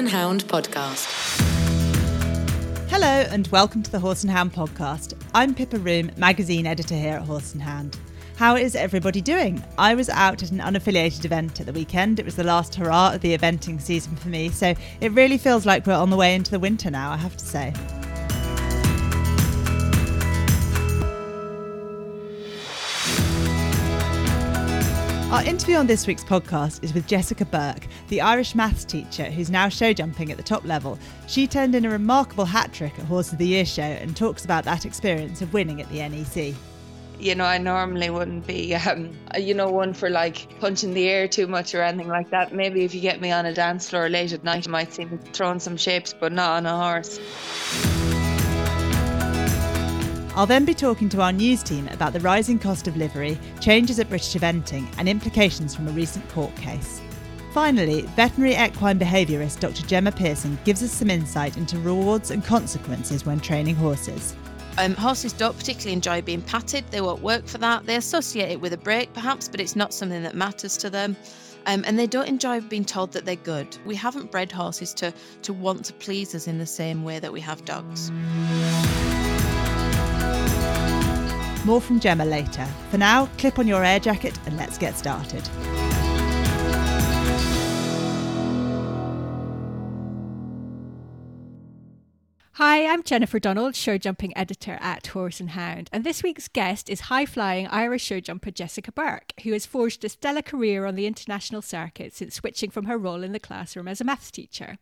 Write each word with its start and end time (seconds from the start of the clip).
and 0.00 0.08
Hound 0.08 0.46
podcast. 0.46 1.06
Hello 2.88 3.06
and 3.06 3.46
welcome 3.48 3.82
to 3.82 3.90
the 3.90 3.98
Horse 3.98 4.22
and 4.22 4.32
Hound 4.32 4.50
podcast. 4.50 5.12
I'm 5.34 5.54
Pippa 5.54 5.76
Roome, 5.76 6.16
magazine 6.16 6.66
editor 6.66 6.94
here 6.94 7.16
at 7.16 7.22
Horse 7.24 7.52
and 7.52 7.60
Hound. 7.60 7.98
How 8.36 8.56
is 8.56 8.74
everybody 8.74 9.20
doing? 9.20 9.62
I 9.76 9.94
was 9.94 10.08
out 10.08 10.42
at 10.42 10.52
an 10.52 10.60
unaffiliated 10.60 11.26
event 11.26 11.60
at 11.60 11.66
the 11.66 11.74
weekend. 11.74 12.18
It 12.18 12.24
was 12.24 12.34
the 12.34 12.44
last 12.44 12.74
hurrah 12.76 13.12
of 13.12 13.20
the 13.20 13.36
eventing 13.36 13.78
season 13.78 14.16
for 14.16 14.28
me, 14.30 14.48
so 14.48 14.72
it 15.02 15.12
really 15.12 15.36
feels 15.36 15.66
like 15.66 15.86
we're 15.86 15.92
on 15.92 16.08
the 16.08 16.16
way 16.16 16.34
into 16.34 16.50
the 16.50 16.58
winter 16.58 16.90
now, 16.90 17.10
I 17.10 17.18
have 17.18 17.36
to 17.36 17.44
say. 17.44 17.74
Our 25.40 25.46
interview 25.46 25.76
on 25.76 25.86
this 25.86 26.06
week's 26.06 26.22
podcast 26.22 26.84
is 26.84 26.92
with 26.92 27.06
Jessica 27.06 27.46
Burke, 27.46 27.86
the 28.08 28.20
Irish 28.20 28.54
maths 28.54 28.84
teacher 28.84 29.24
who's 29.24 29.48
now 29.48 29.70
show 29.70 29.94
jumping 29.94 30.30
at 30.30 30.36
the 30.36 30.42
top 30.42 30.66
level. 30.66 30.98
She 31.28 31.46
turned 31.46 31.74
in 31.74 31.86
a 31.86 31.88
remarkable 31.88 32.44
hat 32.44 32.74
trick 32.74 32.98
at 32.98 33.06
Horse 33.06 33.32
of 33.32 33.38
the 33.38 33.46
Year 33.46 33.64
show 33.64 33.80
and 33.80 34.14
talks 34.14 34.44
about 34.44 34.64
that 34.64 34.84
experience 34.84 35.40
of 35.40 35.54
winning 35.54 35.80
at 35.80 35.88
the 35.88 36.06
NEC. 36.06 36.54
You 37.18 37.34
know, 37.34 37.46
I 37.46 37.56
normally 37.56 38.10
wouldn't 38.10 38.46
be, 38.46 38.74
um, 38.74 39.16
you 39.34 39.54
know, 39.54 39.70
one 39.70 39.94
for 39.94 40.10
like 40.10 40.60
punching 40.60 40.92
the 40.92 41.08
air 41.08 41.26
too 41.26 41.46
much 41.46 41.74
or 41.74 41.80
anything 41.80 42.08
like 42.08 42.28
that. 42.32 42.52
Maybe 42.52 42.84
if 42.84 42.94
you 42.94 43.00
get 43.00 43.22
me 43.22 43.32
on 43.32 43.46
a 43.46 43.54
dance 43.54 43.88
floor 43.88 44.10
late 44.10 44.34
at 44.34 44.44
night, 44.44 44.66
you 44.66 44.72
might 44.72 44.92
see 44.92 45.06
me 45.06 45.18
throwing 45.32 45.58
some 45.58 45.78
shapes, 45.78 46.12
but 46.12 46.32
not 46.32 46.50
on 46.50 46.66
a 46.66 46.76
horse. 46.76 48.09
I'll 50.36 50.46
then 50.46 50.64
be 50.64 50.74
talking 50.74 51.08
to 51.10 51.20
our 51.22 51.32
news 51.32 51.62
team 51.62 51.88
about 51.88 52.12
the 52.12 52.20
rising 52.20 52.58
cost 52.58 52.86
of 52.86 52.96
livery, 52.96 53.38
changes 53.60 53.98
at 53.98 54.08
British 54.08 54.34
eventing, 54.34 54.86
and 54.96 55.08
implications 55.08 55.74
from 55.74 55.88
a 55.88 55.92
recent 55.92 56.28
court 56.28 56.54
case. 56.56 57.00
Finally, 57.52 58.02
veterinary 58.14 58.54
equine 58.54 58.96
behaviourist 58.98 59.58
Dr. 59.58 59.84
Gemma 59.86 60.12
Pearson 60.12 60.56
gives 60.64 60.84
us 60.84 60.92
some 60.92 61.10
insight 61.10 61.56
into 61.56 61.80
rewards 61.80 62.30
and 62.30 62.44
consequences 62.44 63.26
when 63.26 63.40
training 63.40 63.74
horses. 63.74 64.36
Um, 64.78 64.94
horses 64.94 65.32
don't 65.32 65.58
particularly 65.58 65.94
enjoy 65.94 66.22
being 66.22 66.42
patted, 66.42 66.84
they 66.92 67.00
won't 67.00 67.22
work 67.22 67.46
for 67.46 67.58
that. 67.58 67.86
They 67.86 67.96
associate 67.96 68.52
it 68.52 68.60
with 68.60 68.72
a 68.72 68.78
break 68.78 69.12
perhaps, 69.12 69.48
but 69.48 69.60
it's 69.60 69.74
not 69.74 69.92
something 69.92 70.22
that 70.22 70.36
matters 70.36 70.76
to 70.78 70.90
them. 70.90 71.16
Um, 71.66 71.84
and 71.86 71.98
they 71.98 72.06
don't 72.06 72.28
enjoy 72.28 72.60
being 72.60 72.84
told 72.84 73.12
that 73.12 73.24
they're 73.24 73.36
good. 73.36 73.76
We 73.84 73.96
haven't 73.96 74.30
bred 74.30 74.50
horses 74.52 74.94
to, 74.94 75.12
to 75.42 75.52
want 75.52 75.84
to 75.86 75.92
please 75.94 76.34
us 76.36 76.46
in 76.46 76.58
the 76.58 76.66
same 76.66 77.02
way 77.02 77.18
that 77.18 77.32
we 77.32 77.40
have 77.40 77.64
dogs. 77.64 78.10
More 81.64 81.80
from 81.80 82.00
Gemma 82.00 82.24
later. 82.24 82.66
For 82.90 82.98
now, 82.98 83.26
clip 83.38 83.58
on 83.58 83.66
your 83.66 83.84
air 83.84 84.00
jacket 84.00 84.38
and 84.46 84.56
let's 84.56 84.78
get 84.78 84.96
started. 84.96 85.48
Hi, 92.62 92.84
I'm 92.84 93.02
Jennifer 93.02 93.38
Donald, 93.38 93.74
show 93.74 93.96
jumping 93.96 94.36
editor 94.36 94.76
at 94.82 95.06
Horse 95.06 95.40
and 95.40 95.48
Hound, 95.52 95.88
and 95.94 96.04
this 96.04 96.22
week's 96.22 96.46
guest 96.46 96.90
is 96.90 97.00
high 97.00 97.24
flying 97.24 97.66
Irish 97.68 98.04
show 98.04 98.20
jumper 98.20 98.50
Jessica 98.50 98.92
Burke, 98.92 99.32
who 99.44 99.54
has 99.54 99.64
forged 99.64 100.04
a 100.04 100.10
stellar 100.10 100.42
career 100.42 100.84
on 100.84 100.94
the 100.94 101.06
international 101.06 101.62
circuit 101.62 102.12
since 102.12 102.34
switching 102.34 102.68
from 102.68 102.84
her 102.84 102.98
role 102.98 103.22
in 103.22 103.32
the 103.32 103.40
classroom 103.40 103.88
as 103.88 104.02
a 104.02 104.04
maths 104.04 104.30
teacher. 104.30 104.76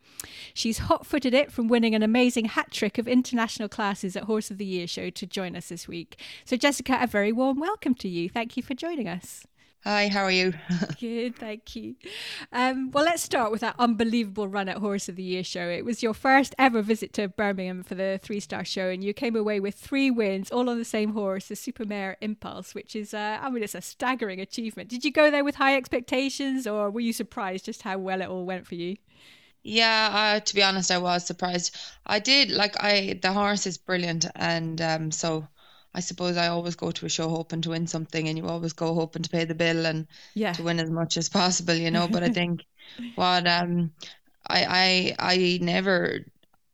She's 0.55 0.79
hot 0.79 1.07
footed 1.07 1.35
it 1.35 1.53
from 1.53 1.69
winning 1.69 1.95
an 1.95 2.03
amazing 2.03 2.47
hat 2.47 2.73
trick 2.73 2.99
of 2.99 3.07
international 3.07 3.69
classes 3.69 4.17
at 4.17 4.25
Horse 4.25 4.51
of 4.51 4.59
the 4.59 4.65
Year 4.65 4.89
show 4.89 5.09
to 5.11 5.25
join 5.25 5.55
us 5.55 5.69
this 5.69 5.87
week. 5.87 6.21
So, 6.45 6.57
Jessica, 6.57 6.99
a 7.01 7.07
very 7.07 7.31
warm 7.31 7.61
welcome 7.61 7.95
to 7.95 8.09
you. 8.09 8.29
Thank 8.29 8.57
you 8.57 8.63
for 8.65 8.75
joining 8.75 9.07
us. 9.07 9.47
Hi, 9.85 10.09
how 10.09 10.25
are 10.25 10.31
you? 10.31 10.55
Good, 11.01 11.37
thank 11.37 11.77
you. 11.77 11.95
Um, 12.53 12.91
well, 12.91 13.05
let's 13.05 13.23
start 13.23 13.53
with 13.53 13.61
that 13.61 13.77
unbelievable 13.79 14.49
run 14.49 14.69
at 14.69 14.79
Horse 14.79 15.09
of 15.09 15.17
the 15.17 15.23
Year 15.23 15.45
show. 15.45 15.69
It 15.69 15.85
was 15.85 16.03
your 16.03 16.13
first 16.13 16.55
ever 16.59 16.83
visit 16.83 17.13
to 17.15 17.29
Birmingham 17.29 17.85
for 17.85 17.95
the 17.95 18.19
three 18.23 18.41
star 18.41 18.65
show, 18.65 18.89
and 18.89 19.03
you 19.03 19.15
came 19.15 19.37
away 19.37 19.61
with 19.61 19.77
three 19.77 20.11
wins, 20.11 20.51
all 20.51 20.69
on 20.69 20.79
the 20.79 20.85
same 20.85 21.13
horse, 21.13 21.47
the 21.47 21.55
Supermare 21.55 22.17
Impulse, 22.21 22.75
which 22.75 22.97
is, 22.97 23.15
uh, 23.15 23.39
I 23.41 23.49
mean, 23.51 23.63
it's 23.63 23.75
a 23.77 23.81
staggering 23.81 24.41
achievement. 24.41 24.89
Did 24.89 25.05
you 25.05 25.13
go 25.13 25.31
there 25.31 25.45
with 25.45 25.55
high 25.55 25.77
expectations, 25.77 26.67
or 26.67 26.91
were 26.91 27.01
you 27.01 27.13
surprised 27.13 27.65
just 27.65 27.83
how 27.83 27.99
well 27.99 28.21
it 28.21 28.29
all 28.29 28.45
went 28.45 28.67
for 28.67 28.75
you? 28.75 28.97
Yeah, 29.63 30.11
uh, 30.13 30.41
to 30.41 30.55
be 30.55 30.63
honest, 30.63 30.91
I 30.91 30.99
was 30.99 31.27
surprised. 31.27 31.77
I 32.07 32.19
did 32.19 32.51
like 32.51 32.75
I 32.83 33.19
the 33.21 33.33
horse 33.33 33.67
is 33.67 33.79
brilliant, 33.79 34.27
and 34.35 34.81
um, 34.81 35.11
so 35.13 35.47
I 35.95 36.01
suppose 36.01 36.37
I 36.37 36.49
always 36.49 36.77
go 36.77 36.91
to 36.93 37.07
a 37.07 37.09
show 37.09 37.29
hoping 37.29 37.63
to 37.63 37.71
win 37.71 37.87
something, 37.87 38.29
and 38.29 38.39
you 38.39 38.47
always 38.49 38.73
go 38.75 38.95
hoping 38.95 39.23
to 39.23 39.31
pay 39.31 39.45
the 39.45 39.55
bill 39.55 39.87
and 39.87 40.07
Yeah. 40.35 40.53
to 40.55 40.63
win 40.63 40.81
as 40.81 40.91
much 40.91 41.17
as 41.17 41.29
possible, 41.29 41.75
you 41.75 41.91
know. 41.91 42.09
But 42.09 42.23
I 42.25 42.29
think 42.31 42.65
what 43.15 43.47
um 43.47 43.93
I 44.49 45.15
I 45.19 45.35
I 45.35 45.59
never 45.63 46.21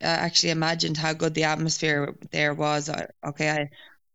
uh, 0.02 0.04
actually 0.06 0.50
imagined 0.50 0.96
how 0.98 1.12
good 1.14 1.34
the 1.34 1.44
atmosphere 1.44 2.16
there 2.32 2.54
was. 2.54 2.88
I, 2.90 3.08
okay, 3.26 3.50
I 3.50 3.70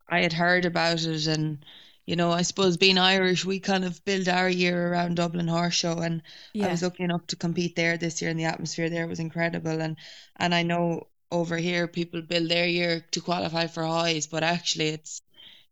I 0.10 0.22
had 0.22 0.34
heard 0.34 0.66
about 0.66 1.04
it, 1.04 1.28
and 1.28 1.66
you 2.06 2.16
know, 2.16 2.32
I 2.32 2.42
suppose 2.44 2.78
being 2.78 2.98
Irish, 2.98 3.46
we 3.46 3.60
kind 3.60 3.86
of 3.86 4.04
build 4.06 4.28
our 4.30 4.50
year 4.50 4.92
around 4.92 5.16
Dublin 5.18 5.48
Horse 5.48 5.76
Show, 5.76 6.00
and 6.00 6.24
I 6.60 6.68
was 6.70 6.82
lucky 6.84 7.04
enough 7.04 7.28
to 7.28 7.36
compete 7.36 7.76
there 7.76 7.98
this 7.98 8.22
year, 8.22 8.32
and 8.32 8.40
the 8.40 8.46
atmosphere 8.46 8.90
there 8.90 9.08
was 9.08 9.20
incredible. 9.20 9.82
And 9.82 9.98
and 10.38 10.56
I 10.56 10.64
know 10.64 11.09
over 11.32 11.58
here 11.58 11.88
people 11.88 12.22
build 12.22 12.50
their 12.50 12.68
year 12.68 13.06
to 13.12 13.22
qualify 13.22 13.68
for 13.68 13.84
HOYS, 13.84 14.28
but 14.28 14.44
actually 14.44 14.90
it's 14.90 15.22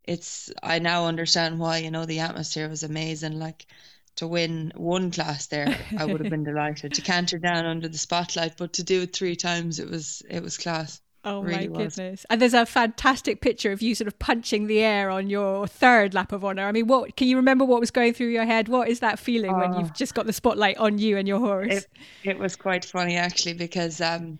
it's 0.03 0.51
I 0.63 0.79
now 0.79 1.05
understand 1.07 1.59
why, 1.59 1.79
you 1.79 1.91
know, 1.91 2.05
the 2.05 2.19
atmosphere 2.19 2.69
was 2.69 2.83
amazing. 2.83 3.39
Like 3.39 3.67
to 4.17 4.27
win 4.27 4.71
one 4.75 5.11
class 5.11 5.47
there, 5.47 5.77
I 5.95 6.05
would 6.05 6.19
have 6.21 6.29
been 6.29 6.43
delighted. 6.45 6.93
To 6.95 7.01
canter 7.01 7.37
down 7.39 7.65
under 7.65 7.87
the 7.89 7.97
spotlight, 7.97 8.57
but 8.57 8.73
to 8.73 8.83
do 8.83 9.03
it 9.03 9.15
three 9.15 9.35
times, 9.35 9.79
it 9.79 9.89
was 9.89 10.21
it 10.29 10.41
was 10.43 10.57
class. 10.57 11.01
Oh 11.23 11.41
Really 11.41 11.67
my 11.67 11.67
was. 11.67 11.97
goodness. 11.97 12.25
And 12.29 12.41
there's 12.41 12.53
a 12.53 12.65
fantastic 12.65 13.41
picture 13.41 13.71
of 13.71 13.81
you 13.81 13.95
sort 13.95 14.07
of 14.07 14.17
punching 14.17 14.67
the 14.67 14.79
air 14.79 15.09
on 15.09 15.29
your 15.29 15.67
third 15.67 16.13
lap 16.13 16.31
of 16.31 16.45
honor. 16.45 16.65
I 16.67 16.71
mean, 16.71 16.87
what 16.87 17.17
can 17.17 17.27
you 17.27 17.35
remember 17.35 17.65
what 17.65 17.79
was 17.81 17.91
going 17.91 18.13
through 18.13 18.27
your 18.29 18.45
head? 18.45 18.69
What 18.69 18.87
is 18.87 19.01
that 19.01 19.19
feeling 19.19 19.57
when 19.57 19.73
you've 19.73 19.91
Oh. 19.91 19.93
just 19.93 20.13
got 20.15 20.25
the 20.25 20.33
spotlight 20.33 20.77
on 20.77 20.99
you 20.99 21.17
and 21.17 21.27
your 21.27 21.39
horse? 21.39 21.85
It 21.85 21.87
it 22.23 22.39
was 22.39 22.55
quite 22.55 22.85
funny 22.85 23.15
actually 23.17 23.53
because 23.53 24.01
um, 24.01 24.39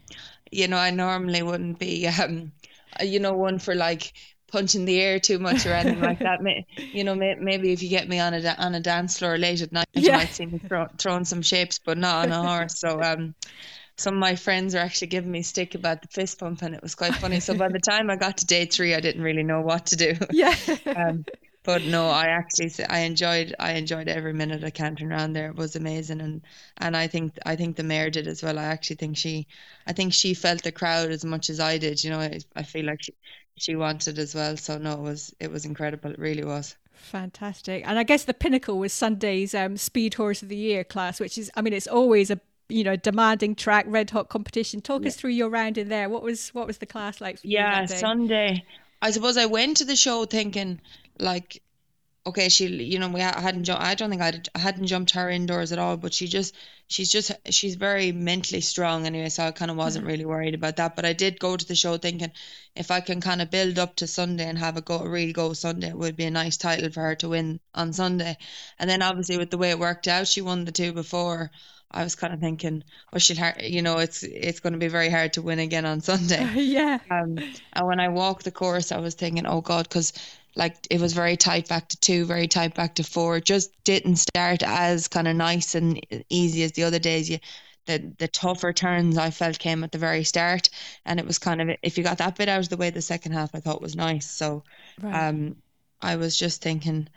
you 0.51 0.67
know, 0.67 0.77
I 0.77 0.91
normally 0.91 1.41
wouldn't 1.41 1.79
be 1.79 2.07
um, 2.07 2.51
uh, 2.99 3.03
you 3.03 3.19
know, 3.19 3.33
one 3.33 3.59
for 3.59 3.75
like 3.75 4.13
punching 4.47 4.85
the 4.85 4.99
air 4.99 5.19
too 5.19 5.39
much 5.39 5.65
or 5.65 5.73
anything 5.73 6.01
like 6.01 6.19
that. 6.19 6.39
You 6.93 7.03
know, 7.03 7.15
maybe 7.15 7.73
if 7.73 7.83
you 7.83 7.89
get 7.89 8.07
me 8.07 8.19
on 8.19 8.33
a 8.33 8.55
on 8.57 8.73
a 8.73 8.79
dance 8.79 9.19
floor 9.19 9.37
late 9.37 9.61
at 9.61 9.71
night, 9.71 9.87
you 9.93 10.11
might 10.11 10.29
see 10.29 10.45
me 10.45 10.59
throw, 10.59 10.87
throwing 10.97 11.25
some 11.25 11.41
shapes, 11.41 11.79
but 11.79 11.97
not 11.97 12.25
on 12.25 12.31
a 12.31 12.41
horse. 12.41 12.79
So 12.79 13.01
um, 13.01 13.35
some 13.97 14.15
of 14.15 14.19
my 14.19 14.35
friends 14.35 14.73
are 14.73 14.79
actually 14.79 15.07
giving 15.07 15.31
me 15.31 15.43
stick 15.43 15.75
about 15.75 16.01
the 16.01 16.07
fist 16.07 16.39
pump, 16.39 16.61
and 16.61 16.73
it 16.73 16.81
was 16.81 16.95
quite 16.95 17.15
funny. 17.15 17.39
So 17.39 17.55
by 17.55 17.69
the 17.69 17.79
time 17.79 18.09
I 18.09 18.15
got 18.15 18.37
to 18.37 18.45
day 18.45 18.65
three, 18.65 18.95
I 18.95 18.99
didn't 18.99 19.21
really 19.21 19.43
know 19.43 19.61
what 19.61 19.87
to 19.87 19.95
do. 19.95 20.15
yeah. 20.31 20.55
um, 20.95 21.25
but 21.67 21.83
no, 21.83 22.07
I 22.07 22.27
actually 22.27 22.71
I 22.89 22.99
enjoyed 22.99 23.53
I 23.59 23.73
enjoyed 23.73 24.07
every 24.07 24.31
minute 24.31 24.63
I 24.63 24.69
cantered 24.69 25.11
around 25.11 25.33
there. 25.33 25.49
It 25.49 25.57
was 25.57 25.75
amazing, 25.75 26.21
and 26.21 26.41
and 26.77 26.95
I 26.95 27.07
think 27.07 27.37
I 27.45 27.57
think 27.57 27.75
the 27.75 27.83
mare 27.83 28.09
did 28.09 28.25
as 28.25 28.41
well. 28.41 28.57
I 28.57 28.63
actually 28.63 28.95
think 28.95 29.17
she 29.17 29.47
I 29.85 29.91
think 29.91 30.13
she 30.13 30.33
felt 30.33 30.63
the 30.63 30.71
crowd 30.71 31.11
as 31.11 31.25
much 31.25 31.49
as 31.49 31.59
I 31.59 31.77
did. 31.77 32.01
You 32.01 32.11
know, 32.11 32.21
I, 32.21 32.39
I 32.55 32.63
feel 32.63 32.85
like 32.85 33.03
she 33.03 33.13
she 33.57 33.75
wanted 33.75 34.17
as 34.17 34.33
well. 34.33 34.55
So 34.55 34.77
no, 34.77 34.93
it 34.93 35.01
was 35.01 35.35
it 35.41 35.51
was 35.51 35.65
incredible. 35.65 36.11
It 36.11 36.19
really 36.19 36.45
was. 36.45 36.77
Fantastic. 36.93 37.83
And 37.85 37.99
I 37.99 38.03
guess 38.03 38.23
the 38.23 38.33
pinnacle 38.33 38.79
was 38.79 38.93
Sunday's 38.93 39.53
um, 39.53 39.75
Speed 39.77 40.13
Horse 40.13 40.41
of 40.41 40.49
the 40.49 40.55
Year 40.55 40.83
class, 40.83 41.19
which 41.19 41.37
is, 41.37 41.51
I 41.55 41.61
mean, 41.61 41.73
it's 41.73 41.87
always 41.87 42.31
a 42.31 42.39
you 42.69 42.83
know 42.85 42.95
demanding 42.95 43.55
track, 43.55 43.85
red 43.89 44.09
hot 44.11 44.29
competition. 44.29 44.79
Talk 44.81 45.05
us 45.05 45.15
through 45.17 45.31
your 45.31 45.49
round 45.49 45.77
in 45.77 45.89
there. 45.89 46.09
What 46.09 46.23
was 46.23 46.49
what 46.53 46.65
was 46.65 46.77
the 46.77 46.85
class 46.85 47.19
like 47.19 47.39
for 47.39 47.47
Yeah? 47.47 47.85
Sunday. 47.87 48.63
I 49.01 49.11
suppose 49.11 49.37
I 49.37 49.45
went 49.45 49.77
to 49.77 49.85
the 49.85 49.95
show 49.95 50.25
thinking 50.25 50.81
like, 51.19 51.61
okay, 52.27 52.49
she, 52.49 52.67
you 52.67 52.99
know, 52.99 53.07
we 53.07 53.21
ha- 53.21 53.39
hadn't 53.39 53.63
jumped. 53.63 53.83
I 53.83 53.95
don't 53.95 54.09
think 54.09 54.21
I'd, 54.21 54.49
I 54.53 54.59
hadn't 54.59 54.87
jumped 54.87 55.11
her 55.11 55.29
indoors 55.29 55.71
at 55.71 55.79
all, 55.79 55.95
but 55.95 56.13
she 56.13 56.27
just, 56.27 56.53
she's 56.87 57.09
just, 57.09 57.31
she's 57.49 57.75
very 57.75 58.11
mentally 58.11 58.59
strong 58.59 59.05
anyway. 59.05 59.29
So 59.29 59.45
I 59.45 59.51
kind 59.51 59.71
of 59.71 59.77
wasn't 59.77 60.05
really 60.05 60.25
worried 60.25 60.53
about 60.53 60.75
that. 60.75 60.95
But 60.97 61.05
I 61.05 61.13
did 61.13 61.39
go 61.39 61.55
to 61.55 61.65
the 61.65 61.75
show 61.75 61.97
thinking 61.97 62.31
if 62.75 62.91
I 62.91 62.99
can 62.99 63.21
kind 63.21 63.41
of 63.41 63.49
build 63.49 63.79
up 63.79 63.95
to 63.97 64.07
Sunday 64.07 64.45
and 64.45 64.57
have 64.57 64.75
a 64.75 64.81
go, 64.81 64.99
a 64.99 65.09
real 65.09 65.31
go 65.31 65.53
Sunday, 65.53 65.87
it 65.89 65.97
would 65.97 66.17
be 66.17 66.25
a 66.25 66.31
nice 66.31 66.57
title 66.57 66.91
for 66.91 67.01
her 67.01 67.15
to 67.15 67.29
win 67.29 67.61
on 67.73 67.93
Sunday. 67.93 68.37
And 68.77 68.89
then 68.89 69.01
obviously 69.01 69.37
with 69.37 69.49
the 69.49 69.57
way 69.57 69.69
it 69.69 69.79
worked 69.79 70.07
out, 70.09 70.27
she 70.27 70.41
won 70.41 70.65
the 70.65 70.71
two 70.73 70.91
before. 70.91 71.49
I 71.89 72.03
was 72.03 72.15
kind 72.15 72.33
of 72.33 72.41
thinking, 72.41 72.83
oh, 73.13 73.17
she'll, 73.17 73.37
har- 73.37 73.55
you 73.61 73.81
know, 73.81 73.99
it's 73.99 74.21
it's 74.23 74.59
going 74.59 74.73
to 74.73 74.79
be 74.79 74.89
very 74.89 75.09
hard 75.09 75.33
to 75.33 75.41
win 75.41 75.59
again 75.59 75.85
on 75.85 76.01
Sunday. 76.11 76.45
yeah. 76.55 76.99
Um, 77.09 77.37
and 77.71 77.87
when 77.87 78.01
I 78.01 78.09
walked 78.09 78.43
the 78.43 78.51
course, 78.51 78.91
I 78.91 78.97
was 78.97 79.15
thinking, 79.15 79.45
oh 79.45 79.61
God, 79.61 79.87
because 79.87 80.11
like 80.57 80.87
it 80.89 80.99
was 81.01 81.13
very 81.13 81.37
tight 81.37 81.67
back 81.69 81.89
to 81.89 81.99
two, 81.99 82.25
very 82.25 82.47
tight 82.47 82.75
back 82.75 82.95
to 82.95 83.03
four. 83.03 83.37
It 83.37 83.45
just 83.45 83.71
didn't 83.83 84.17
start 84.17 84.63
as 84.63 85.07
kind 85.07 85.27
of 85.27 85.35
nice 85.35 85.75
and 85.75 86.01
easy 86.29 86.63
as 86.63 86.73
the 86.73 86.83
other 86.83 86.99
days. 86.99 87.29
You, 87.29 87.39
the 87.85 88.13
the 88.17 88.27
tougher 88.27 88.73
turns 88.73 89.17
I 89.17 89.29
felt 89.31 89.59
came 89.59 89.83
at 89.83 89.91
the 89.91 89.97
very 89.97 90.23
start, 90.23 90.69
and 91.05 91.19
it 91.19 91.25
was 91.27 91.39
kind 91.39 91.61
of 91.61 91.77
if 91.83 91.97
you 91.97 92.03
got 92.03 92.17
that 92.19 92.35
bit 92.37 92.49
out 92.49 92.59
of 92.61 92.69
the 92.69 92.77
way, 92.77 92.89
the 92.89 93.01
second 93.01 93.33
half 93.33 93.55
I 93.55 93.59
thought 93.61 93.81
was 93.81 93.95
nice. 93.95 94.29
So, 94.29 94.63
Right. 95.01 95.27
um, 95.29 95.55
I 96.01 96.15
was 96.17 96.37
just 96.37 96.61
thinking, 96.61 97.07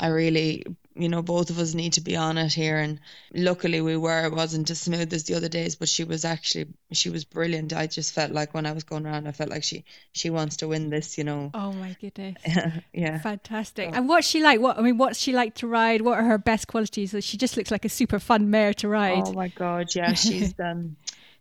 I 0.00 0.08
really 0.08 0.64
you 0.94 1.08
know, 1.08 1.22
both 1.22 1.50
of 1.50 1.58
us 1.58 1.74
need 1.74 1.92
to 1.94 2.00
be 2.00 2.16
on 2.16 2.36
it 2.36 2.52
here. 2.52 2.78
And 2.78 3.00
luckily 3.32 3.80
we 3.80 3.96
were. 3.96 4.26
It 4.26 4.32
wasn't 4.32 4.70
as 4.70 4.80
smooth 4.80 5.12
as 5.12 5.24
the 5.24 5.34
other 5.34 5.48
days, 5.48 5.76
but 5.76 5.88
she 5.88 6.04
was 6.04 6.24
actually 6.24 6.66
she 6.92 7.10
was 7.10 7.24
brilliant. 7.24 7.72
I 7.72 7.86
just 7.86 8.12
felt 8.12 8.32
like 8.32 8.54
when 8.54 8.66
I 8.66 8.72
was 8.72 8.84
going 8.84 9.06
around, 9.06 9.28
I 9.28 9.32
felt 9.32 9.50
like 9.50 9.62
she 9.62 9.84
she 10.12 10.30
wants 10.30 10.56
to 10.58 10.68
win 10.68 10.90
this. 10.90 11.16
You 11.16 11.24
know. 11.24 11.50
Oh 11.54 11.72
my 11.72 11.96
goodness. 12.00 12.36
yeah. 12.92 13.18
Fantastic. 13.20 13.90
And 13.94 14.08
what's 14.08 14.26
she 14.26 14.42
like? 14.42 14.60
What 14.60 14.78
I 14.78 14.82
mean, 14.82 14.98
what's 14.98 15.18
she 15.18 15.32
like 15.32 15.54
to 15.56 15.66
ride? 15.66 16.00
What 16.02 16.18
are 16.18 16.24
her 16.24 16.38
best 16.38 16.66
qualities? 16.66 17.14
She 17.20 17.36
just 17.36 17.56
looks 17.56 17.70
like 17.70 17.84
a 17.84 17.88
super 17.88 18.18
fun 18.18 18.50
mare 18.50 18.74
to 18.74 18.88
ride. 18.88 19.24
Oh 19.26 19.32
my 19.32 19.48
god, 19.48 19.94
yeah, 19.94 20.12
she's 20.14 20.58
um, 20.58 20.96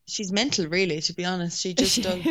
she's 0.05 0.31
mental, 0.31 0.67
really. 0.67 1.01
To 1.01 1.13
be 1.13 1.25
honest, 1.25 1.59
she 1.59 1.73
just 1.73 2.01
does. 2.03 2.23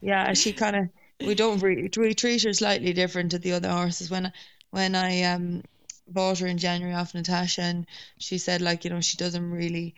yeah, 0.00 0.32
she 0.32 0.52
kind 0.52 0.76
of. 0.76 0.88
We 1.24 1.36
don't 1.36 1.62
really 1.62 1.88
we 1.96 2.14
treat 2.14 2.42
her 2.42 2.52
slightly 2.52 2.92
different 2.94 3.30
to 3.30 3.38
the 3.38 3.52
other 3.52 3.68
horses. 3.68 4.10
When 4.10 4.32
when 4.70 4.96
I 4.96 5.22
um 5.24 5.62
bought 6.06 6.38
her 6.38 6.46
in 6.46 6.58
January 6.58 6.94
off 6.94 7.14
Natasha, 7.14 7.62
and 7.62 7.86
she 8.18 8.38
said 8.38 8.60
like 8.60 8.84
you 8.84 8.90
know 8.90 9.00
she 9.00 9.16
doesn't 9.16 9.50
really 9.50 9.94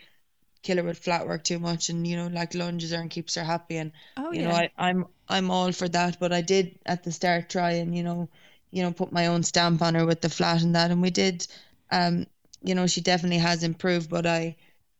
kill 0.62 0.78
her 0.78 0.82
with 0.82 0.98
flat 0.98 1.26
work 1.26 1.44
too 1.44 1.58
much, 1.58 1.88
and 1.88 2.06
you 2.06 2.16
know 2.16 2.28
like 2.28 2.54
lunges 2.54 2.90
her 2.90 3.00
and 3.00 3.10
keeps 3.10 3.34
her 3.34 3.44
happy, 3.44 3.76
and 3.76 3.92
oh, 4.16 4.32
you 4.32 4.42
yeah. 4.42 4.48
know 4.48 4.54
I, 4.54 4.70
I'm 4.78 5.06
I'm 5.28 5.50
all 5.50 5.72
for 5.72 5.88
that, 5.88 6.18
but 6.20 6.32
I 6.32 6.40
did 6.40 6.78
at 6.86 7.04
the 7.04 7.12
start 7.12 7.48
try 7.50 7.72
and 7.72 7.96
you 7.96 8.02
know 8.02 8.28
you 8.70 8.82
know 8.82 8.92
put 8.92 9.12
my 9.12 9.26
own 9.28 9.42
stamp 9.42 9.82
on 9.82 9.94
her 9.94 10.06
with 10.06 10.20
the 10.20 10.30
flat 10.30 10.62
and 10.62 10.74
that, 10.74 10.90
and 10.90 11.02
we 11.02 11.10
did. 11.10 11.46
Um, 11.90 12.26
you 12.62 12.74
know 12.74 12.86
she 12.86 13.00
definitely 13.00 13.38
has 13.38 13.62
improved, 13.62 14.10
but 14.10 14.26
I. 14.26 14.56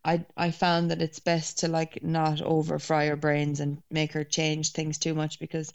I, 0.06 0.26
I 0.36 0.50
found 0.50 0.90
that 0.90 1.00
it's 1.00 1.18
best 1.18 1.60
to 1.60 1.68
like 1.68 2.02
not 2.02 2.42
over 2.42 2.78
fry 2.78 3.06
her 3.06 3.16
brains 3.16 3.60
and 3.60 3.82
make 3.90 4.12
her 4.12 4.22
change 4.22 4.72
things 4.72 4.98
too 4.98 5.14
much 5.14 5.38
because 5.38 5.72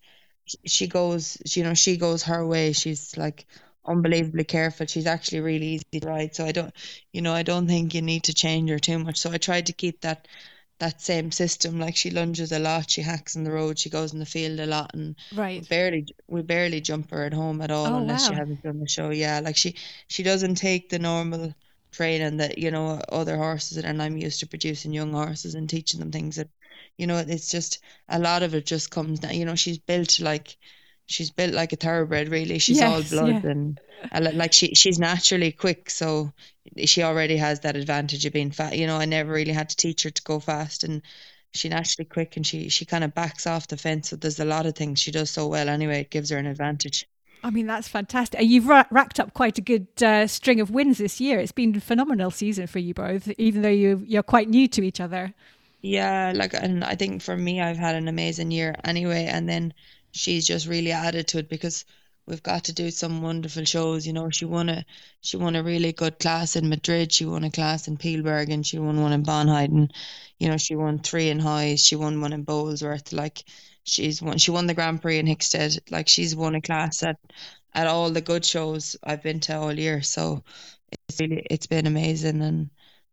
she 0.65 0.85
goes 0.85 1.37
you 1.55 1.63
know 1.63 1.73
she 1.73 1.97
goes 1.97 2.21
her 2.21 2.45
way 2.45 2.73
she's 2.73 3.17
like 3.17 3.47
unbelievably 3.89 4.45
careful. 4.45 4.86
She's 4.88 5.07
actually 5.07 5.41
really 5.41 5.68
easy 5.68 6.00
to 6.01 6.07
ride. 6.07 6.36
So 6.36 6.45
I 6.45 6.51
don't, 6.51 6.74
you 7.13 7.21
know, 7.21 7.33
I 7.33 7.44
don't 7.44 7.68
think 7.68 7.94
you 7.94 8.01
need 8.01 8.24
to 8.25 8.33
change 8.33 8.69
her 8.69 8.80
too 8.80 9.00
much. 9.00 9.18
So 9.19 9.31
I 9.31 9.38
tried 9.38 9.68
to 9.68 9.74
keep 9.74 10.01
that 10.01 10.27
that 10.80 11.01
same 11.01 11.31
system. 11.31 11.80
Like 11.80 11.95
she 11.95 12.09
lunges 12.12 12.51
a 12.51 12.59
lot, 12.59 12.89
she 12.89 13.01
hacks 13.01 13.36
in 13.36 13.44
the 13.44 13.51
road, 13.51 13.77
she 13.80 13.89
goes 13.89 14.13
in 14.13 14.19
the 14.19 14.25
field 14.25 14.59
a 14.59 14.65
lot, 14.65 14.91
and 14.94 15.15
right. 15.31 15.62
we 15.62 15.65
barely 15.68 16.07
we 16.27 16.41
barely 16.41 16.81
jump 16.81 17.12
her 17.12 17.25
at 17.25 17.33
home 17.33 17.62
at 17.62 17.71
all 17.71 17.94
Oh, 17.94 17.97
unless 17.97 18.27
she 18.27 18.33
hasn't 18.33 18.63
done 18.63 18.80
the 18.80 18.88
show. 18.88 19.09
Yeah, 19.09 19.39
like 19.41 19.57
she 19.57 19.75
she 20.07 20.24
doesn't 20.24 20.56
take 20.56 20.89
the 20.89 21.00
normal 21.00 21.53
training 21.92 22.38
that 22.38 22.57
you 22.57 22.71
know 22.71 23.01
other 23.09 23.35
horses 23.38 23.77
and 23.77 24.01
I'm 24.01 24.18
used 24.18 24.39
to 24.42 24.47
producing 24.47 24.94
young 24.94 25.12
horses 25.13 25.56
and 25.56 25.69
teaching 25.69 26.00
them 26.00 26.12
things 26.12 26.35
that 26.38 26.50
you 26.97 27.07
know 27.07 27.18
it's 27.18 27.50
just 27.51 27.80
a 28.07 28.19
lot 28.19 28.44
of 28.44 28.53
it 28.56 28.65
just 28.65 28.92
comes 28.92 29.19
down. 29.19 29.33
You 29.35 29.45
know 29.45 29.56
she's 29.56 29.80
built 29.80 30.19
like 30.19 30.57
she's 31.09 31.31
built 31.31 31.53
like 31.53 31.73
a 31.73 31.75
thoroughbred 31.75 32.29
really 32.29 32.59
she's 32.59 32.81
all 32.81 33.01
blood 33.03 33.44
yeah. 33.44 33.50
and 33.50 33.79
like 34.33 34.53
she 34.53 34.73
she's 34.75 35.00
naturally 35.00 35.51
quick 35.51 35.89
so 35.89 36.31
she 36.85 37.03
already 37.03 37.35
has 37.35 37.61
that 37.61 37.75
advantage 37.75 38.25
of 38.25 38.33
being 38.33 38.51
fat 38.51 38.77
you 38.77 38.88
know 38.88 38.97
i 38.97 39.06
never 39.06 39.31
really 39.31 39.51
had 39.51 39.69
to 39.69 39.75
teach 39.75 40.03
her 40.03 40.11
to 40.11 40.23
go 40.23 40.39
fast 40.39 40.83
and 40.83 41.01
she 41.51 41.67
naturally 41.67 42.06
quick 42.06 42.38
and 42.38 42.45
she 42.45 42.69
she 42.69 42.85
kind 42.85 43.03
of 43.03 43.13
backs 43.13 43.47
off 43.47 43.67
the 43.67 43.77
fence 43.77 44.09
so 44.09 44.15
there's 44.15 44.39
a 44.39 44.45
lot 44.45 44.65
of 44.67 44.75
things 44.75 45.00
she 45.00 45.11
does 45.11 45.31
so 45.31 45.47
well 45.47 45.67
anyway 45.67 46.01
it 46.01 46.11
gives 46.11 46.29
her 46.29 46.38
an 46.38 46.45
advantage 46.45 47.07
I 47.41 47.51
mean, 47.51 47.67
that's 47.67 47.88
fantastic. 47.88 48.38
And 48.41 48.50
you've 48.50 48.67
ra- 48.67 48.83
racked 48.91 49.17
up 49.17 49.33
quite 49.33 49.57
a 49.57 49.61
good 49.61 49.88
uh, 50.03 50.27
string 50.27 50.59
of 50.59 50.71
wins 50.71 50.97
this 50.97 51.21
year. 51.21 51.39
It's 51.39 51.53
been 51.53 51.73
a 51.73 51.79
phenomenal 51.79 52.31
season 52.31 52.67
for 52.67 52.79
you 52.79 52.94
both, 52.94 53.29
even 53.38 53.61
though 53.61 53.69
you 53.69 54.03
you're 54.06 54.23
quite 54.23 54.50
new 54.50 54.67
to 54.67 54.83
each 54.83 55.00
other. 55.00 55.33
yeah 55.81 56.33
like 56.35 56.53
and 56.53 56.83
i 56.83 56.95
think 56.95 57.21
for 57.21 57.38
me 57.38 57.61
i've 57.61 57.77
had 57.77 57.95
an 57.95 58.07
amazing 58.07 58.51
year 58.51 58.75
anyway 58.83 59.25
and 59.25 59.47
then 59.47 59.73
she's 60.19 60.45
just 60.45 60.68
really 60.68 60.92
added 60.92 61.27
to 61.27 61.39
it 61.39 61.50
because 61.50 61.86
we've 62.27 62.44
got 62.44 62.66
to 62.66 62.74
do 62.74 62.92
some 62.92 63.21
wonderful 63.21 63.63
shows 63.66 64.06
you 64.06 64.13
know. 64.13 64.30
She 64.30 64.45
won 64.45 64.69
a 64.69 64.86
she 65.21 65.38
won 65.38 65.56
a 65.56 65.63
really 65.63 65.94
good 65.94 66.19
class 66.19 66.56
in 66.56 66.69
madrid 66.69 67.12
she 67.12 67.25
won 67.25 67.44
a 67.44 67.51
class 67.51 67.88
in 67.88 67.98
Peelberg 67.98 68.51
and 68.51 68.66
she 68.66 68.80
won 68.80 69.01
one 69.01 69.13
in 69.13 69.24
Bonheiden 69.24 69.89
you 70.38 70.50
know 70.50 70.57
she 70.57 70.75
won 70.75 71.00
three 71.00 71.30
in 71.30 71.39
HOYS 71.39 71.83
she 71.83 71.95
won 71.95 72.21
one 72.21 72.33
in 72.33 72.45
Bolesworth 72.45 73.13
like 73.13 73.44
she's 73.83 74.21
won 74.21 74.38
she 74.38 74.51
won 74.51 74.68
the 74.68 74.74
grand 74.74 75.01
prix 75.01 75.19
in 75.19 75.25
hickstead 75.25 75.80
like 75.89 76.07
she's 76.07 76.36
won 76.36 76.56
a 76.56 76.62
class 76.62 77.04
at 77.04 77.18
at 77.74 77.88
all 77.88 78.10
the 78.10 78.21
good 78.21 78.45
shows 78.45 78.95
i've 79.04 79.24
been 79.24 79.39
to 79.39 79.56
all 79.57 79.74
year 79.74 80.01
so 80.01 80.44
it's 81.07 81.19
really 81.19 81.45
it's 81.50 81.68
been 81.68 81.88
amazing 81.88 82.42
and 82.42 82.69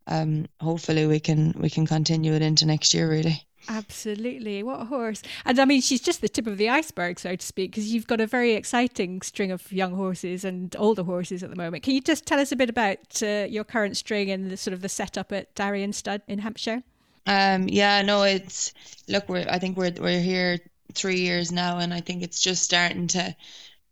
um 0.07 0.47
hopefully 0.61 1.07
we 1.07 1.21
can 1.21 1.53
we 1.59 1.71
can 1.71 1.87
continue 1.87 2.33
it 2.33 2.43
into 2.43 2.67
next 2.67 2.95
year 2.95 3.09
really 3.09 3.46
Absolutely. 3.69 4.63
What 4.63 4.81
a 4.81 4.85
horse. 4.85 5.23
And 5.45 5.59
I 5.59 5.65
mean, 5.65 5.81
she's 5.81 6.01
just 6.01 6.21
the 6.21 6.29
tip 6.29 6.47
of 6.47 6.57
the 6.57 6.69
iceberg, 6.69 7.19
so 7.19 7.35
to 7.35 7.45
speak, 7.45 7.73
because 7.73 7.93
you've 7.93 8.07
got 8.07 8.21
a 8.21 8.27
very 8.27 8.53
exciting 8.53 9.23
string 9.23 9.51
of 9.51 9.73
young 9.73 9.95
horses 9.95 10.45
and 10.45 10.75
older 10.79 11.03
horses 11.03 11.43
at 11.43 11.51
the 11.51 11.57
moment. 11.57 11.83
Can 11.83 11.95
you 11.95 12.01
just 12.01 12.27
tell 12.27 12.39
us 12.39 12.53
a 12.53 12.57
bit 12.57 12.71
about 12.71 13.23
uh, 13.23 13.47
your 13.49 13.65
current 13.65 13.97
string 13.97 14.31
and 14.31 14.51
the 14.51 14.57
sort 14.57 14.73
of 14.75 14.83
the 14.83 14.89
setup 14.89 15.33
at 15.33 15.55
Darien 15.55 15.93
Stud 15.93 16.23
in 16.29 16.39
Hampshire? 16.39 16.83
Um, 17.27 17.69
yeah, 17.69 18.03
no, 18.03 18.23
it's 18.23 18.73
look, 19.09 19.29
we're 19.29 19.47
I 19.49 19.59
think 19.59 19.77
we're 19.77 19.93
we're 19.99 20.21
here 20.21 20.61
three 20.95 21.21
years 21.21 21.51
now, 21.51 21.79
and 21.79 21.93
I 21.93 22.01
think 22.01 22.23
it's 22.23 22.41
just 22.41 22.63
starting 22.63 23.09
to. 23.09 23.35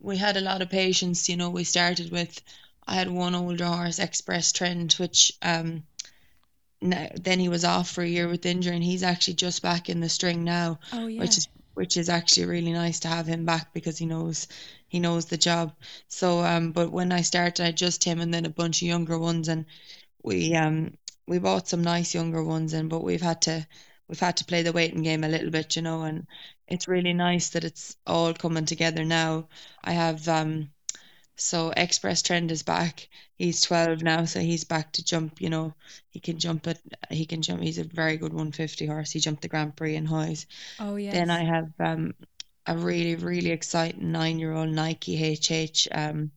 We 0.00 0.16
had 0.16 0.36
a 0.36 0.40
lot 0.40 0.62
of 0.62 0.70
patience, 0.70 1.28
you 1.28 1.36
know. 1.36 1.50
We 1.50 1.64
started 1.64 2.12
with, 2.12 2.40
I 2.86 2.94
had 2.94 3.10
one 3.10 3.34
older 3.34 3.64
horse, 3.64 3.98
Express 3.98 4.52
Trend, 4.52 4.92
which 4.94 5.32
um, 5.42 5.82
now, 6.80 7.08
then 7.14 7.38
he 7.40 7.48
was 7.48 7.64
off 7.64 7.90
for 7.90 8.02
a 8.02 8.08
year 8.08 8.28
with 8.28 8.46
injury, 8.46 8.74
and 8.74 8.84
he's 8.84 9.02
actually 9.02 9.34
just 9.34 9.62
back 9.62 9.88
in 9.88 10.00
the 10.00 10.08
string 10.08 10.44
now, 10.44 10.78
Oh, 10.92 11.06
yeah. 11.06 11.20
which 11.20 11.38
is 11.38 11.48
which 11.74 11.96
is 11.96 12.08
actually 12.08 12.46
really 12.46 12.72
nice 12.72 13.00
to 13.00 13.08
have 13.08 13.26
him 13.26 13.44
back 13.44 13.72
because 13.74 13.98
he 13.98 14.06
knows 14.06 14.46
he 14.86 15.00
knows 15.00 15.26
the 15.26 15.36
job. 15.36 15.72
So 16.08 16.40
um, 16.40 16.72
but 16.72 16.92
when 16.92 17.10
I 17.12 17.22
started, 17.22 17.64
I 17.66 17.72
just 17.72 18.04
him 18.04 18.20
and 18.20 18.32
then 18.32 18.46
a 18.46 18.50
bunch 18.50 18.80
of 18.82 18.88
younger 18.88 19.18
ones, 19.18 19.48
and 19.48 19.64
we 20.22 20.54
um 20.54 20.96
we 21.26 21.38
bought 21.38 21.68
some 21.68 21.82
nice 21.82 22.14
younger 22.14 22.42
ones 22.44 22.74
in, 22.74 22.88
but 22.88 23.02
we've 23.02 23.22
had 23.22 23.42
to 23.42 23.66
we've 24.08 24.20
had 24.20 24.36
to 24.38 24.44
play 24.44 24.62
the 24.62 24.72
waiting 24.72 25.02
game 25.02 25.24
a 25.24 25.28
little 25.28 25.50
bit, 25.50 25.76
you 25.76 25.82
know, 25.82 26.02
and 26.02 26.26
it's 26.68 26.88
really 26.88 27.12
nice 27.12 27.50
that 27.50 27.64
it's 27.64 27.96
all 28.06 28.34
coming 28.34 28.66
together 28.66 29.04
now. 29.04 29.48
I 29.82 29.92
have 29.92 30.28
um 30.28 30.70
so 31.36 31.72
Express 31.76 32.22
Trend 32.22 32.50
is 32.50 32.62
back. 32.62 33.08
He's 33.36 33.60
12 33.62 34.02
now, 34.02 34.24
so 34.24 34.40
he's 34.40 34.64
back 34.64 34.92
to 34.92 35.04
jump, 35.04 35.40
you 35.40 35.50
know. 35.50 35.74
He 36.10 36.20
can 36.20 36.38
jump 36.38 36.66
it 36.66 36.78
he 37.10 37.26
can 37.26 37.42
jump 37.42 37.60
he's 37.62 37.78
a 37.78 37.84
very 37.84 38.16
good 38.16 38.32
150 38.32 38.86
horse. 38.86 39.10
He 39.10 39.20
jumped 39.20 39.42
the 39.42 39.48
Grand 39.48 39.76
Prix 39.76 39.96
in 39.96 40.06
HOYS. 40.06 40.46
Oh, 40.78 40.96
yeah. 40.96 41.12
Then 41.12 41.30
I 41.30 41.44
have 41.44 41.72
um 41.80 42.14
a 42.66 42.76
really, 42.76 43.16
really 43.16 43.50
exciting 43.50 44.12
nine 44.12 44.38
year 44.38 44.52
old 44.52 44.70
Nike 44.70 45.16
HH 45.16 45.88
um 45.92 46.30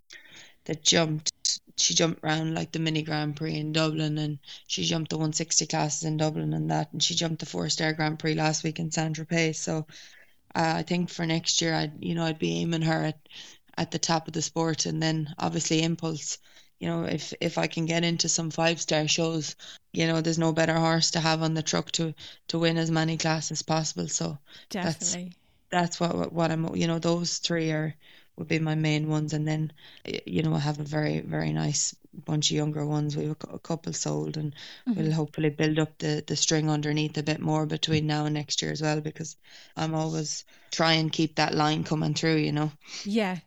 that 0.66 0.84
jumped 0.84 1.62
she 1.78 1.94
jumped 1.94 2.24
around 2.24 2.56
like 2.56 2.72
the 2.72 2.80
mini 2.80 3.04
Grand 3.04 3.36
Prix 3.36 3.56
in 3.56 3.72
Dublin 3.72 4.18
and 4.18 4.40
she 4.66 4.84
jumped 4.84 5.12
the 5.12 5.18
160 5.18 5.68
classes 5.68 6.04
in 6.04 6.18
Dublin 6.18 6.54
and 6.54 6.72
that 6.72 6.92
and 6.92 7.04
she 7.04 7.14
jumped 7.14 7.40
the 7.40 7.46
four 7.46 7.70
star 7.70 7.94
Grand 7.94 8.18
Prix 8.18 8.34
last 8.34 8.64
week 8.64 8.80
in 8.80 8.92
San 8.92 9.14
Tropez. 9.14 9.58
So 9.58 9.86
uh, 10.56 10.74
I 10.78 10.84
think 10.84 11.10
for 11.10 11.26
next 11.26 11.62
year 11.62 11.76
I'd 11.76 12.04
you 12.04 12.16
know 12.16 12.26
I'd 12.26 12.40
be 12.40 12.62
aiming 12.62 12.82
her 12.82 13.04
at 13.04 13.20
at 13.78 13.92
the 13.92 14.00
top 14.00 14.28
of 14.28 14.34
the 14.34 14.42
sport. 14.42 14.86
And 14.86 15.02
then 15.02 15.34
obviously 15.38 15.82
impulse 15.82 16.38
you 16.80 16.88
know 16.88 17.04
if 17.04 17.34
if 17.42 17.58
I 17.58 17.68
can 17.68 17.86
get 17.86 18.04
into 18.04 18.30
some 18.30 18.52
five 18.52 18.80
star 18.80 19.08
shows 19.08 19.56
you 19.94 20.06
know 20.08 20.22
there's 20.22 20.38
no 20.38 20.52
better 20.52 20.76
horse 20.76 21.12
to 21.12 21.20
have 21.20 21.42
on 21.42 21.54
the 21.54 21.64
truck 21.64 21.92
to 21.94 22.14
to 22.50 22.60
win 22.60 22.78
as 22.78 22.92
many 22.92 23.18
classes 23.18 23.52
as 23.52 23.62
possible. 23.62 24.08
So 24.08 24.38
that's- 24.70 25.14
Definitely. 25.14 25.34
that's 25.70 26.00
what 26.00 26.16
what, 26.16 26.34
what 26.34 26.52
I'm 26.52 26.76
you 26.76 26.88
know 26.88 27.00
those 27.00 27.38
three 27.38 27.72
are 27.72 27.96
would 28.36 28.48
be 28.48 28.60
my 28.60 28.76
main 28.76 29.10
ones. 29.10 29.34
And 29.34 29.48
then 29.48 29.74
you 30.26 30.44
know 30.44 30.54
I 30.54 30.60
have 30.60 30.80
a 30.80 30.84
very 30.84 31.22
very 31.22 31.52
nice 31.52 31.96
bunch 32.26 32.52
of 32.52 32.58
younger 32.58 32.86
ones. 32.86 33.18
We 33.18 33.26
have 33.26 33.38
a 33.50 33.56
a 33.56 33.60
couple 33.60 33.94
sold 33.94 34.38
and 34.38 34.54
mm-hmm. 34.88 35.02
we'll 35.02 35.12
hopefully 35.12 35.50
build 35.50 35.80
up 35.80 35.98
the 35.98 36.24
the 36.26 36.36
string 36.36 36.70
underneath 36.70 37.18
a 37.18 37.24
bit 37.24 37.40
more 37.40 37.66
between 37.66 38.06
now 38.06 38.26
and 38.26 38.36
next 38.36 38.62
year 38.62 38.72
as 38.72 38.82
well 38.82 39.02
because 39.02 39.36
I'm 39.76 39.96
always 39.96 40.46
try 40.72 40.94
and 40.94 41.12
keep 41.12 41.36
that 41.36 41.56
line 41.56 41.84
coming 41.84 42.14
through 42.14 42.36
you 42.36 42.52
know? 42.52 42.72
Yeah. 43.04 43.38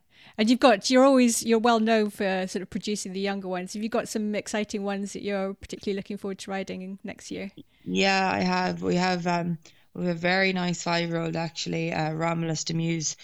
And 0.40 0.48
you've 0.48 0.58
got, 0.58 0.88
you're 0.88 1.04
always, 1.04 1.42
you're 1.44 1.58
well 1.58 1.80
known 1.80 2.08
for 2.08 2.46
sort 2.46 2.62
of 2.62 2.70
producing 2.70 3.12
the 3.12 3.20
younger 3.20 3.46
ones. 3.46 3.74
Have 3.74 3.82
you 3.82 3.90
got 3.90 4.08
some 4.08 4.34
exciting 4.34 4.84
ones 4.84 5.12
that 5.12 5.22
you're 5.22 5.52
particularly 5.52 5.96
looking 5.96 6.16
forward 6.16 6.38
to 6.38 6.50
riding 6.50 6.98
next 7.04 7.30
year? 7.30 7.52
Yeah, 7.84 8.30
I 8.32 8.40
have. 8.40 8.80
We 8.82 8.94
have 8.94 9.26
um 9.26 9.58
we 9.92 10.06
have 10.06 10.16
a 10.16 10.18
very 10.18 10.54
nice 10.54 10.82
five 10.82 11.10
year 11.10 11.20
old 11.20 11.36
actually, 11.36 11.92
uh 11.92 12.12
Romulus 12.12 12.64
Demuse. 12.64 13.16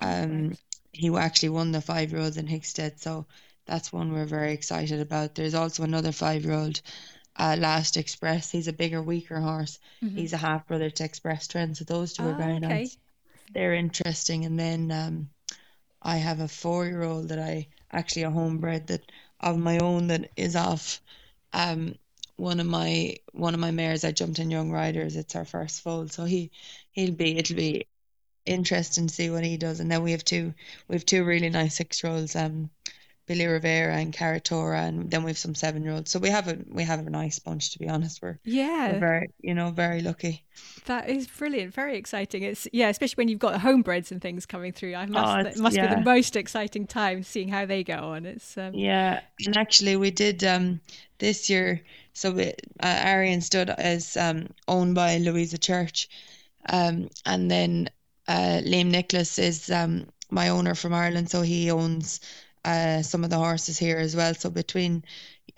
Um 0.00 0.56
he 0.92 1.16
actually 1.16 1.50
won 1.50 1.70
the 1.70 1.80
five 1.80 2.10
year 2.10 2.20
olds 2.22 2.38
in 2.38 2.48
Hickstead, 2.48 2.98
so 2.98 3.26
that's 3.66 3.92
one 3.92 4.12
we're 4.12 4.24
very 4.24 4.52
excited 4.52 5.00
about. 5.00 5.36
There's 5.36 5.54
also 5.54 5.84
another 5.84 6.10
five 6.10 6.44
year 6.44 6.54
old, 6.54 6.80
uh 7.36 7.56
Last 7.56 7.96
Express. 7.96 8.50
He's 8.50 8.66
a 8.66 8.72
bigger, 8.72 9.00
weaker 9.00 9.38
horse. 9.38 9.78
He's 10.00 10.32
a 10.32 10.38
half 10.38 10.66
brother 10.66 10.90
to 10.90 11.04
Express 11.04 11.46
Trend, 11.46 11.76
so 11.76 11.84
those 11.84 12.14
two 12.14 12.26
are 12.26 12.32
Ah, 12.32 12.36
very 12.36 12.56
okay. 12.56 12.68
nice. 12.68 12.96
They're 13.52 13.74
interesting. 13.74 14.44
And 14.44 14.58
then 14.58 14.90
um 14.90 15.28
I 16.04 16.18
have 16.18 16.40
a 16.40 16.48
four 16.48 16.86
year 16.86 17.02
old 17.02 17.28
that 17.30 17.38
I 17.40 17.68
actually 17.90 18.22
a 18.22 18.30
homebred 18.30 18.86
that 18.88 19.10
of 19.40 19.58
my 19.58 19.78
own 19.78 20.08
that 20.08 20.30
is 20.36 20.56
off 20.56 21.00
um 21.52 21.96
one 22.36 22.60
of 22.60 22.66
my 22.66 23.16
one 23.32 23.54
of 23.54 23.60
my 23.60 23.70
mares 23.72 24.04
I 24.04 24.12
jumped 24.12 24.38
in 24.38 24.50
Young 24.50 24.70
Riders. 24.70 25.16
It's 25.16 25.36
our 25.36 25.44
first 25.44 25.82
foal, 25.82 26.08
so 26.08 26.24
he 26.24 26.50
he'll 26.92 27.12
be 27.14 27.36
it'll 27.38 27.56
be 27.56 27.86
interesting 28.46 29.06
to 29.08 29.14
see 29.14 29.30
what 29.30 29.44
he 29.44 29.56
does. 29.56 29.80
And 29.80 29.90
then 29.90 30.02
we 30.02 30.12
have 30.12 30.24
two 30.24 30.54
we 30.88 30.96
have 30.96 31.06
two 31.06 31.24
really 31.24 31.50
nice 31.50 31.76
six 31.76 32.02
year 32.02 32.12
olds. 32.12 32.36
Um, 32.36 32.70
Billy 33.26 33.46
Rivera 33.46 33.96
and 33.96 34.12
Caratora, 34.12 34.86
and 34.88 35.10
then 35.10 35.22
we 35.24 35.30
have 35.30 35.38
some 35.38 35.54
seven 35.54 35.82
year 35.84 35.92
olds. 35.94 36.10
So 36.10 36.18
we 36.18 36.30
have 36.30 36.48
a 36.48 36.58
we 36.68 36.84
have 36.84 37.06
a 37.06 37.10
nice 37.10 37.38
bunch 37.38 37.72
to 37.72 37.78
be 37.78 37.88
honest. 37.88 38.22
We're 38.22 38.38
yeah, 38.44 38.92
we're 38.92 38.98
very 38.98 39.28
you 39.40 39.54
know 39.54 39.70
very 39.70 40.00
lucky. 40.00 40.44
That 40.86 41.08
is 41.08 41.26
brilliant, 41.26 41.72
very 41.72 41.96
exciting. 41.96 42.42
It's 42.42 42.68
yeah, 42.72 42.88
especially 42.88 43.16
when 43.16 43.28
you've 43.28 43.38
got 43.38 43.60
homebreds 43.60 44.10
and 44.12 44.20
things 44.20 44.44
coming 44.44 44.72
through. 44.72 44.94
I 44.94 45.06
must 45.06 45.36
Oh, 45.36 45.40
it 45.40 45.56
must 45.56 45.76
yeah. 45.76 45.88
be 45.88 45.94
the 45.94 45.96
most 45.96 46.36
exciting 46.36 46.86
time 46.86 47.22
seeing 47.22 47.48
how 47.48 47.64
they 47.64 47.82
go 47.82 47.94
on. 47.94 48.26
It's 48.26 48.58
um, 48.58 48.72
Yeah, 48.72 49.20
and 49.46 49.56
actually 49.56 49.96
we 49.96 50.10
did 50.10 50.42
um 50.44 50.80
this 51.18 51.48
year. 51.48 51.82
So 52.12 52.30
we, 52.32 52.48
uh, 52.48 52.52
Arian 52.80 53.40
stood 53.40 53.70
as 53.70 54.16
um 54.16 54.48
owned 54.68 54.94
by 54.94 55.18
Louisa 55.18 55.58
Church, 55.58 56.08
um 56.68 57.08
and 57.24 57.50
then 57.50 57.88
uh 58.28 58.60
Liam 58.64 58.90
Nicholas 58.90 59.38
is 59.38 59.70
um 59.70 60.06
my 60.30 60.48
owner 60.48 60.74
from 60.74 60.92
Ireland, 60.94 61.30
so 61.30 61.42
he 61.42 61.70
owns 61.70 62.20
uh 62.64 63.02
some 63.02 63.24
of 63.24 63.30
the 63.30 63.38
horses 63.38 63.78
here 63.78 63.98
as 63.98 64.16
well. 64.16 64.34
So 64.34 64.50
between 64.50 65.04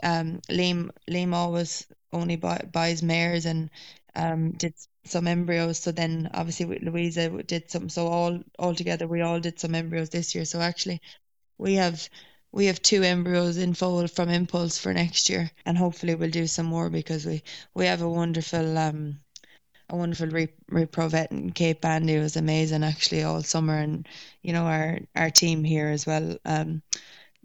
um 0.03 0.41
Liam 0.51 0.91
Liam 1.11 1.35
always 1.35 1.87
only 2.13 2.37
buy, 2.37 2.59
buys 2.73 3.03
mares 3.03 3.47
and 3.47 3.71
um 4.15 4.53
did 4.53 4.75
some 5.05 5.27
embryos. 5.27 5.79
So 5.79 5.93
then 5.93 6.31
obviously 6.35 6.67
with 6.67 6.83
Louisa 6.83 7.31
did 7.43 7.71
some. 7.71 7.89
So 7.89 8.07
all 8.09 8.41
all 8.59 8.75
together 8.75 9.07
we 9.07 9.21
all 9.23 9.41
did 9.41 9.59
some 9.61 9.75
embryos 9.75 10.11
this 10.11 10.35
year. 10.35 10.45
So 10.45 10.61
actually 10.61 11.01
we 11.59 11.75
have 11.75 12.09
we 12.53 12.67
have 12.67 12.81
two 12.83 13.03
embryos 13.03 13.59
in 13.59 13.75
foal 13.75 14.07
from 14.09 14.31
Impulse 14.31 14.79
for 14.79 14.95
next 14.95 15.29
year, 15.29 15.51
and 15.67 15.77
hopefully 15.77 16.15
we'll 16.15 16.31
do 16.31 16.47
some 16.47 16.67
more 16.67 16.89
because 16.91 17.27
we 17.27 17.43
we 17.75 17.87
have 17.87 18.01
a 18.03 18.09
wonderful 18.09 18.79
um 18.79 19.21
a 19.89 19.97
wonderful 19.97 20.29
re 20.29 20.49
repro 20.71 21.09
vet 21.11 21.31
in 21.31 21.51
Cape 21.51 21.81
Bandy. 21.81 22.19
Was 22.19 22.37
amazing 22.37 22.85
actually 22.85 23.23
all 23.23 23.43
summer, 23.43 23.79
and 23.79 24.07
you 24.43 24.53
know 24.53 24.65
our 24.65 24.99
our 25.15 25.31
team 25.31 25.65
here 25.65 25.89
as 25.89 26.07
well. 26.07 26.37
Um, 26.45 26.83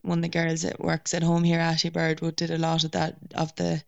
one 0.01 0.19
of 0.19 0.24
the 0.24 0.29
girls 0.29 0.63
that 0.63 0.79
works 0.79 1.13
at 1.13 1.24
home 1.24 1.43
here, 1.43 1.60
Ashley 1.60 1.91
Birdwood, 1.91 2.36
did 2.36 2.51
a 2.51 2.57
lot 2.57 2.83
of 2.83 2.91
that 2.91 3.17
of 3.36 3.55
the 3.55 3.83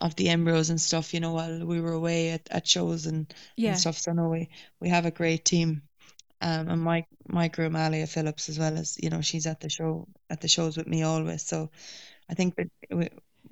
of 0.00 0.16
the 0.16 0.28
embryos 0.28 0.70
and 0.70 0.80
stuff. 0.80 1.12
You 1.12 1.20
know 1.20 1.32
while 1.32 1.64
we 1.64 1.80
were 1.80 1.92
away 1.92 2.30
at, 2.30 2.48
at 2.50 2.66
shows 2.66 3.06
and, 3.06 3.32
yeah, 3.56 3.70
and 3.70 3.78
stuff. 3.78 3.98
So 3.98 4.12
no, 4.12 4.28
we 4.28 4.48
we 4.80 4.88
have 4.88 5.06
a 5.06 5.10
great 5.10 5.44
team. 5.44 5.82
Um, 6.42 6.68
and 6.68 6.82
my 6.82 7.04
my 7.28 7.48
groom 7.48 7.76
Alia 7.76 8.06
Phillips 8.06 8.48
as 8.48 8.58
well 8.58 8.78
as 8.78 8.98
you 9.02 9.10
know 9.10 9.20
she's 9.20 9.46
at 9.46 9.60
the 9.60 9.68
show 9.68 10.06
at 10.30 10.40
the 10.40 10.48
shows 10.48 10.76
with 10.76 10.86
me 10.86 11.02
always. 11.02 11.42
So 11.42 11.70
I 12.30 12.34
think 12.34 12.54
that 12.56 12.70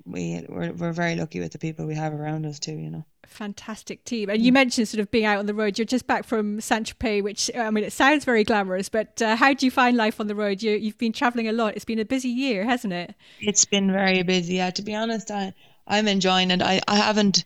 we 0.05 0.41
we 0.41 0.45
we're, 0.49 0.71
we're 0.73 0.91
very 0.91 1.15
lucky 1.15 1.39
with 1.39 1.51
the 1.51 1.59
people 1.59 1.85
we 1.85 1.95
have 1.95 2.13
around 2.13 2.45
us 2.45 2.59
too. 2.59 2.73
You 2.73 2.89
know. 2.89 3.05
fantastic 3.27 4.03
team. 4.05 4.29
And 4.29 4.41
you 4.41 4.51
mentioned 4.51 4.87
sort 4.87 5.01
of 5.01 5.11
being 5.11 5.25
out 5.25 5.37
on 5.37 5.45
the 5.45 5.53
road. 5.53 5.77
You're 5.77 5.85
just 5.85 6.07
back 6.07 6.25
from 6.25 6.59
Saint 6.61 6.87
Tropez, 6.97 7.21
which 7.23 7.51
I 7.55 7.69
mean, 7.69 7.83
it 7.83 7.93
sounds 7.93 8.25
very 8.25 8.43
glamorous, 8.43 8.89
but 8.89 9.21
uh, 9.21 9.35
how 9.35 9.53
do 9.53 9.65
you 9.65 9.71
find 9.71 9.95
life 9.95 10.19
on 10.19 10.27
the 10.27 10.35
road? 10.35 10.61
You 10.63 10.71
you've 10.71 10.97
been 10.97 11.13
traveling 11.13 11.47
a 11.47 11.51
lot. 11.51 11.75
It's 11.75 11.85
been 11.85 11.99
a 11.99 12.05
busy 12.05 12.29
year, 12.29 12.65
hasn't 12.65 12.93
it? 12.93 13.13
It's 13.39 13.65
been 13.65 13.91
very 13.91 14.23
busy. 14.23 14.55
Yeah, 14.55 14.71
to 14.71 14.81
be 14.81 14.95
honest, 14.95 15.29
I 15.31 15.53
I'm 15.87 16.07
enjoying 16.07 16.49
it. 16.51 16.61
I 16.61 16.81
I 16.87 16.95
haven't 16.95 17.43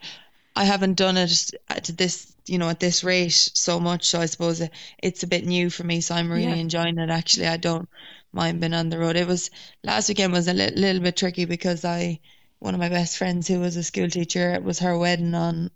I 0.55 0.63
haven't 0.65 0.95
done 0.95 1.17
it 1.17 1.51
at 1.69 1.85
this 1.97 2.33
you 2.45 2.57
know 2.57 2.69
at 2.69 2.79
this 2.79 3.03
rate 3.03 3.31
so 3.53 3.79
much. 3.79 4.05
So 4.05 4.19
I 4.21 4.25
suppose 4.27 4.61
it- 4.61 4.71
it's 5.01 5.23
a 5.23 5.27
bit 5.27 5.45
new 5.45 5.69
for 5.69 5.83
me. 5.83 5.99
So 6.01 6.15
I'm 6.15 6.31
really 6.31 6.43
Yeah. 6.45 6.55
enjoying 6.55 6.97
it. 6.97 7.09
Actually, 7.09 7.47
I 7.47 7.57
don't 7.57 7.89
mind 8.31 8.59
being 8.61 8.73
on 8.73 8.89
the 8.89 8.99
road. 8.99 9.15
It 9.15 9.27
was 9.27 9.49
last 9.83 10.07
weekend 10.09 10.33
was 10.33 10.47
a 10.47 10.53
li- 10.53 10.71
little 10.75 11.01
bit 11.01 11.15
tricky 11.17 11.45
because 11.45 11.83
I 11.85 12.19
one 12.63 12.73
of 12.73 12.79
my 12.79 12.89
best 12.89 13.17
friends 13.17 13.47
who 13.47 13.59
was 13.59 13.75
a 13.75 13.83
school 13.83 14.09
teacher 14.09 14.51
it 14.51 14.63
was 14.63 14.79
her 14.79 14.97
wedding 14.97 15.35
on 15.35 15.69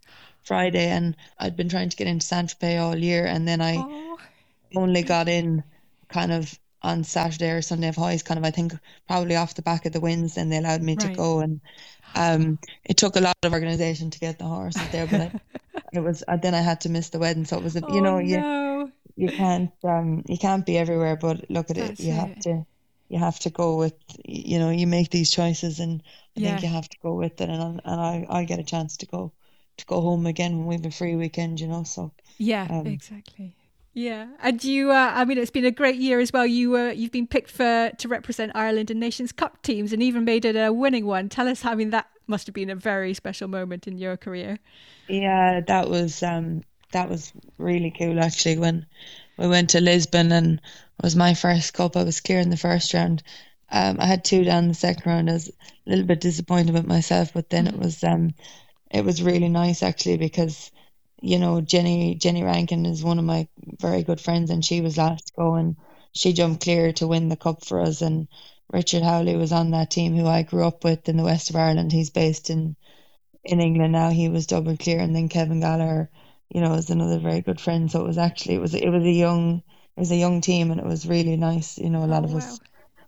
Friday 0.44 0.88
and 0.88 1.16
I'd 1.38 1.58
been 1.58 1.70
trying 1.70 1.90
to 1.90 1.98
get 1.98 2.08
into 2.08 2.26
Saint 2.26 2.50
Tropez 2.50 2.82
all 2.82 2.96
year 2.96 3.26
and 3.26 3.48
then 3.48 3.62
I 3.62 3.76
Oh, 3.76 4.18
only 4.76 5.04
got 5.04 5.28
in 5.28 5.64
kind 6.10 6.32
of 6.32 6.58
on 6.82 7.04
Saturday 7.04 7.52
or 7.52 7.62
Sunday 7.62 7.88
of 7.88 7.96
HOYS, 7.96 8.24
kind 8.24 8.38
of 8.38 8.46
I 8.46 8.52
think 8.52 8.74
probably 9.08 9.36
off 9.36 9.56
the 9.56 9.62
back 9.62 9.86
of 9.86 9.94
the 9.94 10.00
winds, 10.00 10.38
and 10.38 10.52
they 10.52 10.58
allowed 10.58 10.82
me 10.82 10.96
to 10.96 11.10
go. 11.10 11.40
And 11.40 11.60
um, 12.16 12.60
it 12.86 12.98
took 12.98 13.16
a 13.16 13.22
lot 13.22 13.36
of 13.44 13.54
organisation 13.54 14.10
to 14.12 14.20
get 14.20 14.38
the 14.38 14.46
horses 14.46 14.88
there, 14.92 15.08
but 15.08 15.22
I, 15.22 15.32
it 15.94 16.00
was 16.00 16.24
uh, 16.28 16.38
then 16.38 16.54
I 16.54 16.62
had 16.62 16.82
to 16.82 16.90
miss 16.90 17.10
the 17.10 17.20
wedding, 17.20 17.46
so 17.46 17.58
it 17.58 17.64
was 17.64 17.76
a, 17.76 17.80
you 17.80 17.88
oh, 17.90 18.00
know 18.00 18.18
you 18.20 18.38
no. 18.38 18.92
you 19.16 19.30
can't 19.30 19.72
um 19.84 20.24
you 20.28 20.38
can't 20.38 20.66
be 20.66 20.78
everywhere, 20.78 21.18
but 21.18 21.50
look 21.50 21.70
at 21.70 21.78
it, 21.78 21.88
That's 21.88 22.00
you 22.00 22.14
have 22.14 22.40
to 22.42 22.66
you 23.10 23.20
have 23.20 23.40
to 23.42 23.50
go 23.50 23.78
with 23.78 23.94
you 24.26 24.60
know 24.60 24.70
you 24.70 24.88
make 24.88 25.10
these 25.12 25.32
choices, 25.32 25.80
and 25.80 26.04
I 26.38 26.40
Yeah. 26.40 26.42
think 26.42 26.64
you 26.64 26.70
have 26.70 26.90
to 26.90 26.98
go 27.02 27.14
with 27.16 27.40
it, 27.42 27.50
and 27.50 27.62
I- 27.64 27.92
and 27.92 28.02
I 28.02 28.26
I 28.30 28.44
get 28.46 28.60
a 28.60 28.64
chance 28.64 28.98
to 28.98 29.06
go 29.06 29.34
to 29.78 29.86
go 29.86 30.02
home 30.02 30.26
again 30.26 30.58
when 30.58 30.68
we 30.68 30.76
have 30.76 30.86
a 30.86 30.92
free 30.92 31.16
weekend, 31.16 31.60
you 31.60 31.68
know, 31.68 31.84
so. 31.84 32.12
Yeah, 32.38 32.70
Um, 32.70 32.86
exactly. 32.86 33.56
Yeah, 33.94 34.28
and 34.42 34.64
you. 34.64 34.92
Uh, 34.92 35.12
I 35.16 35.26
mean, 35.26 35.40
it's 35.40 35.50
been 35.50 35.66
a 35.66 35.72
great 35.72 35.96
year 35.96 36.20
as 36.20 36.32
well. 36.32 36.46
You 36.46 36.78
uh, 36.78 36.90
you've 36.90 37.12
been 37.12 37.26
picked 37.26 37.50
for 37.50 37.92
to 37.98 38.08
represent 38.08 38.52
Ireland 38.54 38.92
in 38.92 39.00
Nations 39.00 39.32
Cup 39.32 39.62
teams, 39.64 39.92
and 39.92 40.04
even 40.04 40.24
made 40.24 40.46
it 40.46 40.56
a 40.56 40.72
winning 40.72 41.08
one. 41.08 41.30
Tell 41.30 41.48
us. 41.48 41.66
I 41.66 41.74
mean, 41.74 41.90
that 41.90 42.08
must 42.28 42.46
have 42.46 42.54
been 42.54 42.70
a 42.70 42.76
very 42.76 43.16
special 43.16 43.48
moment 43.48 43.88
in 43.88 43.98
your 43.98 44.16
career. 44.16 44.60
Yeah, 45.08 45.62
that 45.68 45.90
was 45.90 46.24
um 46.24 46.62
that 46.92 47.10
was 47.10 47.34
really 47.58 47.92
cool 47.92 48.20
actually 48.22 48.58
when 48.58 48.86
we 49.38 49.48
went 49.48 49.72
to 49.72 49.82
Lisbon 49.82 50.32
and 50.32 50.56
it 50.56 51.04
was 51.04 51.16
my 51.16 51.34
first 51.34 51.74
cup. 51.74 51.96
I 51.96 52.04
was 52.04 52.22
clear 52.22 52.40
in 52.40 52.50
the 52.50 52.58
first 52.58 52.94
round. 52.94 53.24
Um, 53.70 53.98
I 54.00 54.06
had 54.06 54.24
two 54.24 54.44
down 54.44 54.68
the 54.68 54.74
second 54.74 55.06
round. 55.06 55.30
I 55.30 55.34
was 55.34 55.50
a 55.50 55.90
little 55.90 56.06
bit 56.06 56.22
disappointed 56.22 56.74
with 56.74 56.88
myself, 56.88 57.34
but 57.34 57.50
then 57.50 57.68
it 57.68 57.78
was 57.78 58.04
um 58.04 58.34
it 58.90 59.04
was 59.04 59.22
really 59.22 59.50
nice 59.50 59.84
actually 59.84 60.18
because 60.18 60.72
you 61.22 61.40
know 61.40 61.62
Jenny 61.62 62.16
Jenny 62.16 62.44
Rankin 62.44 62.86
is 62.86 63.04
one 63.04 63.20
of 63.20 63.26
my 63.26 63.48
very 63.80 64.04
good 64.04 64.22
friends 64.22 64.50
and 64.50 64.64
she 64.64 64.82
was 64.82 64.98
last 64.98 65.28
to 65.28 65.34
go 65.38 65.56
and 65.56 65.76
she 66.14 66.34
jumped 66.34 66.64
clear 66.64 66.94
to 66.94 67.08
win 67.08 67.30
the 67.30 67.36
cup 67.36 67.66
for 67.66 67.82
us 67.82 68.02
and 68.02 68.28
Richard 68.70 69.04
Howley 69.04 69.36
was 69.38 69.54
on 69.54 69.72
that 69.72 69.92
team 69.92 70.16
who 70.16 70.28
I 70.28 70.44
grew 70.44 70.66
up 70.66 70.84
with 70.84 71.08
in 71.08 71.16
the 71.16 71.24
west 71.24 71.50
of 71.50 71.56
Ireland. 71.56 71.92
He's 71.92 72.10
based 72.10 72.50
in 72.50 72.76
in 73.44 73.62
England 73.62 73.94
now. 73.94 74.10
He 74.10 74.28
was 74.28 74.46
double 74.46 74.76
clear, 74.76 75.00
and 75.00 75.16
then 75.16 75.30
Kevin 75.30 75.62
Gallagher, 75.62 76.10
you 76.50 76.62
know, 76.62 76.74
is 76.76 76.90
another 76.90 77.20
very 77.20 77.42
good 77.42 77.60
friend. 77.62 77.92
So 77.92 78.02
it 78.02 78.08
was 78.08 78.18
actually 78.18 78.56
it 78.56 78.62
was 78.62 78.74
it 78.76 78.90
was 78.90 79.04
a 79.04 79.12
young 79.12 79.64
it 79.96 80.00
was 80.00 80.12
a 80.12 80.16
young 80.16 80.42
team, 80.42 80.72
and 80.72 80.80
it 80.80 80.86
was 80.86 81.08
really 81.08 81.38
nice. 81.38 81.78
You 81.78 81.90
know, 81.90 82.04
a 82.04 82.08
lot 82.08 82.24
Oh, 82.24 82.26
of 82.26 82.34
wow. 82.34 82.36
us 82.36 82.60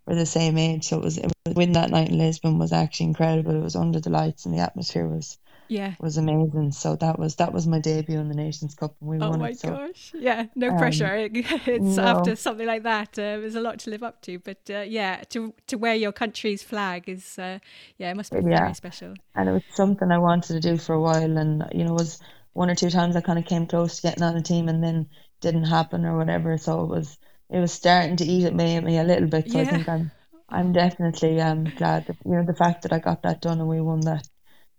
were 0.08 0.15
the 0.15 0.25
same 0.25 0.58
age, 0.58 0.86
so 0.86 0.98
it 1.00 1.03
was 1.03 1.17
it 1.17 1.25
was 1.46 1.55
win 1.55 1.74
that 1.74 1.91
night 1.91 2.10
in 2.10 2.17
Lisbon 2.17 2.60
was 2.60 2.74
actually 2.74 3.08
incredible. 3.08 3.55
It 3.55 3.63
was 3.63 3.75
under 3.75 4.00
the 4.00 4.10
lights, 4.10 4.46
and 4.46 4.53
the 4.55 4.60
atmosphere 4.62 5.08
was 5.08 5.38
Yeah. 5.67 5.96
was 6.00 6.17
amazing. 6.17 6.72
So 6.72 6.96
that 6.98 7.19
was 7.19 7.36
that 7.38 7.53
was 7.53 7.67
my 7.67 7.79
debut 7.79 8.19
in 8.19 8.29
the 8.29 8.36
Nations 8.36 8.75
Cup, 8.75 8.96
and 9.01 9.10
we 9.10 9.19
Oh 9.22 9.29
won 9.29 9.41
my 9.41 9.51
it. 9.51 9.60
So 9.60 9.69
gosh. 9.69 10.12
Yeah. 10.17 10.46
No 10.55 10.72
um, 10.72 10.77
pressure. 10.77 11.29
It's 11.67 11.98
no. 11.98 12.03
after 12.03 12.36
something 12.36 12.67
like 12.67 12.84
that. 12.84 13.10
Uh, 13.19 13.39
there's 13.39 13.55
a 13.55 13.62
lot 13.62 13.79
to 13.79 13.89
live 13.89 14.03
up 14.03 14.22
to, 14.24 14.39
but 14.39 14.60
uh, 14.69 14.79
yeah, 14.88 15.24
to 15.29 15.53
to 15.67 15.77
wear 15.77 15.96
your 15.96 16.12
country's 16.13 16.63
flag 16.63 17.10
is 17.10 17.38
uh, 17.38 17.60
yeah, 17.98 18.12
it 18.12 18.15
must 18.15 18.34
be 18.34 18.41
Yeah. 18.41 18.60
very 18.60 18.74
special. 18.74 19.15
and 19.36 19.50
it 19.50 19.53
was 19.53 19.63
something 19.69 20.12
I 20.12 20.17
wanted 20.19 20.53
to 20.53 20.60
do 20.60 20.77
for 20.77 20.93
a 20.93 21.01
while, 21.01 21.38
and 21.38 21.65
you 21.74 21.84
know, 21.86 21.93
was 21.93 22.19
one 22.53 22.69
or 22.69 22.75
two 22.75 22.89
times 22.89 23.15
I 23.15 23.21
kind 23.21 23.39
of 23.39 23.45
came 23.45 23.67
close 23.67 23.95
to 23.97 24.01
getting 24.01 24.23
on 24.23 24.35
a 24.35 24.41
team, 24.41 24.69
and 24.69 24.83
then 24.83 25.09
didn't 25.41 25.65
happen 25.65 26.05
or 26.05 26.17
whatever. 26.17 26.57
So 26.57 26.81
it 26.83 26.87
was 26.89 27.17
it 27.49 27.59
was 27.59 27.71
starting 27.73 28.15
to 28.17 28.25
eat 28.25 28.45
at 28.45 28.55
me 28.55 28.75
at 28.77 28.83
me 28.83 28.97
a 28.97 29.03
little 29.03 29.27
bit. 29.29 29.51
So 29.51 29.59
I 29.59 29.65
think 29.65 29.87
I'm 29.89 30.11
I'm 30.49 30.71
definitely 30.73 31.39
um 31.41 31.71
glad 31.71 32.05
that 32.07 32.17
you 32.25 32.31
know 32.33 32.45
the 32.45 32.55
fact 32.55 32.83
that 32.83 32.93
I 32.93 32.99
got 32.99 33.23
that 33.23 33.41
done 33.41 33.59
and 33.59 33.69
we 33.69 33.81
won 33.81 34.01
that 34.01 34.27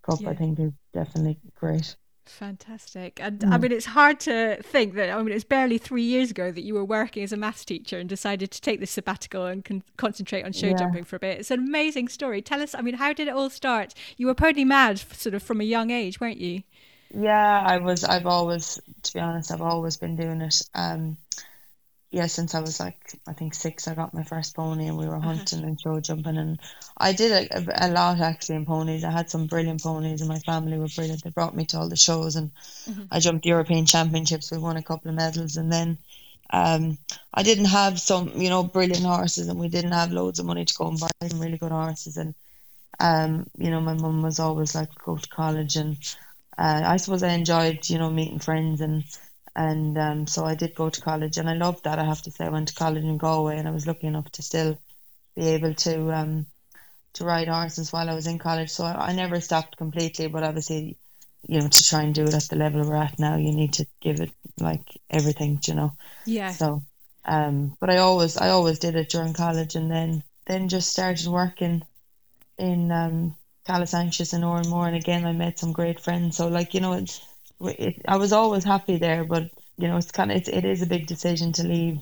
cup. 0.03 0.19
Yeah. 0.19 0.29
I 0.29 0.35
think 0.35 0.59
is 0.59 0.73
definitely 0.93 1.39
great. 1.55 1.95
Fantastic. 2.25 3.19
And 3.21 3.43
I 3.49 3.57
Mm. 3.57 3.61
mean, 3.61 3.71
it's 3.71 3.87
hard 3.87 4.19
to 4.21 4.57
think 4.61 4.93
that, 4.93 5.09
I 5.09 5.21
mean, 5.21 5.33
it's 5.33 5.43
barely 5.43 5.77
three 5.77 6.03
years 6.03 6.29
ago 6.31 6.51
that 6.51 6.61
you 6.63 6.75
were 6.75 6.85
working 6.85 7.23
as 7.23 7.33
a 7.33 7.37
maths 7.37 7.65
teacher 7.65 7.97
and 7.97 8.07
decided 8.07 8.51
to 8.51 8.61
take 8.61 8.79
this 8.79 8.91
sabbatical 8.91 9.45
and 9.47 9.65
con- 9.65 9.83
concentrate 9.97 10.43
on 10.43 10.53
show 10.53 10.67
Yeah. 10.67 10.73
jumping 10.73 11.03
for 11.03 11.15
a 11.15 11.19
bit. 11.19 11.39
It's 11.39 11.51
an 11.51 11.59
amazing 11.59 12.07
story. 12.09 12.41
Tell 12.41 12.61
us, 12.61 12.75
I 12.75 12.81
mean, 12.81 12.95
how 12.95 13.11
did 13.11 13.27
it 13.27 13.33
all 13.33 13.49
start? 13.49 13.93
You 14.17 14.27
were 14.27 14.35
pony 14.35 14.63
mad 14.63 14.99
sort 14.99 15.33
of 15.33 15.43
from 15.43 15.61
a 15.61 15.65
young 15.65 15.89
age, 15.89 16.19
weren't 16.21 16.37
you? 16.39 16.61
Yeah, 17.13 17.61
I 17.65 17.77
was. 17.79 18.03
I've 18.03 18.25
always, 18.25 18.79
to 19.03 19.13
be 19.13 19.19
honest, 19.19 19.51
I've 19.51 19.61
always 19.61 19.97
been 19.97 20.15
doing 20.15 20.41
it. 20.41 20.61
Um, 20.73 21.17
yeah, 22.09 22.27
since 22.27 22.55
I 22.55 22.59
was 22.59 22.79
like, 22.79 23.13
I 23.27 23.33
think 23.33 23.53
six, 23.53 23.87
I 23.87 23.95
got 23.95 24.13
my 24.13 24.23
first 24.23 24.55
pony, 24.55 24.87
and 24.87 24.97
we 24.97 25.07
were 25.07 25.19
hunting 25.19 25.63
and 25.63 25.79
show 25.79 25.99
jumping, 25.99 26.37
and 26.37 26.59
I 26.97 27.13
did 27.13 27.31
a, 27.31 27.87
a 27.87 27.89
lot 27.89 28.19
actually 28.19 28.55
in 28.55 28.65
ponies. 28.65 29.03
I 29.03 29.11
had 29.11 29.29
some 29.29 29.47
brilliant 29.47 29.81
ponies, 29.81 30.21
and 30.21 30.29
my 30.29 30.39
family 30.39 30.77
were 30.77 30.87
brilliant. 30.93 31.23
They 31.23 31.29
brought 31.29 31.55
me 31.55 31.65
to 31.67 31.79
all 31.79 31.89
the 31.89 31.95
shows, 31.95 32.35
and 32.35 32.51
I 33.09 33.19
jumped 33.19 33.45
European 33.45 33.85
Championships. 33.85 34.51
We 34.51 34.57
won 34.57 34.77
a 34.77 34.83
couple 34.83 35.09
of 35.09 35.15
medals, 35.15 35.57
and 35.57 35.71
then. 35.71 35.97
Um, 36.53 36.97
I 37.33 37.43
didn't 37.43 37.71
have 37.71 37.97
some, 37.97 38.33
you 38.35 38.49
know, 38.49 38.61
brilliant 38.61 39.05
horses, 39.05 39.47
and 39.47 39.57
we 39.57 39.69
didn't 39.69 39.93
have 39.93 40.11
loads 40.11 40.37
of 40.37 40.45
money 40.45 40.65
to 40.65 40.73
go 40.73 40.89
and 40.89 40.99
buy 40.99 41.07
some 41.25 41.39
really 41.39 41.57
good 41.57 41.71
horses. 41.71 42.17
And 42.17 42.35
um, 42.99 43.47
you 43.57 43.71
know, 43.71 43.79
my 43.79 43.93
mum 43.93 44.21
was 44.21 44.41
always 44.41 44.75
like, 44.75 44.89
go 45.05 45.15
to 45.15 45.29
college, 45.29 45.77
and 45.77 45.95
uh, 46.61 46.83
I 46.85 46.97
suppose 46.97 47.23
I 47.23 47.29
enjoyed, 47.29 47.89
you 47.89 47.97
know, 47.97 48.11
meeting 48.11 48.39
friends 48.39 48.81
and 48.81 49.03
and 49.55 49.97
um, 49.97 50.27
so 50.27 50.45
I 50.45 50.55
did 50.55 50.75
go 50.75 50.89
to 50.89 51.01
college 51.01 51.37
and 51.37 51.49
I 51.49 51.55
loved 51.55 51.83
that. 51.83 51.99
I 51.99 52.05
have 52.05 52.21
to 52.21 52.31
say, 52.31 52.45
I 52.45 52.49
went 52.49 52.67
to 52.69 52.75
college 52.75 53.03
in 53.03 53.17
Galway 53.17 53.57
and 53.57 53.67
I 53.67 53.71
was 53.71 53.87
lucky 53.87 54.07
enough 54.07 54.31
to 54.33 54.43
still 54.43 54.77
be 55.35 55.47
able 55.49 55.73
to 55.73 56.13
um 56.13 56.45
to 57.13 57.25
ride 57.25 57.47
horses 57.47 57.91
while 57.91 58.09
I 58.09 58.13
was 58.13 58.27
in 58.27 58.37
college. 58.37 58.69
So 58.69 58.85
I, 58.85 59.07
I 59.07 59.13
never 59.13 59.41
stopped 59.41 59.75
completely, 59.75 60.27
but 60.27 60.43
obviously, 60.43 60.97
you 61.47 61.59
know, 61.59 61.67
to 61.67 61.83
try 61.83 62.03
and 62.03 62.13
do 62.13 62.25
it 62.25 62.33
at 62.35 62.43
the 62.43 62.55
level 62.55 62.83
we're 62.87 62.95
at 62.95 63.17
now, 63.17 63.37
you 63.37 63.53
need 63.53 63.73
to 63.73 63.87
give 63.99 64.19
it 64.21 64.31
like 64.59 64.87
everything, 65.09 65.59
you 65.67 65.73
know. 65.73 65.93
Yeah. 66.25 66.51
So, 66.51 66.83
um, 67.25 67.75
but 67.79 67.89
I 67.89 67.97
always 67.97 68.37
I 68.37 68.49
always 68.49 68.77
did 68.77 68.95
it 68.95 69.09
during 69.09 69.33
college, 69.33 69.75
and 69.75 69.89
then 69.89 70.23
then 70.45 70.69
just 70.69 70.91
started 70.91 71.25
working 71.25 71.81
in 72.59 72.91
um, 72.91 73.35
Calasanctius 73.67 74.33
and 74.33 74.43
Oranmore, 74.43 74.59
and 74.61 74.69
more. 74.69 74.87
And 74.87 74.95
again 74.95 75.25
I 75.25 75.33
met 75.33 75.59
some 75.59 75.71
great 75.71 75.99
friends. 75.99 76.37
So 76.37 76.47
like 76.47 76.73
you 76.73 76.79
know, 76.81 76.93
it's 76.93 77.21
it, 77.61 78.01
I 78.07 78.17
was 78.17 78.33
always 78.33 78.63
happy 78.63 78.97
there, 78.97 79.23
but 79.23 79.49
you 79.77 79.87
know, 79.87 79.97
it's 79.97 80.11
kind 80.11 80.31
of 80.31 80.37
it's, 80.37 80.49
it 80.49 80.65
is 80.65 80.81
a 80.81 80.87
big 80.87 81.07
decision 81.07 81.53
to 81.53 81.63
leave, 81.63 81.99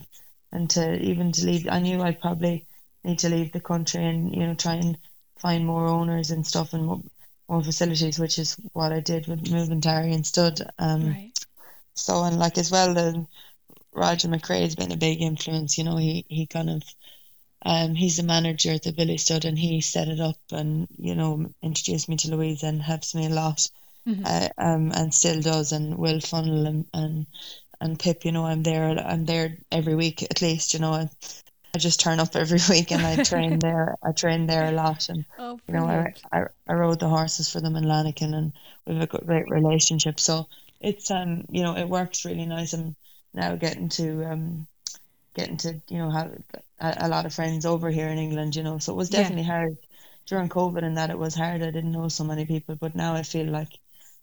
and 0.51 0.70
to 0.72 1.00
even 1.01 1.32
to 1.34 1.46
leave. 1.46 1.68
I 1.70 1.80
knew 1.80 2.01
I'd 2.01 2.22
probably 2.22 2.66
need 3.04 3.20
to 3.20 3.30
leave 3.30 3.51
the 3.51 3.60
country 3.62 4.06
and 4.06 4.34
you 4.34 4.48
know 4.48 4.56
try 4.56 4.75
and 4.75 4.98
find 5.38 5.66
more 5.66 5.88
owners 5.88 6.32
and 6.32 6.46
stuff 6.46 6.74
and 6.74 6.86
more, 6.86 7.01
more 7.48 7.63
facilities, 7.63 8.20
which 8.20 8.39
is 8.39 8.56
what 8.74 8.92
I 8.92 9.00
did 9.00 9.28
with 9.28 9.50
moving 9.50 9.82
Tarry 9.82 10.13
and 10.13 10.25
Stud. 10.25 10.62
Um, 10.78 11.08
Right. 11.08 11.32
so 11.94 12.24
and 12.24 12.38
like 12.38 12.58
as 12.58 12.72
well, 12.72 12.94
the 12.94 13.25
Roger 13.94 14.28
McRae 14.28 14.62
has 14.62 14.75
been 14.75 14.92
a 14.92 14.98
big 14.98 15.22
influence. 15.22 15.78
You 15.78 15.84
know, 15.86 15.98
he 15.98 16.25
he 16.28 16.46
kind 16.46 16.70
of 16.70 16.84
um 17.66 17.94
he's 17.96 18.18
the 18.18 18.24
manager 18.24 18.72
at 18.72 18.84
the 18.84 18.94
Billy 18.94 19.18
Stud 19.18 19.46
and 19.46 19.58
he 19.60 19.82
set 19.82 20.08
it 20.08 20.20
up 20.20 20.38
and 20.51 20.88
you 20.98 21.16
know 21.16 21.51
introduced 21.62 22.08
me 22.10 22.16
to 22.18 22.32
Louise 22.36 22.63
and 22.63 22.82
helps 22.82 23.13
me 23.16 23.25
a 23.25 23.30
lot. 23.30 23.68
Mhm. 24.08 24.25
Uh, 24.25 24.50
um 24.58 24.92
and 24.94 25.13
still 25.13 25.42
does 25.42 25.72
and 25.72 25.98
Will 25.98 26.20
Funnell 26.20 26.68
and 26.68 26.86
and 26.94 27.25
and 27.82 28.00
Pip. 28.00 28.25
You 28.25 28.32
know, 28.32 28.46
I'm 28.46 28.63
there. 28.63 28.89
I'm 28.89 29.25
there 29.25 29.58
every 29.72 29.96
week 29.96 30.24
at 30.24 30.42
least. 30.42 30.74
You 30.74 30.80
know, 30.80 30.94
I, 30.94 31.10
I 31.75 31.78
just 31.78 32.00
turn 32.00 32.20
up 32.20 32.36
every 32.36 32.60
week 32.70 32.92
and 32.92 33.06
I 33.06 33.24
train 33.24 33.60
there. 33.68 33.96
I 34.04 34.12
train 34.13 34.48
there 34.48 34.66
a 34.66 34.72
lot 34.72 35.10
and 35.10 35.25
Oh, 35.38 35.60
you 35.68 35.74
know, 35.74 35.86
I. 35.86 36.13
I, 36.32 36.44
I 36.68 36.74
rode 36.74 37.00
the 37.00 37.08
horses 37.10 37.50
for 37.51 37.60
them 37.62 37.75
in 37.75 37.84
Lanaken 37.86 38.34
and 38.34 38.54
we 38.86 38.94
have 38.96 39.04
a 39.04 39.08
good- 39.08 39.25
great 39.28 39.50
relationship. 39.50 40.20
So 40.20 40.48
it's, 40.82 41.12
um, 41.12 41.46
you 41.50 41.62
know, 41.63 41.75
it 41.75 41.88
works 41.89 42.24
really 42.25 42.46
nice. 42.46 42.74
I'm 42.74 42.96
now 43.34 43.56
getting 43.56 43.89
to, 43.89 44.24
um, 44.32 44.68
getting 45.39 45.58
to, 45.58 45.81
you 45.89 45.98
know, 46.00 46.10
have 46.12 46.31
a, 46.79 46.96
a 47.01 47.10
lot 47.10 47.25
of 47.25 47.34
friends 47.34 47.65
over 47.65 47.89
here 47.89 48.10
in 48.10 48.17
England, 48.17 48.55
you 48.55 48.63
know, 48.63 48.77
so 48.79 48.93
it 48.93 48.98
was 48.98 49.10
Yeah. 49.10 49.17
definitely 49.17 49.46
hard 49.46 49.77
during 50.25 50.50
COVID 50.50 50.84
and 50.84 50.98
that 50.98 51.10
it 51.10 51.17
was 51.19 51.36
hard. 51.36 51.62
I 51.63 51.72
didn't 51.72 51.91
know 51.91 52.10
so 52.10 52.24
many 52.24 52.46
people, 52.46 52.75
but 52.75 52.96
now 52.96 53.15
I 53.15 53.24
feel 53.24 53.48
like, 53.48 53.79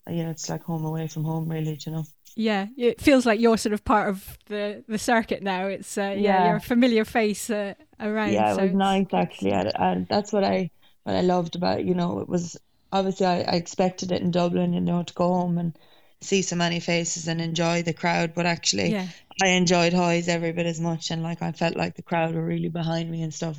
you 0.08 0.22
know, 0.24 0.30
it's 0.30 0.48
like 0.48 0.62
home 0.64 0.84
away 0.84 1.08
from 1.08 1.24
home, 1.24 1.48
really, 1.48 1.78
you 1.86 1.92
know. 1.92 2.04
Yeah, 2.38 2.66
it 2.76 3.00
feels 3.00 3.24
like 3.24 3.40
you're 3.40 3.56
sort 3.56 3.72
of 3.72 3.84
part 3.84 4.10
of 4.10 4.36
the 4.46 4.84
the 4.88 4.98
circuit 4.98 5.42
now. 5.42 5.66
It's 5.68 5.96
uh, 5.96 6.14
yeah, 6.18 6.36
Yeah. 6.36 6.38
you're 6.38 6.56
a 6.56 6.60
familiar 6.60 7.04
face 7.04 7.48
uh, 7.48 7.74
around. 7.98 8.32
Yeah, 8.34 8.52
it 8.52 8.58
was 8.58 8.72
it's- 8.72 8.74
nice 8.74 9.06
actually. 9.14 9.52
And, 9.52 9.72
and 9.76 10.08
that's 10.08 10.32
what 10.32 10.44
I 10.44 10.70
what 11.04 11.16
I 11.16 11.20
loved 11.22 11.56
about 11.56 11.84
you 11.84 11.94
know 11.94 12.18
it 12.20 12.28
was 12.28 12.56
obviously 12.92 13.26
I, 13.26 13.40
I 13.42 13.54
expected 13.56 14.12
it 14.12 14.20
in 14.22 14.30
Dublin, 14.30 14.72
you 14.72 14.80
know, 14.80 15.02
to 15.02 15.14
go 15.14 15.28
home 15.32 15.58
and 15.58 15.78
see 16.20 16.42
so 16.42 16.56
many 16.56 16.80
faces 16.80 17.28
and 17.28 17.40
enjoy 17.40 17.82
the 17.82 17.92
crowd, 17.94 18.34
but 18.34 18.46
actually 18.46 18.88
Yeah, 18.90 19.08
I 19.42 19.48
enjoyed 19.48 19.92
HOYS 19.92 20.28
every 20.28 20.52
bit 20.52 20.66
as 20.66 20.80
much, 20.80 21.10
and 21.10 21.22
like 21.22 21.42
I 21.42 21.52
felt 21.52 21.76
like 21.76 21.94
the 21.94 22.02
crowd 22.02 22.34
were 22.34 22.44
really 22.44 22.68
behind 22.68 23.10
me 23.10 23.22
and 23.22 23.32
stuff. 23.34 23.58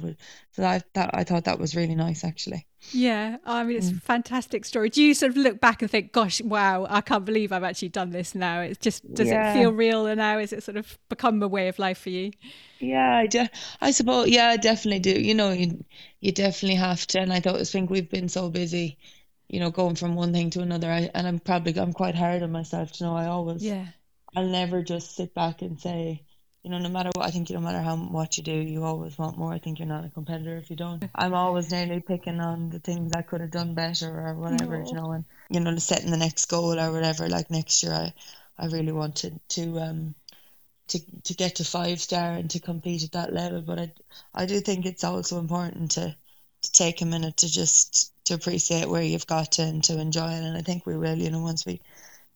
So 0.54 0.64
I 0.64 0.82
that 0.94 1.12
I 1.14 1.24
thought 1.24 1.46
that 1.46 1.60
was 1.60 1.76
really 1.76 1.96
nice 1.96 2.24
actually. 2.24 2.66
yeah. 2.92 3.38
I 3.46 3.64
mean, 3.64 3.76
Mm. 3.76 3.80
it's 3.80 3.92
a 3.92 3.96
fantastic 3.96 4.66
story. 4.66 4.90
Do 4.90 5.04
you 5.04 5.14
sort 5.14 5.32
of 5.32 5.38
look 5.38 5.60
back 5.60 5.82
and 5.82 5.90
think, 5.92 6.12
"Gosh, 6.14 6.42
wow, 6.42 6.86
I 6.90 7.02
can't 7.02 7.26
believe 7.26 7.52
I've 7.52 7.64
actually 7.64 7.90
done 7.90 8.10
this 8.12 8.34
now"? 8.36 8.62
It's 8.62 8.80
just 8.80 9.04
does 9.14 9.30
Yeah. 9.30 9.52
it 9.52 9.54
feel 9.54 9.72
real 9.72 10.16
now? 10.16 10.40
Is 10.40 10.54
it 10.54 10.64
sort 10.64 10.78
of 10.78 10.98
become 11.10 11.42
a 11.44 11.48
way 11.48 11.68
of 11.68 11.80
life 11.80 11.98
for 12.00 12.10
you? 12.10 12.32
Yeah, 12.80 13.18
I, 13.18 13.28
de- 13.28 13.50
I 13.82 13.92
suppose. 13.92 14.28
Yeah, 14.30 14.50
I 14.50 14.58
definitely 14.58 15.00
do. 15.00 15.20
You 15.20 15.34
know, 15.36 15.52
you 15.52 15.84
you 16.22 16.32
definitely 16.32 16.76
have 16.76 17.06
to. 17.08 17.20
And 17.20 17.34
I 17.34 17.40
don't 17.40 17.66
think 17.68 17.90
we've 17.90 18.10
been 18.10 18.30
so 18.30 18.50
busy, 18.50 18.98
you 19.50 19.60
know, 19.60 19.72
going 19.72 19.96
from 19.96 20.16
one 20.16 20.34
thing 20.34 20.50
to 20.52 20.62
another. 20.62 20.92
I, 20.92 21.10
and 21.14 21.28
I'm 21.28 21.40
probably 21.40 21.78
I'm 21.80 21.94
quite 21.94 22.16
hard 22.16 22.44
on 22.44 22.52
myself 22.52 22.92
to 22.94 23.04
know. 23.04 23.16
I 23.16 23.26
always 23.28 23.64
Yeah, 23.64 23.88
I'll 24.38 24.46
never 24.46 24.84
just 24.84 25.15
sit 25.15 25.34
back 25.34 25.63
and 25.63 25.79
say, 25.79 26.22
you 26.62 26.70
know, 26.70 26.77
no 26.77 26.89
matter 26.89 27.10
what. 27.15 27.25
I 27.25 27.32
think 27.32 27.50
you 27.50 27.56
know 27.56 27.62
no 27.62 27.65
matter 27.65 27.82
how 27.82 27.98
what 27.98 28.38
you 28.38 28.44
do, 28.44 28.51
you 28.51 28.84
always 28.84 29.17
want 29.17 29.36
more. 29.36 29.51
I 29.51 29.58
think 29.58 29.79
you're 29.79 29.88
not 29.88 30.06
a 30.06 30.10
competitor 30.10 30.58
if 30.58 30.70
you 30.70 30.75
don't. 30.75 31.03
I'm 31.15 31.34
always 31.34 31.72
nearly 31.72 32.01
picking 32.01 32.39
on 32.39 32.70
the 32.70 32.77
things 32.77 33.13
I 33.13 33.24
could 33.24 33.41
have 33.41 33.50
done 33.50 33.73
better 33.73 34.08
or 34.08 34.36
whatever, 34.36 34.78
No. 34.78 34.86
you 34.86 34.93
know, 34.93 35.12
and 35.13 35.26
you 35.50 35.60
know, 35.60 35.76
setting 35.78 36.12
the 36.12 36.17
next 36.17 36.45
goal 36.45 36.80
or 36.80 36.91
whatever. 36.91 37.28
Like 37.28 37.50
next 37.50 37.82
year, 37.82 37.93
I 37.93 38.13
I 38.60 38.67
really 38.67 38.91
wanted 38.91 39.39
to 39.50 39.80
um 39.80 40.13
to 40.89 41.00
to 41.23 41.34
get 41.34 41.56
to 41.56 41.63
five 41.63 42.00
star 42.00 42.34
and 42.34 42.52
to 42.52 42.60
compete 42.60 43.06
at 43.06 43.13
that 43.13 43.34
level. 43.34 43.63
But 43.63 43.80
I 43.80 43.91
I 44.36 44.45
do 44.45 44.60
think 44.60 44.86
it's 44.86 45.04
also 45.04 45.39
important 45.39 45.91
to 45.91 46.15
to 46.62 46.71
take 46.73 47.02
a 47.02 47.06
minute 47.06 47.38
to 47.38 47.50
just 47.50 48.13
to 48.26 48.36
appreciate 48.36 48.88
where 48.88 49.02
you've 49.02 49.26
got 49.26 49.54
to 49.54 49.63
and 49.63 49.84
to 49.86 50.00
enjoy 50.00 50.30
it. 50.30 50.43
And 50.43 50.56
I 50.56 50.62
think 50.62 50.86
we 50.86 50.95
will. 50.95 51.15
You 51.17 51.32
know, 51.32 51.41
once 51.41 51.65
we 51.65 51.82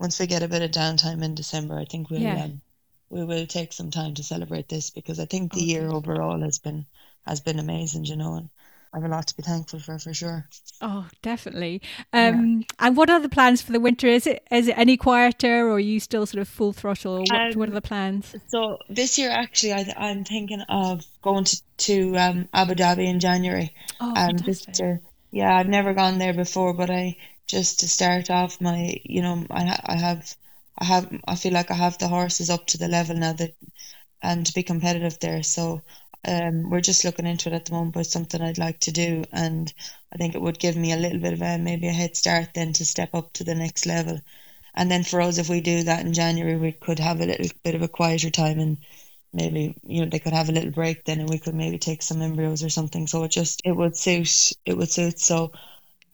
once 0.02 0.20
we 0.20 0.28
get 0.28 0.44
a 0.44 0.50
bit 0.50 0.62
of 0.64 0.72
downtime 0.72 1.24
in 1.24 1.36
December, 1.36 1.78
I 1.80 1.86
think 1.86 2.10
we'll 2.10 2.20
Yeah. 2.22 2.44
um, 2.44 2.62
we 3.10 3.24
will 3.26 3.48
take 3.48 3.74
some 3.74 3.92
time 3.92 4.14
to 4.16 4.24
celebrate 4.24 4.68
this 4.70 4.90
because 4.90 5.20
I 5.20 5.26
think 5.26 5.54
the 5.54 5.62
Oh, 5.62 5.64
year 5.64 5.84
good. 5.84 5.92
overall 5.92 6.42
has 6.42 6.60
been 6.60 6.86
has 7.26 7.40
been 7.42 7.60
amazing. 7.60 8.06
You 8.06 8.18
know, 8.18 8.36
and 8.36 8.50
I 8.94 8.98
have 8.98 9.06
a 9.06 9.14
lot 9.16 9.28
to 9.28 9.38
be 9.38 9.44
thankful 9.44 9.80
for 9.80 10.00
for 10.00 10.14
sure. 10.14 10.48
Oh, 10.82 11.08
definitely. 11.22 11.82
Um, 12.12 12.66
And 12.80 12.98
what 12.98 13.10
are 13.10 13.20
the 13.20 13.30
plans 13.30 13.62
for 13.62 13.72
the 13.72 13.80
winter? 13.80 14.08
Is 14.08 14.26
it 14.26 14.44
is 14.52 14.68
it 14.68 14.78
any 14.78 14.98
quieter, 14.98 15.68
or 15.68 15.74
are 15.74 15.80
you 15.80 16.00
still 16.00 16.26
sort 16.26 16.42
of 16.42 16.48
full 16.48 16.74
throttle? 16.74 17.28
What, 17.28 17.56
what 17.56 17.70
are 17.70 17.74
Um, 17.74 17.74
the 17.74 17.82
plans? 17.82 18.36
So 18.48 18.80
this 18.90 19.18
year, 19.18 19.32
actually, 19.32 19.74
I, 19.74 19.94
I'm 19.98 20.24
thinking 20.26 20.62
of 20.70 21.06
going 21.22 21.46
to 21.46 21.62
to 21.80 22.18
um, 22.18 22.50
Abu 22.54 22.76
Dhabi 22.76 23.06
in 23.08 23.20
January. 23.20 23.74
Oh, 24.02 24.16
um, 24.16 24.36
fantastic. 24.36 24.76
to, 24.76 25.00
yeah, 25.32 25.56
I've 25.56 25.68
never 25.70 25.94
gone 25.94 26.18
there 26.20 26.34
before, 26.34 26.74
but 26.74 26.90
I 26.90 27.18
just 27.48 27.80
to 27.82 27.90
start 27.90 28.30
off 28.30 28.62
my, 28.62 28.96
you 29.04 29.22
know, 29.22 29.46
I 29.52 29.80
I 29.86 29.96
have, 29.98 30.36
I 30.78 30.86
have, 30.86 31.12
I 31.28 31.36
feel 31.36 31.54
like 31.54 31.72
I 31.72 31.76
have 31.76 31.98
the 31.98 32.08
horses 32.08 32.50
up 32.50 32.68
to 32.68 32.78
the 32.78 32.88
level 32.88 33.16
now 33.18 33.34
that, 33.34 33.54
and 34.22 34.46
to 34.46 34.54
be 34.54 34.64
competitive 34.64 35.20
there. 35.20 35.44
So, 35.44 35.82
um, 36.28 36.70
we're 36.70 36.82
just 36.82 37.04
looking 37.06 37.26
into 37.28 37.50
it 37.50 37.56
at 37.56 37.66
the 37.66 37.74
moment, 37.74 37.94
but 37.94 38.02
it's 38.02 38.12
something 38.12 38.42
I'd 38.42 38.58
like 38.60 38.80
to 38.82 38.92
do, 38.92 39.24
and 39.32 39.74
I 40.14 40.18
think 40.18 40.36
it 40.36 40.42
would 40.42 40.60
give 40.60 40.76
me 40.78 40.92
a 40.94 40.98
little 40.98 41.20
bit 41.20 41.34
of 41.34 41.42
a 41.42 41.58
maybe 41.58 41.88
a 41.88 41.94
head 41.94 42.16
start 42.16 42.50
then 42.54 42.74
to 42.74 42.86
step 42.86 43.16
up 43.16 43.34
to 43.34 43.44
the 43.44 43.56
next 43.56 43.86
level. 43.86 44.20
And 44.76 44.92
then 44.92 45.04
for 45.04 45.22
us, 45.22 45.38
if 45.38 45.50
we 45.50 45.62
do 45.62 45.84
that 45.84 46.06
in 46.06 46.14
January, 46.14 46.58
we 46.58 46.72
could 46.74 47.00
have 47.00 47.22
a 47.22 47.26
little 47.26 47.48
bit 47.64 47.76
of 47.76 47.82
a 47.82 47.88
quieter 47.88 48.30
time 48.30 48.60
and 48.60 48.78
maybe 49.34 49.76
you 49.84 50.02
know 50.02 50.10
they 50.10 50.20
could 50.20 50.34
have 50.34 50.50
a 50.50 50.52
little 50.52 50.72
break 50.72 51.06
then 51.06 51.20
and 51.20 51.30
we 51.30 51.40
could 51.40 51.56
maybe 51.56 51.78
take 51.78 52.02
some 52.02 52.22
embryos 52.22 52.64
or 52.64 52.70
something 52.70 53.08
so 53.08 53.24
it 53.24 53.32
just 53.32 53.62
it 53.66 53.72
would 53.72 53.96
suit 53.96 54.52
it 54.66 54.78
would 54.78 54.92
suit 54.92 55.20
so 55.20 55.52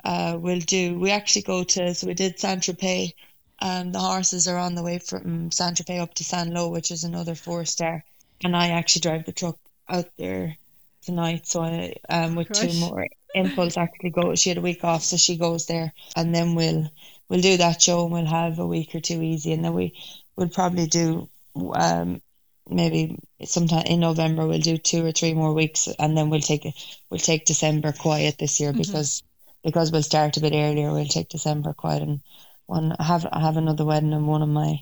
uh 0.04 0.38
we'll 0.40 0.60
do 0.60 0.98
we 1.00 1.12
actually 1.12 1.42
go 1.42 1.64
to 1.64 1.94
so 1.96 2.08
we 2.08 2.14
did 2.14 2.40
Saint 2.40 2.62
Tropez 2.62 3.14
and 3.60 3.94
the 3.94 4.00
horses 4.00 4.48
are 4.48 4.58
on 4.58 4.76
the 4.76 4.84
way 4.84 5.00
from 5.00 5.52
Saint 5.52 5.78
Tropez 5.78 6.00
up 6.00 6.14
to 6.16 6.24
Saint-Lô 6.24 6.72
which 6.72 6.92
is 6.92 7.04
another 7.04 7.36
four 7.36 7.66
star 7.66 8.04
and 8.44 8.56
I 8.56 8.70
actually 8.70 9.02
drive 9.02 9.26
the 9.26 9.32
truck 9.32 9.58
out 9.90 10.06
there 10.18 10.56
tonight 11.04 11.48
so 11.48 11.62
I 11.62 11.96
um 12.10 12.36
with 12.36 12.52
two 12.52 12.68
Gosh. 12.68 12.80
more 12.80 13.08
impulse 13.34 13.78
actually 13.78 14.12
go 14.12 14.36
she 14.36 14.50
had 14.50 14.58
a 14.58 14.62
week 14.62 14.84
off 14.84 15.04
so 15.04 15.18
she 15.18 15.38
goes 15.38 15.66
there 15.66 15.94
and 16.16 16.34
then 16.34 16.56
we'll 16.56 16.92
we'll 17.30 17.42
do 17.42 17.58
that 17.58 17.82
show 17.82 18.04
and 18.04 18.12
we'll 18.14 18.26
have 18.26 18.60
a 18.60 18.68
week 18.68 18.94
or 18.96 19.00
two 19.00 19.22
easy 19.22 19.54
and 19.54 19.64
then 19.66 19.74
we 19.74 19.94
we'll 20.36 20.50
probably 20.50 20.86
do 20.88 21.28
um 21.74 22.22
maybe 22.70 23.18
sometime 23.46 23.86
in 23.86 24.00
November 24.02 24.46
we'll 24.46 24.60
do 24.60 24.78
two 24.78 25.06
or 25.06 25.12
three 25.12 25.34
more 25.34 25.54
weeks 25.54 25.88
and 26.00 26.18
then 26.18 26.30
we'll 26.30 26.42
take 26.42 26.66
it 26.66 26.74
we'll 27.10 27.20
take 27.20 27.46
December 27.46 27.92
quiet 27.94 28.38
this 28.38 28.60
year 28.60 28.74
Mhm. 28.74 28.78
because 28.78 29.24
because 29.64 29.92
we'll 29.92 30.04
start 30.04 30.38
a 30.38 30.42
bit 30.42 30.54
earlier 30.54 30.92
we'll 30.92 31.06
take 31.06 31.30
December 31.30 31.74
quiet 31.74 32.04
and 32.04 32.22
one 32.68 32.96
I 33.00 33.04
have 33.04 33.26
I 33.32 33.40
have 33.42 33.58
another 33.58 33.86
wedding 33.86 34.14
and 34.14 34.28
one 34.28 34.42
of 34.42 34.50
my 34.50 34.80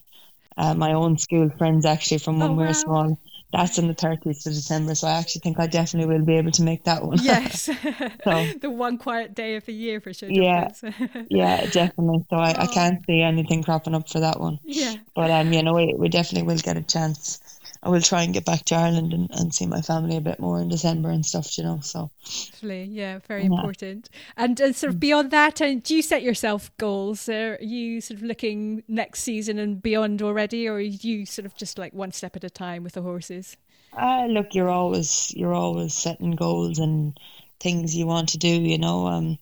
uh, 0.58 0.74
my 0.76 0.94
own 0.94 1.18
school 1.18 1.50
friends 1.58 1.86
actually 1.86 2.20
from 2.20 2.40
when 2.40 2.52
Oh, 2.52 2.58
we 2.58 2.66
were 2.66 2.74
wow. 2.74 2.84
small 2.86 3.20
that's 3.54 3.80
on 3.80 3.88
the 3.88 3.94
30th 3.96 4.46
of 4.46 4.54
December 4.54 4.96
so 4.96 5.08
I 5.08 5.14
actually 5.20 5.42
think 5.42 5.60
I 5.60 5.68
definitely 5.68 6.14
will 6.18 6.26
be 6.26 6.38
able 6.38 6.52
to 6.52 6.64
make 6.64 6.86
that 6.86 7.04
one 7.06 7.20
Yes, 7.20 7.70
So- 8.26 8.54
the 8.62 8.70
one 8.70 8.98
quiet 8.98 9.34
day 9.34 9.56
of 9.56 9.66
the 9.66 9.74
year 9.74 10.00
for 10.00 10.14
sure. 10.14 10.30
Yeah. 10.30 10.68
yeah 11.30 11.66
definitely 11.68 12.26
so 12.30 12.38
I, 12.38 12.56
I 12.64 12.68
Oh. 12.68 12.68
can't 12.68 13.06
see 13.08 13.22
anything 13.22 13.64
cropping 13.64 13.96
up 13.96 14.10
for 14.10 14.20
that 14.22 14.40
one 14.40 14.60
yeah. 14.64 14.98
But 15.16 15.32
um, 15.32 15.52
you 15.54 15.64
know, 15.64 15.74
we, 15.76 15.96
we 15.98 16.10
definitely 16.10 16.48
will 16.48 16.60
get 16.60 16.78
a 16.78 16.84
chance. 16.84 17.40
I 17.86 17.90
will 17.90 18.02
try 18.02 18.24
and 18.24 18.34
get 18.34 18.46
back 18.46 18.66
to 18.66 18.76
Ireland 18.76 19.14
and, 19.14 19.32
and 19.32 19.54
see 19.56 19.66
my 19.68 19.82
family 19.82 20.18
a 20.18 20.22
bit 20.22 20.40
more 20.42 20.60
in 20.62 20.68
December 20.70 21.10
and 21.10 21.26
stuff, 21.26 21.58
you 21.58 21.64
know. 21.64 21.80
So 21.82 22.12
Absolutely, 22.48 22.86
yeah, 22.86 23.20
very 23.28 23.44
Yeah. 23.44 23.46
important. 23.46 24.10
And 24.38 24.58
sort 24.58 24.84
of 24.86 25.00
beyond 25.00 25.32
that, 25.32 25.56
do 25.56 25.96
you 25.96 26.02
set 26.02 26.24
yourself 26.24 26.76
goals? 26.78 27.28
Are 27.28 27.58
you 27.62 28.02
sort 28.02 28.18
of 28.20 28.24
looking 28.24 28.84
next 28.88 29.22
season 29.22 29.60
and 29.60 29.82
beyond 29.82 30.22
already, 30.22 30.68
or 30.68 30.76
are 30.76 30.80
you 30.80 31.26
sort 31.26 31.46
of 31.46 31.56
just 31.56 31.78
like 31.78 31.94
one 31.94 32.12
step 32.12 32.36
at 32.36 32.44
a 32.44 32.50
time 32.50 32.84
with 32.84 32.94
the 32.94 33.02
horses? 33.02 33.58
uh, 33.94 34.26
look, 34.28 34.54
you're 34.54 34.70
always 34.70 35.32
you're 35.36 35.54
always 35.54 35.94
setting 35.94 36.32
goals 36.32 36.80
and 36.80 37.18
things 37.60 37.96
you 37.96 38.06
want 38.06 38.30
to 38.30 38.38
do, 38.38 38.50
you 38.50 38.78
know. 38.78 39.08
Um, 39.08 39.38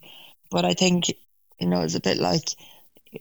but 0.51 0.65
I 0.65 0.73
think 0.73 1.09
you 1.59 1.67
know 1.67 1.81
it's 1.81 1.95
a 1.95 2.01
bit 2.01 2.17
like 2.17 2.49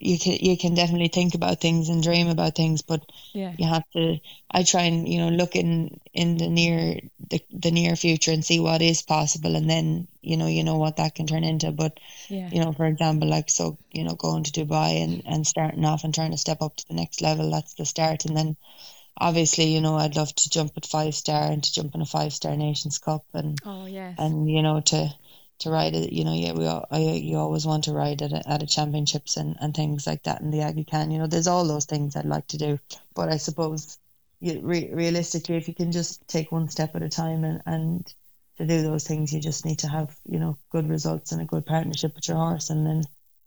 you 0.01 0.19
can 0.19 0.35
you 0.41 0.57
can 0.57 0.75
definitely 0.75 1.09
think 1.09 1.35
about 1.35 1.61
things 1.61 1.89
and 1.89 2.03
dream 2.03 2.29
about 2.29 2.55
things, 2.55 2.83
but 2.83 3.03
Yeah, 3.35 3.53
you 3.59 3.67
have 3.67 3.85
to. 3.93 4.19
I 4.51 4.63
try 4.63 4.83
and 4.83 5.09
you 5.09 5.19
know 5.19 5.29
look 5.29 5.57
in 5.57 6.01
in 6.13 6.37
the 6.39 6.49
near 6.49 7.01
the, 7.31 7.41
the 7.51 7.71
near 7.71 7.97
future 7.97 8.33
and 8.33 8.45
see 8.45 8.61
what 8.61 8.83
is 8.83 9.03
possible, 9.03 9.57
and 9.57 9.69
then 9.69 10.09
you 10.21 10.37
know 10.37 10.47
you 10.47 10.65
know 10.65 10.77
what 10.77 10.97
that 10.97 11.15
can 11.15 11.27
turn 11.27 11.45
into. 11.45 11.73
But 11.73 11.99
yeah, 12.29 12.49
you 12.53 12.61
know, 12.61 12.73
for 12.73 12.87
example, 12.87 13.29
like 13.29 13.51
so, 13.51 13.79
you 13.93 14.05
know, 14.05 14.15
going 14.15 14.45
to 14.45 14.53
Dubai 14.53 15.03
and, 15.03 15.23
and 15.27 15.47
starting 15.47 15.85
off 15.85 16.05
and 16.05 16.15
trying 16.15 16.33
to 16.33 16.39
step 16.39 16.63
up 16.63 16.77
to 16.77 16.89
the 16.89 16.95
next 16.95 17.21
level, 17.21 17.51
that's 17.51 17.75
the 17.75 17.85
start. 17.87 18.25
And 18.25 18.37
then 18.37 18.57
obviously, 19.17 19.67
you 19.75 19.81
know, 19.81 19.97
I'd 19.97 20.17
love 20.17 20.35
to 20.35 20.51
jump 20.51 20.73
at 20.77 20.87
five 20.87 21.15
star 21.15 21.51
and 21.51 21.63
to 21.63 21.73
jump 21.73 21.95
in 21.95 22.01
a 22.03 22.07
five 22.07 22.33
star 22.33 22.57
Nations 22.57 22.99
Cup 22.99 23.25
and 23.35 23.61
oh 23.65 23.87
yes, 23.87 24.15
and 24.19 24.49
you 24.51 24.63
know 24.63 24.81
to 24.81 25.13
to 25.63 25.71
ride 25.71 25.95
it. 25.95 26.13
You 26.13 26.25
know, 26.25 26.35
yeah, 26.35 26.53
we 26.53 26.67
all, 26.67 26.87
I, 26.91 26.99
you 26.99 27.37
always 27.37 27.67
want 27.67 27.85
to 27.85 27.93
ride 27.93 28.23
at 28.23 28.33
a, 28.33 28.49
at 28.49 28.63
a 28.63 28.67
championships 28.67 29.37
and, 29.37 29.57
and 29.61 29.75
things 29.75 30.07
like 30.07 30.23
that 30.25 30.41
in 30.41 30.51
the 30.51 30.63
Aga 30.63 30.85
Khan. 30.85 31.11
You 31.11 31.19
know, 31.19 31.27
there's 31.27 31.47
all 31.47 31.67
those 31.67 31.85
things 31.85 32.17
I'd 32.17 32.25
like 32.25 32.47
to 32.49 32.59
do, 32.59 32.79
but 33.15 33.29
I 33.29 33.37
suppose 33.37 33.99
you, 34.41 34.61
re- 34.63 34.91
realistically, 34.93 35.57
if 35.57 35.69
you 35.69 35.75
can 35.75 35.93
just 35.93 36.27
take 36.29 36.53
one 36.53 36.69
step 36.69 36.95
at 36.97 37.03
a 37.03 37.09
time 37.09 37.45
and 37.45 37.63
and 37.65 38.15
to 38.59 38.67
do 38.67 38.83
those 38.83 39.07
things, 39.07 39.33
you 39.33 39.41
just 39.41 39.65
need 39.65 39.79
to 39.81 39.89
have 39.89 40.15
you 40.29 40.39
know 40.39 40.59
good 40.71 40.89
results 40.89 41.33
and 41.33 41.41
a 41.41 41.47
good 41.47 41.65
partnership 41.65 42.15
with 42.15 42.29
your 42.29 42.37
horse, 42.37 42.71
and 42.71 42.87
then 42.87 43.05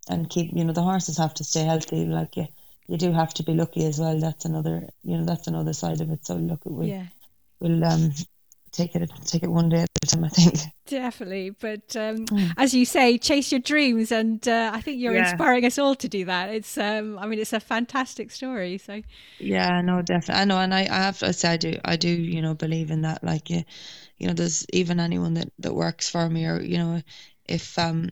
and 0.08 0.30
keep 0.30 0.52
you 0.54 0.64
know 0.64 0.74
the 0.74 0.82
horses 0.82 1.18
have 1.18 1.34
to 1.36 1.44
stay 1.44 1.64
healthy. 1.64 2.06
Like 2.06 2.38
you, 2.38 2.48
you 2.88 2.98
do 2.98 3.12
have 3.12 3.34
to 3.36 3.44
be 3.44 3.54
lucky 3.54 3.86
as 3.86 4.00
well. 4.00 4.20
That's 4.20 4.46
another 4.46 4.88
you 5.04 5.18
know 5.18 5.26
that's 5.26 5.48
another 5.48 5.74
side 5.74 6.02
of 6.02 6.10
it. 6.12 6.26
So 6.26 6.36
look, 6.36 6.62
we 6.66 6.88
yeah. 6.88 7.06
we'll 7.60 7.84
um 7.84 8.12
take 8.72 8.96
it 8.96 9.12
take 9.26 9.44
it 9.44 9.50
one 9.50 9.70
day 9.70 9.86
time. 10.06 10.24
I 10.24 10.30
think. 10.30 10.60
Definitely, 10.88 11.50
but 11.50 11.96
um, 11.96 12.26
mm. 12.26 12.54
as 12.58 12.74
you 12.74 12.86
say, 12.86 13.18
chase 13.18 13.52
your 13.52 13.62
dreams, 13.62 14.12
and 14.12 14.48
uh, 14.48 14.72
I 14.74 14.82
think 14.82 15.00
you're 15.00 15.16
yeah. 15.16 15.32
inspiring 15.32 15.66
us 15.66 15.80
all 15.80 15.96
to 15.96 16.08
do 16.08 16.26
that. 16.26 16.50
It's, 16.50 16.78
um, 16.78 17.18
I 17.18 17.26
mean, 17.26 17.40
it's 17.40 17.54
a 17.54 17.60
fantastic 17.60 18.32
story. 18.32 18.78
So. 18.78 19.02
Yeah, 19.40 19.82
no, 19.82 20.02
definitely. 20.02 20.42
I 20.42 20.46
know, 20.46 20.60
and 20.60 20.74
I, 20.74 20.82
I 20.82 21.04
have 21.04 21.20
to 21.20 21.34
say, 21.34 21.50
I 21.54 21.58
do, 21.58 21.80
I 21.84 21.96
do, 21.96 22.10
you 22.10 22.42
know, 22.42 22.54
believe 22.54 22.92
in 22.92 23.02
that. 23.02 23.24
Like, 23.24 23.50
you, 23.50 23.64
you 24.18 24.28
know, 24.28 24.34
there's 24.34 24.66
even 24.72 25.00
anyone 25.00 25.34
that 25.36 25.52
that 25.60 25.74
works 25.74 26.10
for 26.10 26.30
me, 26.30 26.46
or 26.46 26.62
you 26.62 26.78
know, 26.78 27.02
if 27.46 27.78
um 27.80 28.10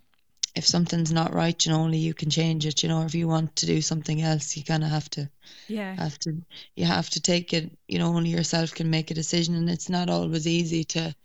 if 0.56 0.66
something's 0.68 1.12
not 1.12 1.34
right, 1.34 1.66
you 1.66 1.72
know, 1.72 1.80
only 1.80 1.98
you 1.98 2.14
can 2.14 2.30
change 2.30 2.66
it. 2.66 2.84
You 2.84 2.90
know, 2.90 3.04
if 3.04 3.16
you 3.16 3.28
want 3.28 3.56
to 3.58 3.66
do 3.66 3.82
something 3.82 4.22
else, 4.22 4.56
you 4.56 4.64
kind 4.64 4.84
of 4.84 4.90
have 4.90 5.10
to, 5.12 5.30
yeah, 5.68 5.96
have 5.96 6.20
to, 6.20 6.38
you 6.76 6.86
have 6.86 7.10
to 7.12 7.22
take 7.22 7.54
it. 7.54 7.72
You 7.88 8.00
know, 8.00 8.08
only 8.08 8.30
yourself 8.30 8.74
can 8.74 8.90
make 8.90 9.10
a 9.10 9.16
decision, 9.16 9.56
and 9.56 9.70
it's 9.70 9.90
not 9.90 10.10
always 10.10 10.48
easy 10.48 10.84
to 10.86 11.16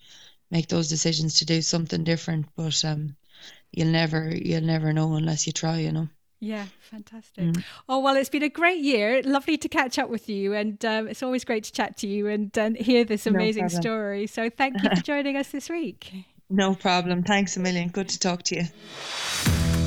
make 0.51 0.69
those 0.69 0.89
decisions 0.89 1.39
to 1.39 1.45
do 1.45 1.63
something 1.63 2.05
different. 2.05 2.47
But 2.57 2.85
um, 2.85 3.17
you'll 3.73 3.89
never, 3.89 4.29
you'll 4.29 4.63
never 4.63 4.93
know 4.93 5.15
unless 5.15 5.47
you 5.47 5.53
try. 5.53 5.79
You 5.79 5.93
know. 5.93 6.09
Yeah, 6.41 6.67
fantastic. 6.81 7.45
Mm. 7.45 7.65
Oh, 7.89 7.99
well, 7.99 8.17
it's 8.17 8.29
been 8.29 8.45
a 8.45 8.49
great 8.49 8.81
year. 8.81 9.23
Lovely 9.25 9.57
to 9.59 9.69
catch 9.69 9.99
up 9.99 10.09
with 10.09 10.29
you. 10.29 10.55
And 10.55 10.83
um, 10.85 11.09
it's 11.09 11.23
always 11.23 11.45
great 11.45 11.65
to 11.65 11.73
chat 11.73 11.97
to 11.99 12.07
you 12.07 12.29
and 12.29 12.57
um, 12.59 12.75
hear 12.77 13.05
this 13.05 13.27
amazing 13.27 13.65
no 13.65 13.69
story. 13.69 14.27
So 14.27 14.49
thank 14.49 14.83
you 14.83 14.91
for 14.91 14.97
joining 15.03 15.37
us 15.37 15.49
this 15.49 15.69
week. 15.69 16.13
No 16.49 16.75
problem. 16.75 17.25
Thanks 17.25 17.57
a 17.57 17.61
million. 17.61 17.89
Good 17.89 18.09
to 18.11 18.19
talk 18.19 18.43
to 18.45 18.57
you. 18.57 19.78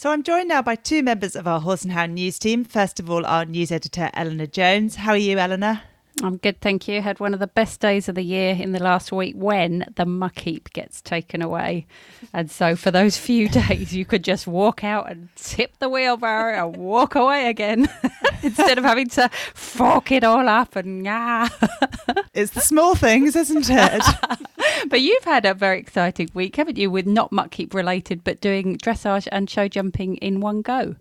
So 0.00 0.10
I'm 0.10 0.22
joined 0.22 0.48
now 0.48 0.62
by 0.62 0.76
two 0.76 1.02
members 1.02 1.36
of 1.36 1.46
our 1.46 1.60
Horse 1.60 1.82
and 1.82 1.92
Hound 1.92 2.14
news 2.14 2.38
team. 2.38 2.64
First 2.64 3.00
of 3.00 3.10
all, 3.10 3.26
our 3.26 3.44
news 3.44 3.70
editor, 3.70 4.08
Eleanor 4.14 4.46
Jones. 4.46 4.94
How 4.94 5.10
are 5.10 5.18
you, 5.18 5.36
Eleanor? 5.36 5.82
I'm 6.22 6.36
good, 6.36 6.60
thank 6.60 6.86
you. 6.86 7.00
Had 7.00 7.18
one 7.18 7.32
of 7.32 7.40
the 7.40 7.46
best 7.46 7.80
days 7.80 8.08
of 8.08 8.14
the 8.14 8.22
year 8.22 8.54
in 8.54 8.72
the 8.72 8.82
last 8.82 9.10
week 9.10 9.34
when 9.36 9.86
the 9.96 10.04
muck 10.04 10.38
heap 10.40 10.70
gets 10.72 11.00
taken 11.00 11.40
away. 11.40 11.86
And 12.32 12.50
so 12.50 12.76
for 12.76 12.90
those 12.90 13.16
few 13.16 13.48
days, 13.68 13.94
you 13.94 14.04
could 14.04 14.22
just 14.22 14.46
walk 14.46 14.84
out 14.84 15.10
and 15.10 15.28
tip 15.36 15.78
the 15.78 15.88
wheelbarrow 15.88 16.68
and 16.68 16.76
walk 16.76 17.14
away 17.14 17.48
again 17.48 17.88
instead 18.42 18.76
of 18.76 18.84
having 18.84 19.08
to 19.10 19.30
fork 19.54 20.12
it 20.12 20.24
all 20.24 20.48
up 20.48 20.76
and 20.76 21.06
ah. 21.08 21.48
it's 22.34 22.52
the 22.52 22.60
small 22.60 22.94
things, 22.94 23.34
isn't 23.34 23.68
it? 23.70 24.02
but 24.88 25.00
you've 25.00 25.24
had 25.24 25.46
a 25.46 25.54
very 25.54 25.78
exciting 25.78 26.28
week, 26.34 26.56
haven't 26.56 26.76
you, 26.76 26.90
with 26.90 27.06
not 27.06 27.32
muck 27.32 27.54
heap 27.54 27.72
related, 27.72 28.24
but 28.24 28.40
doing 28.40 28.76
dressage 28.76 29.26
and 29.32 29.48
show 29.48 29.68
jumping 29.68 30.16
in 30.16 30.40
one 30.40 30.60
go. 30.62 30.96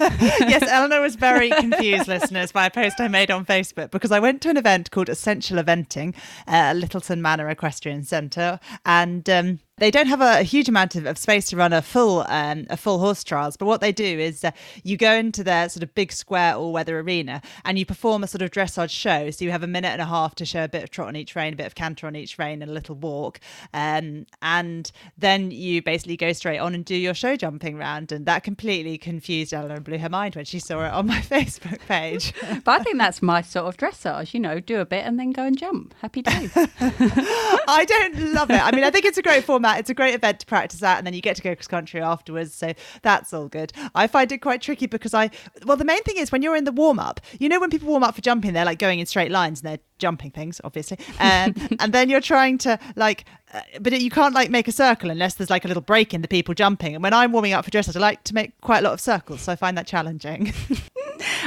Yes, 0.00 0.62
Eleanor 0.68 1.00
was 1.00 1.16
very 1.16 1.50
confused, 1.50 2.08
listeners, 2.08 2.52
by 2.52 2.66
a 2.66 2.70
post 2.70 3.00
I 3.00 3.08
made 3.08 3.30
on 3.30 3.44
Facebook 3.44 3.90
because 3.90 4.12
I 4.12 4.20
went 4.20 4.40
to 4.42 4.50
an 4.50 4.56
event 4.56 4.90
called 4.90 5.08
Essential 5.08 5.58
Eventing 5.58 6.14
at 6.46 6.76
Littleton 6.76 7.20
Manor 7.20 7.48
Equestrian 7.48 8.04
Centre, 8.04 8.60
and 8.84 9.28
um, 9.28 9.60
they 9.80 9.90
don't 9.90 10.06
have 10.06 10.20
a, 10.20 10.40
a 10.40 10.42
huge 10.42 10.68
amount 10.68 10.94
of, 10.94 11.06
of, 11.06 11.18
space 11.18 11.46
to 11.46 11.56
run 11.56 11.72
a 11.72 11.82
full 11.82 12.24
um, 12.28 12.66
a 12.70 12.76
full 12.76 12.98
horse 12.98 13.24
trials, 13.24 13.56
but 13.56 13.66
what 13.66 13.80
they 13.80 13.92
do 13.92 14.04
is 14.04 14.44
uh, 14.44 14.52
you 14.84 14.96
go 14.96 15.12
into 15.12 15.42
their 15.42 15.68
sort 15.68 15.82
of 15.82 15.94
big 15.94 16.12
square 16.12 16.54
all 16.54 16.72
weather 16.72 17.00
arena 17.00 17.40
and 17.64 17.78
you 17.78 17.86
perform 17.86 18.22
a 18.22 18.26
sort 18.26 18.42
of 18.42 18.50
dressage 18.50 18.90
show. 18.90 19.30
So 19.30 19.44
you 19.44 19.50
have 19.50 19.62
a 19.62 19.66
minute 19.66 19.88
and 19.88 20.02
a 20.02 20.06
half 20.06 20.34
to 20.36 20.44
show 20.44 20.64
a 20.64 20.68
bit 20.68 20.84
of 20.84 20.90
trot 20.90 21.08
on 21.08 21.16
each 21.16 21.34
rein, 21.34 21.54
a 21.54 21.56
bit 21.56 21.66
of 21.66 21.74
canter 21.74 22.06
on 22.06 22.14
each 22.14 22.38
rein, 22.38 22.62
and 22.62 22.70
a 22.70 22.74
little 22.74 22.94
walk, 22.94 23.40
um, 23.72 24.26
and 24.42 24.92
then 25.16 25.50
you 25.50 25.82
basically 25.82 26.16
go 26.16 26.32
straight 26.32 26.58
on 26.58 26.74
and 26.74 26.84
do 26.84 26.94
your 26.94 27.14
show 27.14 27.34
jumping 27.34 27.76
round, 27.76 28.12
and 28.12 28.26
that 28.26 28.44
completely 28.44 28.98
confused 28.98 29.54
Ella 29.54 29.74
and 29.74 29.84
blew 29.84 29.98
her 29.98 30.10
mind 30.10 30.36
when 30.36 30.44
she 30.44 30.58
saw 30.58 30.84
it 30.84 30.92
on 30.92 31.06
my 31.06 31.20
Facebook 31.20 31.80
page. 31.88 32.34
but 32.64 32.80
I 32.80 32.84
think 32.84 32.98
that's 32.98 33.22
my 33.22 33.40
sort 33.40 33.66
of 33.66 33.78
dressage, 33.78 34.34
you 34.34 34.40
know, 34.40 34.60
do 34.60 34.80
a 34.80 34.84
bit 34.84 35.06
and 35.06 35.18
then 35.18 35.30
go 35.30 35.44
and 35.44 35.56
jump. 35.56 35.94
Happy 36.02 36.20
days. 36.20 36.52
I 36.56 37.86
don't 37.88 38.34
love 38.34 38.50
it. 38.50 38.62
I 38.62 38.72
mean, 38.72 38.84
I 38.84 38.90
think 38.90 39.06
it's 39.06 39.16
a 39.16 39.22
great 39.22 39.44
format 39.44 39.69
that. 39.70 39.80
It's 39.80 39.90
a 39.90 39.94
great 39.94 40.14
event 40.14 40.40
to 40.40 40.46
practice 40.46 40.82
at, 40.82 40.98
and 40.98 41.06
then 41.06 41.14
you 41.14 41.20
get 41.20 41.36
to 41.36 41.42
go 41.42 41.54
cross 41.54 41.66
country 41.66 42.00
afterwards. 42.00 42.54
So 42.54 42.74
that's 43.02 43.32
all 43.32 43.48
good. 43.48 43.72
I 43.94 44.06
find 44.06 44.30
it 44.32 44.38
quite 44.38 44.60
tricky 44.60 44.86
because 44.86 45.14
I, 45.14 45.30
well, 45.64 45.76
the 45.76 45.84
main 45.84 46.02
thing 46.02 46.16
is 46.16 46.32
when 46.32 46.42
you're 46.42 46.56
in 46.56 46.64
the 46.64 46.72
warm 46.72 46.98
up, 46.98 47.20
you 47.38 47.48
know, 47.48 47.60
when 47.60 47.70
people 47.70 47.88
warm 47.88 48.02
up 48.02 48.14
for 48.14 48.20
jumping, 48.20 48.52
they're 48.52 48.64
like 48.64 48.78
going 48.78 48.98
in 48.98 49.06
straight 49.06 49.30
lines 49.30 49.60
and 49.60 49.70
they're 49.70 49.84
jumping 49.98 50.30
things, 50.30 50.60
obviously. 50.64 50.98
Um, 51.18 51.54
and 51.80 51.92
then 51.92 52.08
you're 52.08 52.20
trying 52.20 52.58
to 52.58 52.78
like, 52.96 53.24
uh, 53.52 53.60
but 53.80 53.98
you 54.00 54.10
can't 54.10 54.34
like 54.34 54.50
make 54.50 54.68
a 54.68 54.72
circle 54.72 55.10
unless 55.10 55.34
there's 55.34 55.50
like 55.50 55.64
a 55.64 55.68
little 55.68 55.82
break 55.82 56.12
in 56.14 56.22
the 56.22 56.28
people 56.28 56.54
jumping. 56.54 56.94
And 56.94 57.02
when 57.02 57.14
I'm 57.14 57.32
warming 57.32 57.52
up 57.52 57.64
for 57.64 57.70
dressage, 57.70 57.96
I 57.96 58.00
like 58.00 58.24
to 58.24 58.34
make 58.34 58.60
quite 58.60 58.78
a 58.78 58.82
lot 58.82 58.92
of 58.92 59.00
circles. 59.00 59.42
So 59.42 59.52
I 59.52 59.56
find 59.56 59.76
that 59.78 59.86
challenging. 59.86 60.52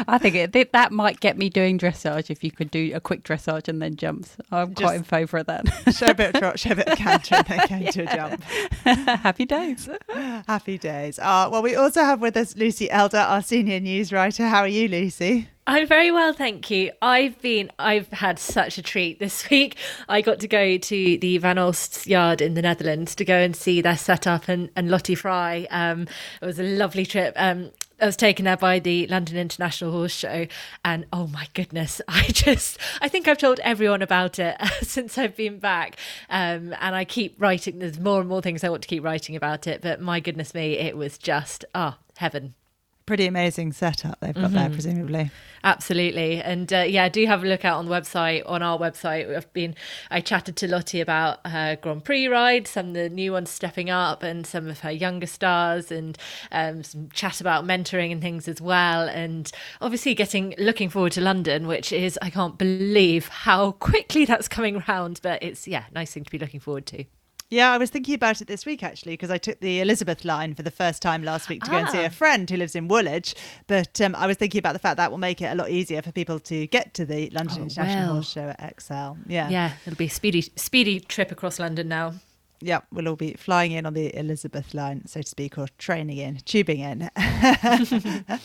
I 0.07 0.17
think 0.17 0.35
it, 0.35 0.71
that 0.71 0.91
might 0.91 1.19
get 1.19 1.37
me 1.37 1.49
doing 1.49 1.77
dressage 1.77 2.29
if 2.29 2.43
you 2.43 2.51
could 2.51 2.71
do 2.71 2.91
a 2.93 2.99
quick 2.99 3.23
dressage 3.23 3.67
and 3.67 3.81
then 3.81 3.95
jumps. 3.95 4.37
I'm 4.51 4.73
Just 4.73 4.81
quite 4.81 4.95
in 4.95 5.03
favour 5.03 5.37
of 5.37 5.45
that. 5.47 5.67
show 5.93 6.07
a 6.07 6.13
bit 6.13 6.35
of 6.35 6.41
trot, 6.41 6.59
show 6.59 6.71
a 6.71 6.75
bit 6.75 6.87
of 6.87 6.97
canter, 6.97 7.35
and 7.35 7.45
then 7.45 7.59
go 7.69 7.75
yeah. 7.75 7.85
into 7.87 8.01
a 8.03 8.15
jump. 8.15 8.43
Happy 9.21 9.45
days. 9.45 9.89
Happy 10.47 10.77
days. 10.77 11.19
Uh, 11.19 11.49
well, 11.51 11.61
we 11.61 11.75
also 11.75 12.03
have 12.03 12.21
with 12.21 12.37
us 12.37 12.55
Lucy 12.55 12.89
Elder, 12.89 13.17
our 13.17 13.41
senior 13.41 13.79
news 13.79 14.11
writer. 14.11 14.47
How 14.47 14.61
are 14.61 14.67
you, 14.67 14.87
Lucy? 14.87 15.49
I'm 15.65 15.87
very 15.87 16.11
well, 16.11 16.33
thank 16.33 16.69
you. 16.69 16.91
I've 17.01 17.41
been, 17.41 17.71
I've 17.79 18.09
had 18.09 18.37
such 18.37 18.77
a 18.77 18.81
treat 18.81 19.19
this 19.19 19.49
week. 19.49 19.77
I 20.09 20.19
got 20.19 20.41
to 20.41 20.47
go 20.47 20.77
to 20.77 21.17
the 21.17 21.37
Van 21.37 21.55
Olst 21.55 22.05
yard 22.05 22.41
in 22.41 22.53
the 22.55 22.61
Netherlands 22.61 23.15
to 23.15 23.23
go 23.23 23.37
and 23.37 23.55
see 23.55 23.79
their 23.79 23.95
setup 23.95 24.49
and, 24.49 24.69
and 24.75 24.91
Lottie 24.91 25.15
Fry. 25.15 25.65
Um, 25.71 26.07
it 26.41 26.45
was 26.45 26.59
a 26.59 26.63
lovely 26.63 27.05
trip. 27.05 27.33
Um, 27.37 27.71
I 28.01 28.05
was 28.05 28.17
taken 28.17 28.45
there 28.45 28.57
by 28.57 28.79
the 28.79 29.07
London 29.07 29.37
International 29.37 29.91
Horse 29.91 30.13
Show, 30.13 30.47
and 30.83 31.05
oh 31.13 31.27
my 31.27 31.47
goodness, 31.53 32.01
I 32.07 32.23
just 32.27 32.77
I 33.01 33.07
think 33.07 33.27
I've 33.27 33.37
told 33.37 33.59
everyone 33.61 34.01
about 34.01 34.39
it 34.39 34.57
since 34.81 35.17
I've 35.17 35.35
been 35.35 35.59
back, 35.59 35.97
um, 36.29 36.75
and 36.79 36.95
I 36.95 37.05
keep 37.05 37.35
writing. 37.41 37.79
There's 37.79 37.99
more 37.99 38.19
and 38.19 38.29
more 38.29 38.41
things 38.41 38.63
I 38.63 38.69
want 38.69 38.81
to 38.83 38.87
keep 38.87 39.03
writing 39.03 39.35
about 39.35 39.67
it, 39.67 39.81
but 39.81 40.01
my 40.01 40.19
goodness 40.19 40.53
me, 40.53 40.77
it 40.77 40.97
was 40.97 41.17
just 41.17 41.65
ah 41.75 41.97
oh, 41.97 42.03
heaven 42.17 42.55
pretty 43.05 43.25
amazing 43.25 43.73
setup 43.73 44.19
they've 44.19 44.33
got 44.33 44.45
mm-hmm. 44.45 44.55
there, 44.55 44.69
presumably. 44.69 45.31
Absolutely, 45.63 46.41
and 46.41 46.71
uh, 46.73 46.79
yeah, 46.79 47.07
do 47.09 47.25
have 47.25 47.43
a 47.43 47.47
look 47.47 47.63
out 47.63 47.77
on 47.77 47.85
the 47.85 47.91
website. 47.91 48.43
On 48.45 48.61
our 48.61 48.77
website, 48.77 49.33
I've 49.35 49.51
been. 49.53 49.75
I 50.11 50.21
chatted 50.21 50.55
to 50.57 50.67
Lottie 50.67 51.01
about 51.01 51.45
her 51.47 51.77
Grand 51.81 52.03
Prix 52.03 52.27
ride, 52.27 52.67
some 52.67 52.89
of 52.89 52.93
the 52.93 53.09
new 53.09 53.31
ones 53.31 53.49
stepping 53.49 53.89
up, 53.89 54.23
and 54.23 54.45
some 54.45 54.67
of 54.67 54.81
her 54.81 54.91
younger 54.91 55.27
stars, 55.27 55.91
and 55.91 56.17
um, 56.51 56.83
some 56.83 57.09
chat 57.09 57.39
about 57.39 57.65
mentoring 57.65 58.11
and 58.11 58.21
things 58.21 58.47
as 58.47 58.59
well. 58.59 59.07
And 59.07 59.51
obviously, 59.79 60.15
getting 60.15 60.53
looking 60.57 60.89
forward 60.89 61.13
to 61.13 61.21
London, 61.21 61.67
which 61.67 61.93
is 61.93 62.19
I 62.21 62.29
can't 62.29 62.57
believe 62.57 63.27
how 63.29 63.71
quickly 63.79 64.25
that's 64.25 64.47
coming 64.47 64.83
round, 64.87 65.19
But 65.23 65.41
it's 65.43 65.67
yeah, 65.67 65.85
nice 65.93 66.13
thing 66.13 66.23
to 66.23 66.31
be 66.31 66.39
looking 66.39 66.59
forward 66.59 66.85
to. 66.87 67.05
Yeah, 67.53 67.71
I 67.71 67.77
was 67.77 67.91
thinking 67.91 68.15
about 68.15 68.41
it 68.41 68.47
this 68.47 68.65
week 68.65 68.81
actually 68.81 69.13
because 69.13 69.29
I 69.29 69.37
took 69.37 69.59
the 69.59 69.79
Elizabeth 69.79 70.25
line 70.25 70.55
for 70.55 70.63
the 70.63 70.71
first 70.71 71.03
time 71.03 71.23
last 71.23 71.49
week 71.49 71.63
to 71.63 71.69
go 71.69 71.77
and 71.77 71.87
see 71.87 71.99
a 71.99 72.07
ah. 72.07 72.09
friend 72.09 72.49
who 72.49 72.57
lives 72.57 72.75
in 72.75 72.87
Woolwich. 72.87 73.35
But 73.67 74.01
um, 74.01 74.15
I 74.15 74.25
was 74.25 74.37
thinking 74.37 74.57
about 74.57 74.73
the 74.73 74.79
fact 74.79 74.97
that 74.97 75.11
will 75.11 75.19
make 75.19 75.39
it 75.39 75.45
a 75.45 75.55
lot 75.55 75.69
easier 75.69 76.01
for 76.01 76.11
people 76.11 76.39
to 76.39 76.65
get 76.65 76.95
to 76.95 77.05
the 77.05 77.29
London 77.29 77.57
oh, 77.59 77.63
International 77.63 78.05
well. 78.05 78.13
Horse 78.15 78.31
Show 78.31 78.49
at 78.57 78.71
Excel. 78.71 79.19
Yeah, 79.27 79.49
yeah, 79.49 79.73
it'll 79.85 79.97
be 79.97 80.05
a 80.05 80.09
speedy, 80.09 80.41
speedy 80.41 80.99
trip 80.99 81.31
across 81.31 81.59
London 81.59 81.87
now 81.87 82.15
yeah, 82.63 82.79
we'll 82.91 83.09
all 83.09 83.15
be 83.15 83.33
flying 83.33 83.73
in 83.73 83.85
on 83.85 83.93
the 83.93 84.15
Elizabeth 84.17 84.73
line, 84.73 85.05
so 85.05 85.21
to 85.21 85.27
speak, 85.27 85.57
or 85.57 85.67
training 85.77 86.17
in, 86.17 86.37
tubing 86.45 86.79
in. 86.79 87.09
uh, 87.15 88.39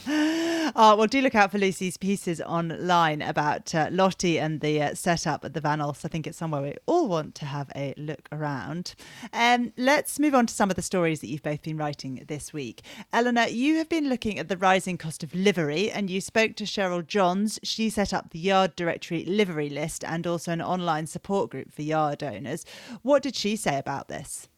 well, 0.74 1.06
do 1.06 1.20
look 1.20 1.36
out 1.36 1.52
for 1.52 1.58
Lucy's 1.58 1.96
pieces 1.96 2.40
online 2.40 3.22
about 3.22 3.72
uh, 3.74 3.88
Lottie 3.92 4.38
and 4.38 4.60
the 4.60 4.82
uh, 4.82 4.94
setup 4.94 5.44
at 5.44 5.54
the 5.54 5.60
Van 5.60 5.78
Olst. 5.78 6.04
I 6.04 6.08
think 6.08 6.26
it's 6.26 6.36
somewhere 6.36 6.62
we 6.62 6.74
all 6.86 7.06
want 7.06 7.36
to 7.36 7.44
have 7.44 7.70
a 7.76 7.94
look 7.96 8.28
around. 8.32 8.96
Um, 9.32 9.72
let's 9.76 10.18
move 10.18 10.34
on 10.34 10.46
to 10.46 10.54
some 10.54 10.68
of 10.68 10.76
the 10.76 10.82
stories 10.82 11.20
that 11.20 11.28
you've 11.28 11.42
both 11.42 11.62
been 11.62 11.76
writing 11.76 12.24
this 12.26 12.52
week. 12.52 12.82
Eleanor, 13.12 13.46
you 13.46 13.76
have 13.76 13.88
been 13.88 14.08
looking 14.08 14.38
at 14.38 14.48
the 14.48 14.56
rising 14.56 14.98
cost 14.98 15.22
of 15.22 15.32
livery, 15.32 15.90
and 15.92 16.10
you 16.10 16.20
spoke 16.20 16.56
to 16.56 16.64
Cheryl 16.64 17.06
Johns. 17.06 17.60
She 17.62 17.88
set 17.88 18.12
up 18.12 18.30
the 18.30 18.40
Yard 18.40 18.74
Directory 18.74 19.24
livery 19.24 19.68
list 19.70 20.02
and 20.04 20.26
also 20.26 20.50
an 20.52 20.60
online 20.60 21.06
support 21.06 21.50
group 21.50 21.72
for 21.72 21.82
yard 21.82 22.22
owners. 22.24 22.64
What 23.02 23.22
did 23.22 23.36
she 23.36 23.54
say 23.54 23.78
about 23.78 24.07
this? 24.08 24.48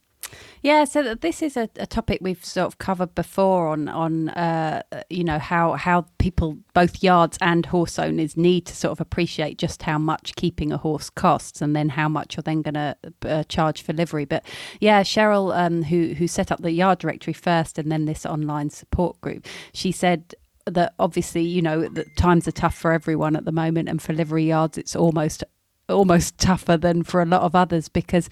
Yeah, 0.62 0.84
so 0.84 1.14
this 1.14 1.42
is 1.42 1.56
a, 1.56 1.68
a, 1.76 1.86
topic 1.86 2.18
we've 2.20 2.44
sort 2.44 2.66
of 2.66 2.78
covered 2.78 3.14
before 3.14 3.68
on 3.68 3.88
on 3.88 4.28
uh, 4.30 4.82
you 5.08 5.24
know 5.24 5.38
how 5.38 5.72
how 5.72 6.06
people 6.18 6.58
both 6.74 7.02
yards 7.02 7.38
and 7.40 7.64
horse 7.66 7.98
owners 7.98 8.36
need 8.36 8.66
to 8.66 8.76
sort 8.76 8.92
of 8.92 9.00
appreciate 9.00 9.56
just 9.56 9.82
how 9.82 9.98
much 9.98 10.34
keeping 10.36 10.72
a 10.72 10.76
horse 10.76 11.08
costs, 11.08 11.62
and 11.62 11.74
then 11.74 11.88
how 11.88 12.08
much 12.08 12.36
you're 12.36 12.42
then 12.42 12.62
going 12.62 12.74
to 12.74 12.96
uh, 13.24 13.42
charge 13.44 13.82
for 13.82 13.92
livery. 13.94 14.26
But 14.26 14.44
yeah, 14.80 15.02
Cheryl, 15.02 15.56
um, 15.56 15.82
who 15.84 16.14
who 16.14 16.28
set 16.28 16.52
up 16.52 16.60
the 16.60 16.72
yard 16.72 16.98
directory 16.98 17.32
first, 17.32 17.78
and 17.78 17.90
then 17.90 18.04
this 18.04 18.26
online 18.26 18.68
support 18.70 19.20
group, 19.22 19.46
she 19.72 19.92
said 19.92 20.34
that 20.66 20.92
obviously 20.98 21.42
you 21.42 21.62
know 21.62 21.88
that 21.88 22.06
times 22.16 22.46
are 22.46 22.52
tough 22.52 22.76
for 22.76 22.92
everyone 22.92 23.34
at 23.34 23.46
the 23.46 23.52
moment, 23.52 23.88
and 23.88 24.02
for 24.02 24.12
livery 24.12 24.44
yards, 24.44 24.76
it's 24.76 24.94
almost 24.94 25.42
almost 25.88 26.38
tougher 26.38 26.76
than 26.76 27.02
for 27.02 27.20
a 27.22 27.26
lot 27.26 27.42
of 27.42 27.56
others 27.56 27.88
because 27.88 28.28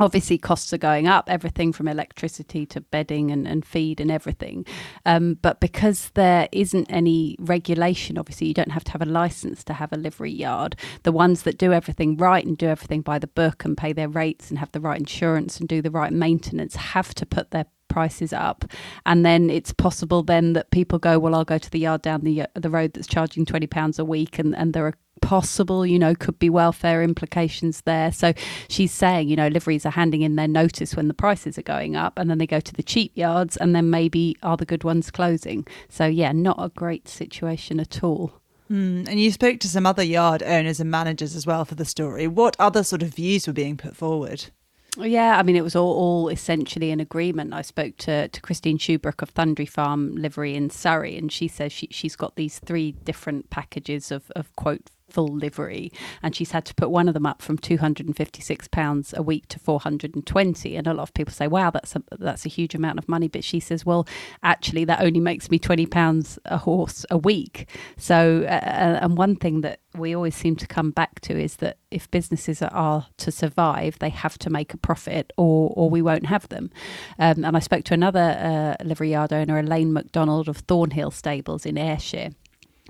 obviously 0.00 0.38
costs 0.38 0.72
are 0.72 0.78
going 0.78 1.06
up 1.06 1.28
everything 1.28 1.72
from 1.72 1.88
electricity 1.88 2.66
to 2.66 2.80
bedding 2.80 3.30
and, 3.30 3.46
and 3.46 3.64
feed 3.64 4.00
and 4.00 4.10
everything. 4.10 4.64
Um, 5.06 5.34
but 5.40 5.60
because 5.60 6.10
there 6.14 6.48
isn't 6.52 6.86
any 6.90 7.36
regulation 7.38 8.18
obviously 8.18 8.46
you 8.46 8.54
don't 8.54 8.72
have 8.72 8.84
to 8.84 8.92
have 8.92 9.02
a 9.02 9.06
license 9.06 9.64
to 9.64 9.72
have 9.72 9.92
a 9.92 9.96
livery 9.96 10.32
yard. 10.32 10.76
The 11.02 11.12
ones 11.12 11.42
that 11.42 11.58
do 11.58 11.72
everything 11.72 12.16
right 12.16 12.44
and 12.44 12.56
do 12.56 12.66
everything 12.66 13.02
by 13.02 13.18
the 13.18 13.26
book 13.26 13.64
and 13.64 13.76
pay 13.76 13.92
their 13.92 14.08
rates 14.08 14.50
and 14.50 14.58
have 14.58 14.72
the 14.72 14.80
right 14.80 14.98
insurance 14.98 15.58
and 15.58 15.68
do 15.68 15.82
the 15.82 15.90
right 15.90 16.12
maintenance 16.12 16.76
have 16.76 17.14
to 17.14 17.26
put 17.26 17.50
their 17.50 17.66
prices 17.88 18.32
up 18.32 18.64
and 19.06 19.24
then 19.24 19.50
it's 19.50 19.72
possible 19.72 20.22
then 20.22 20.52
that 20.52 20.70
people 20.70 20.98
go 20.98 21.18
well 21.18 21.34
I'll 21.34 21.44
go 21.44 21.58
to 21.58 21.70
the 21.70 21.78
yard 21.78 22.02
down 22.02 22.22
the 22.22 22.46
the 22.54 22.70
road 22.70 22.92
that's 22.92 23.06
charging 23.06 23.44
20 23.44 23.66
pounds 23.66 23.98
a 23.98 24.04
week 24.04 24.38
and 24.38 24.54
and 24.56 24.72
there 24.72 24.86
are 24.86 24.94
possible, 25.20 25.84
you 25.84 25.98
know, 25.98 26.14
could 26.14 26.38
be 26.38 26.50
welfare 26.50 27.02
implications 27.02 27.82
there. 27.82 28.12
So 28.12 28.32
she's 28.68 28.92
saying, 28.92 29.28
you 29.28 29.36
know, 29.36 29.48
liveries 29.48 29.84
are 29.84 29.90
handing 29.90 30.22
in 30.22 30.36
their 30.36 30.48
notice 30.48 30.96
when 30.96 31.08
the 31.08 31.14
prices 31.14 31.58
are 31.58 31.62
going 31.62 31.96
up 31.96 32.18
and 32.18 32.30
then 32.30 32.38
they 32.38 32.46
go 32.46 32.60
to 32.60 32.72
the 32.72 32.82
cheap 32.82 33.12
yards 33.14 33.56
and 33.56 33.74
then 33.74 33.90
maybe 33.90 34.36
are 34.42 34.56
the 34.56 34.64
good 34.64 34.84
ones 34.84 35.10
closing. 35.10 35.66
So, 35.88 36.06
yeah, 36.06 36.32
not 36.32 36.56
a 36.58 36.70
great 36.70 37.08
situation 37.08 37.80
at 37.80 38.02
all. 38.02 38.32
Mm, 38.70 39.08
and 39.08 39.20
you 39.20 39.32
spoke 39.32 39.60
to 39.60 39.68
some 39.68 39.86
other 39.86 40.02
yard 40.02 40.42
owners 40.42 40.78
and 40.78 40.90
managers 40.90 41.34
as 41.34 41.46
well 41.46 41.64
for 41.64 41.74
the 41.74 41.84
story. 41.84 42.26
What 42.26 42.56
other 42.58 42.84
sort 42.84 43.02
of 43.02 43.14
views 43.14 43.46
were 43.46 43.52
being 43.52 43.76
put 43.76 43.96
forward? 43.96 44.46
Yeah, 44.96 45.38
I 45.38 45.42
mean, 45.42 45.54
it 45.54 45.62
was 45.62 45.76
all, 45.76 45.92
all 45.92 46.28
essentially 46.28 46.90
an 46.90 47.00
agreement. 47.00 47.52
I 47.52 47.62
spoke 47.62 47.96
to, 47.98 48.28
to 48.28 48.40
Christine 48.40 48.78
Shubrook 48.78 49.22
of 49.22 49.30
Thundry 49.30 49.66
Farm 49.66 50.16
Livery 50.16 50.54
in 50.54 50.70
Surrey, 50.70 51.16
and 51.16 51.30
she 51.30 51.46
says 51.46 51.72
she, 51.72 51.88
she's 51.90 52.16
got 52.16 52.36
these 52.36 52.58
three 52.58 52.92
different 52.92 53.50
packages 53.50 54.10
of, 54.10 54.30
of 54.34 54.54
quote 54.56 54.90
full 55.08 55.28
livery. 55.28 55.92
And 56.22 56.34
she's 56.34 56.52
had 56.52 56.64
to 56.66 56.74
put 56.74 56.90
one 56.90 57.08
of 57.08 57.14
them 57.14 57.26
up 57.26 57.42
from 57.42 57.58
256 57.58 58.68
pounds 58.68 59.14
a 59.16 59.22
week 59.22 59.48
to 59.48 59.58
420 59.58 60.76
and 60.76 60.86
a 60.86 60.94
lot 60.94 61.02
of 61.02 61.14
people 61.14 61.32
say 61.32 61.46
wow 61.48 61.70
that's 61.70 61.96
a 61.96 62.02
that's 62.18 62.46
a 62.46 62.48
huge 62.48 62.74
amount 62.74 62.98
of 62.98 63.08
money. 63.08 63.28
But 63.28 63.44
she 63.44 63.60
says 63.60 63.84
well 63.84 64.06
actually 64.42 64.84
that 64.86 65.00
only 65.00 65.20
makes 65.20 65.50
me 65.50 65.58
20 65.58 65.86
pounds 65.86 66.38
a 66.44 66.58
horse 66.58 67.04
a 67.10 67.18
week. 67.18 67.68
So 67.96 68.44
uh, 68.44 68.50
uh, 68.50 68.98
and 69.02 69.16
one 69.16 69.36
thing 69.36 69.62
that 69.62 69.80
we 69.94 70.14
always 70.14 70.34
seem 70.34 70.56
to 70.56 70.66
come 70.66 70.90
back 70.90 71.20
to 71.20 71.38
is 71.38 71.56
that 71.56 71.78
if 71.90 72.10
businesses 72.10 72.62
are 72.62 73.06
to 73.16 73.32
survive, 73.32 73.98
they 73.98 74.10
have 74.10 74.38
to 74.38 74.50
make 74.50 74.74
a 74.74 74.76
profit, 74.76 75.32
or 75.36 75.72
or 75.76 75.90
we 75.90 76.02
won't 76.02 76.26
have 76.26 76.48
them. 76.48 76.70
Um, 77.18 77.44
and 77.44 77.56
I 77.56 77.60
spoke 77.60 77.84
to 77.84 77.94
another 77.94 78.76
uh, 78.80 78.84
livery 78.84 79.10
yard 79.12 79.32
owner, 79.32 79.58
Elaine 79.58 79.92
McDonald 79.92 80.48
of 80.48 80.58
Thornhill 80.58 81.10
Stables 81.10 81.66
in 81.66 81.78
Ayrshire, 81.78 82.30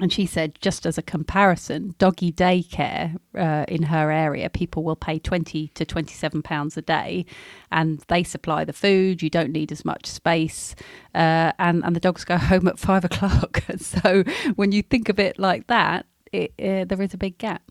and 0.00 0.12
she 0.12 0.26
said, 0.26 0.58
just 0.60 0.86
as 0.86 0.96
a 0.96 1.02
comparison, 1.02 1.94
doggy 1.98 2.30
daycare 2.32 3.16
uh, 3.36 3.64
in 3.66 3.84
her 3.84 4.12
area, 4.12 4.48
people 4.48 4.84
will 4.84 4.96
pay 4.96 5.18
20 5.18 5.68
to 5.68 5.84
27 5.84 6.42
pounds 6.42 6.76
a 6.76 6.82
day 6.82 7.26
and 7.72 8.04
they 8.06 8.22
supply 8.22 8.64
the 8.64 8.72
food. 8.72 9.22
You 9.22 9.30
don't 9.30 9.50
need 9.50 9.72
as 9.72 9.84
much 9.84 10.06
space. 10.06 10.76
Uh, 11.14 11.52
and, 11.58 11.84
and 11.84 11.96
the 11.96 12.00
dogs 12.00 12.24
go 12.24 12.36
home 12.38 12.68
at 12.68 12.78
five 12.78 13.04
o'clock. 13.04 13.62
so 13.78 14.22
when 14.54 14.70
you 14.70 14.82
think 14.82 15.08
of 15.08 15.18
it 15.18 15.38
like 15.38 15.66
that, 15.66 16.06
it, 16.32 16.52
uh, 16.60 16.84
there 16.84 17.02
is 17.02 17.14
a 17.14 17.18
big 17.18 17.38
gap. 17.38 17.62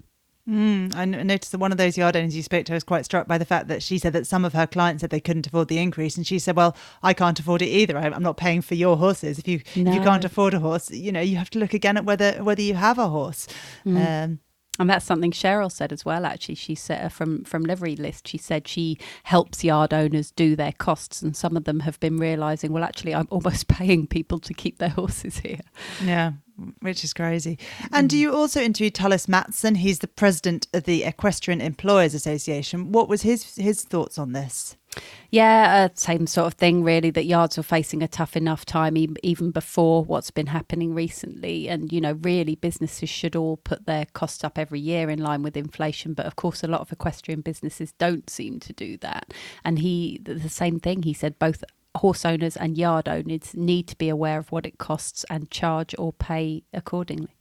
Mm, 0.47 0.95
I 0.95 1.03
noticed 1.03 1.51
that 1.51 1.57
one 1.57 1.73
of 1.73 1.77
those 1.77 1.97
yard 1.97 2.15
owners 2.15 2.35
you 2.35 2.41
spoke 2.41 2.65
to 2.67 2.73
was 2.73 2.83
quite 2.83 3.03
struck 3.03 3.27
by 3.27 3.37
the 3.37 3.45
fact 3.45 3.67
that 3.67 3.83
she 3.83 3.97
said 3.97 4.13
that 4.13 4.25
some 4.25 4.45
of 4.45 4.53
her 4.53 4.65
clients 4.65 5.01
said 5.01 5.09
they 5.09 5.19
couldn't 5.19 5.47
afford 5.47 5.67
the 5.67 5.77
increase, 5.77 6.15
and 6.15 6.25
she 6.25 6.39
said, 6.39 6.55
"Well, 6.55 6.75
I 7.03 7.13
can't 7.13 7.39
afford 7.39 7.61
it 7.61 7.67
either. 7.67 7.97
I'm 7.97 8.23
not 8.23 8.37
paying 8.37 8.61
for 8.61 8.75
your 8.75 8.95
horses. 8.95 9.39
If 9.39 9.47
you 9.47 9.61
no. 9.75 9.91
if 9.91 9.97
you 9.97 10.01
can't 10.01 10.23
afford 10.23 10.53
a 10.53 10.59
horse, 10.59 10.89
you 10.89 11.11
know 11.11 11.19
you 11.19 11.35
have 11.35 11.49
to 11.51 11.59
look 11.59 11.73
again 11.73 11.97
at 11.97 12.05
whether 12.05 12.43
whether 12.43 12.61
you 12.61 12.75
have 12.75 12.97
a 12.97 13.09
horse." 13.09 13.47
Mm. 13.85 14.23
Um, 14.23 14.39
and 14.79 14.89
that's 14.89 15.05
something 15.05 15.31
Cheryl 15.31 15.71
said 15.71 15.91
as 15.91 16.05
well. 16.05 16.25
Actually, 16.25 16.55
she 16.55 16.75
said 16.75 17.05
uh, 17.05 17.09
from 17.09 17.43
from 17.43 17.63
Livery 17.63 17.95
List, 17.95 18.27
she 18.27 18.37
said 18.37 18.67
she 18.67 18.97
helps 19.23 19.63
yard 19.63 19.93
owners 19.93 20.31
do 20.31 20.55
their 20.55 20.71
costs, 20.71 21.21
and 21.21 21.35
some 21.35 21.57
of 21.57 21.65
them 21.65 21.81
have 21.81 21.99
been 21.99 22.17
realizing, 22.17 22.71
well, 22.71 22.83
actually, 22.83 23.13
I'm 23.13 23.27
almost 23.29 23.67
paying 23.67 24.07
people 24.07 24.39
to 24.39 24.53
keep 24.53 24.77
their 24.77 24.89
horses 24.89 25.39
here. 25.39 25.61
Yeah, 26.03 26.33
which 26.81 27.03
is 27.03 27.13
crazy. 27.13 27.57
And 27.91 28.09
do 28.09 28.17
you 28.17 28.33
also 28.33 28.61
interview 28.61 28.89
Tullis 28.89 29.27
Matson? 29.27 29.75
He's 29.75 29.99
the 29.99 30.07
president 30.07 30.67
of 30.73 30.83
the 30.83 31.03
Equestrian 31.03 31.61
Employers 31.61 32.13
Association. 32.13 32.91
What 32.91 33.09
was 33.09 33.21
his 33.21 33.55
his 33.55 33.83
thoughts 33.83 34.17
on 34.17 34.33
this? 34.33 34.75
Yeah, 35.29 35.89
uh, 35.89 35.93
same 35.93 36.25
sort 36.27 36.47
of 36.47 36.53
thing, 36.53 36.83
really. 36.83 37.09
That 37.11 37.25
yards 37.25 37.57
were 37.57 37.63
facing 37.63 38.01
a 38.01 38.07
tough 38.07 38.35
enough 38.35 38.65
time 38.65 38.95
even 39.21 39.51
before 39.51 40.03
what's 40.03 40.31
been 40.31 40.47
happening 40.47 40.93
recently. 40.93 41.67
And, 41.67 41.91
you 41.91 42.01
know, 42.01 42.13
really 42.13 42.55
businesses 42.55 43.09
should 43.09 43.35
all 43.35 43.57
put 43.57 43.85
their 43.85 44.05
costs 44.13 44.43
up 44.43 44.57
every 44.57 44.79
year 44.79 45.09
in 45.09 45.19
line 45.19 45.43
with 45.43 45.57
inflation. 45.57 46.13
But 46.13 46.25
of 46.25 46.35
course, 46.35 46.63
a 46.63 46.67
lot 46.67 46.81
of 46.81 46.91
equestrian 46.91 47.41
businesses 47.41 47.91
don't 47.93 48.29
seem 48.29 48.59
to 48.61 48.73
do 48.73 48.97
that. 48.97 49.33
And 49.63 49.79
he, 49.79 50.21
the 50.23 50.49
same 50.49 50.79
thing, 50.79 51.03
he 51.03 51.13
said 51.13 51.37
both 51.37 51.63
horse 51.97 52.25
owners 52.25 52.55
and 52.55 52.77
yard 52.77 53.07
owners 53.07 53.53
need 53.55 53.87
to 53.87 53.97
be 53.97 54.09
aware 54.09 54.39
of 54.39 54.51
what 54.51 54.65
it 54.65 54.77
costs 54.77 55.25
and 55.29 55.51
charge 55.51 55.95
or 55.97 56.13
pay 56.13 56.63
accordingly. 56.73 57.37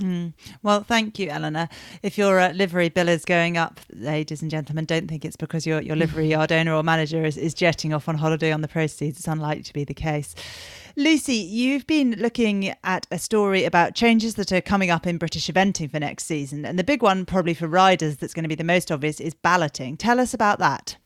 Mm. 0.00 0.34
Well, 0.62 0.82
thank 0.82 1.18
you, 1.18 1.30
Eleanor. 1.30 1.68
If 2.02 2.18
your 2.18 2.38
uh, 2.38 2.52
livery 2.52 2.90
bill 2.90 3.08
is 3.08 3.24
going 3.24 3.56
up, 3.56 3.80
ladies 3.90 4.42
and 4.42 4.50
gentlemen, 4.50 4.84
don't 4.84 5.08
think 5.08 5.24
it's 5.24 5.36
because 5.36 5.66
your, 5.66 5.80
your 5.80 5.96
livery 5.96 6.28
yard 6.30 6.52
owner 6.52 6.74
or 6.74 6.82
manager 6.82 7.24
is, 7.24 7.36
is 7.36 7.54
jetting 7.54 7.94
off 7.94 8.08
on 8.08 8.16
holiday 8.16 8.52
on 8.52 8.60
the 8.60 8.68
proceeds. 8.68 9.18
It's 9.18 9.28
unlikely 9.28 9.62
to 9.64 9.72
be 9.72 9.84
the 9.84 9.94
case. 9.94 10.34
Lucy, 10.96 11.34
you've 11.34 11.86
been 11.86 12.12
looking 12.18 12.74
at 12.84 13.06
a 13.10 13.18
story 13.18 13.64
about 13.64 13.94
changes 13.94 14.34
that 14.34 14.52
are 14.52 14.60
coming 14.60 14.90
up 14.90 15.06
in 15.06 15.18
British 15.18 15.48
eventing 15.48 15.90
for 15.90 16.00
next 16.00 16.24
season. 16.24 16.64
And 16.64 16.78
the 16.78 16.84
big 16.84 17.02
one, 17.02 17.24
probably 17.24 17.54
for 17.54 17.66
riders, 17.66 18.16
that's 18.16 18.34
going 18.34 18.44
to 18.44 18.48
be 18.48 18.54
the 18.54 18.64
most 18.64 18.92
obvious 18.92 19.20
is 19.20 19.34
balloting. 19.34 19.96
Tell 19.96 20.20
us 20.20 20.34
about 20.34 20.58
that. 20.58 20.96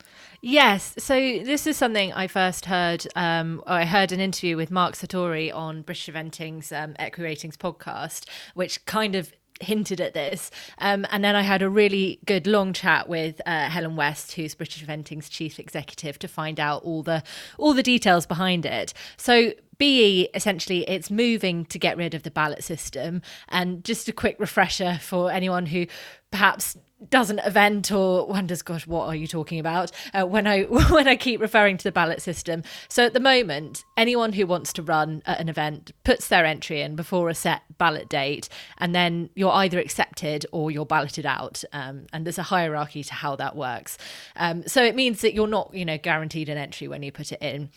Yes. 0.42 0.94
So 0.98 1.14
this 1.14 1.66
is 1.66 1.76
something 1.76 2.12
I 2.14 2.26
first 2.26 2.64
heard. 2.64 3.06
Um, 3.14 3.62
I 3.66 3.84
heard 3.84 4.10
an 4.10 4.20
interview 4.20 4.56
with 4.56 4.70
Mark 4.70 4.94
Sartori 4.94 5.54
on 5.54 5.82
British 5.82 6.08
Eventing's 6.08 6.72
um, 6.72 6.94
Equiratings 6.94 7.56
podcast, 7.56 8.26
which 8.54 8.84
kind 8.86 9.14
of 9.14 9.32
hinted 9.60 10.00
at 10.00 10.14
this. 10.14 10.50
Um, 10.78 11.06
and 11.10 11.22
then 11.22 11.36
I 11.36 11.42
had 11.42 11.60
a 11.60 11.68
really 11.68 12.20
good 12.24 12.46
long 12.46 12.72
chat 12.72 13.06
with 13.06 13.42
uh, 13.44 13.68
Helen 13.68 13.96
West, 13.96 14.32
who's 14.32 14.54
British 14.54 14.82
Eventing's 14.82 15.28
chief 15.28 15.58
executive, 15.58 16.18
to 16.20 16.28
find 16.28 16.58
out 16.58 16.82
all 16.84 17.02
the 17.02 17.22
all 17.58 17.74
the 17.74 17.82
details 17.82 18.24
behind 18.24 18.64
it. 18.64 18.94
So 19.18 19.52
BE 19.80 20.28
essentially 20.34 20.88
it's 20.88 21.10
moving 21.10 21.64
to 21.64 21.78
get 21.78 21.96
rid 21.96 22.14
of 22.14 22.22
the 22.22 22.30
ballot 22.30 22.62
system. 22.62 23.22
And 23.48 23.82
just 23.82 24.08
a 24.08 24.12
quick 24.12 24.36
refresher 24.38 24.98
for 25.02 25.32
anyone 25.32 25.66
who 25.66 25.86
perhaps 26.30 26.76
doesn't 27.08 27.38
event 27.40 27.90
or 27.90 28.26
wonders 28.26 28.60
gosh 28.60 28.86
what 28.86 29.06
are 29.06 29.16
you 29.16 29.26
talking 29.26 29.58
about? 29.58 29.90
Uh, 30.12 30.26
when 30.26 30.46
i 30.46 30.62
when 30.90 31.08
i 31.08 31.16
keep 31.16 31.40
referring 31.40 31.78
to 31.78 31.84
the 31.84 31.90
ballot 31.90 32.20
system. 32.20 32.62
So 32.88 33.06
at 33.06 33.14
the 33.14 33.20
moment 33.20 33.84
anyone 33.96 34.34
who 34.34 34.46
wants 34.46 34.74
to 34.74 34.82
run 34.82 35.22
at 35.24 35.40
an 35.40 35.48
event 35.48 35.92
puts 36.04 36.28
their 36.28 36.44
entry 36.44 36.82
in 36.82 36.94
before 36.94 37.30
a 37.30 37.34
set 37.34 37.62
ballot 37.78 38.10
date 38.10 38.50
and 38.76 38.94
then 38.94 39.30
you're 39.34 39.52
either 39.52 39.80
accepted 39.80 40.44
or 40.52 40.70
you're 40.70 40.84
balloted 40.84 41.24
out. 41.24 41.64
Um, 41.72 42.06
and 42.12 42.26
there's 42.26 42.38
a 42.38 42.44
hierarchy 42.44 43.02
to 43.04 43.14
how 43.14 43.34
that 43.36 43.56
works. 43.56 43.96
Um, 44.36 44.68
so 44.68 44.84
it 44.84 44.94
means 44.94 45.22
that 45.22 45.32
you're 45.32 45.48
not 45.48 45.72
you 45.72 45.86
know 45.86 45.96
guaranteed 45.96 46.50
an 46.50 46.58
entry 46.58 46.86
when 46.86 47.02
you 47.02 47.10
put 47.10 47.32
it 47.32 47.40
in 47.40 47.70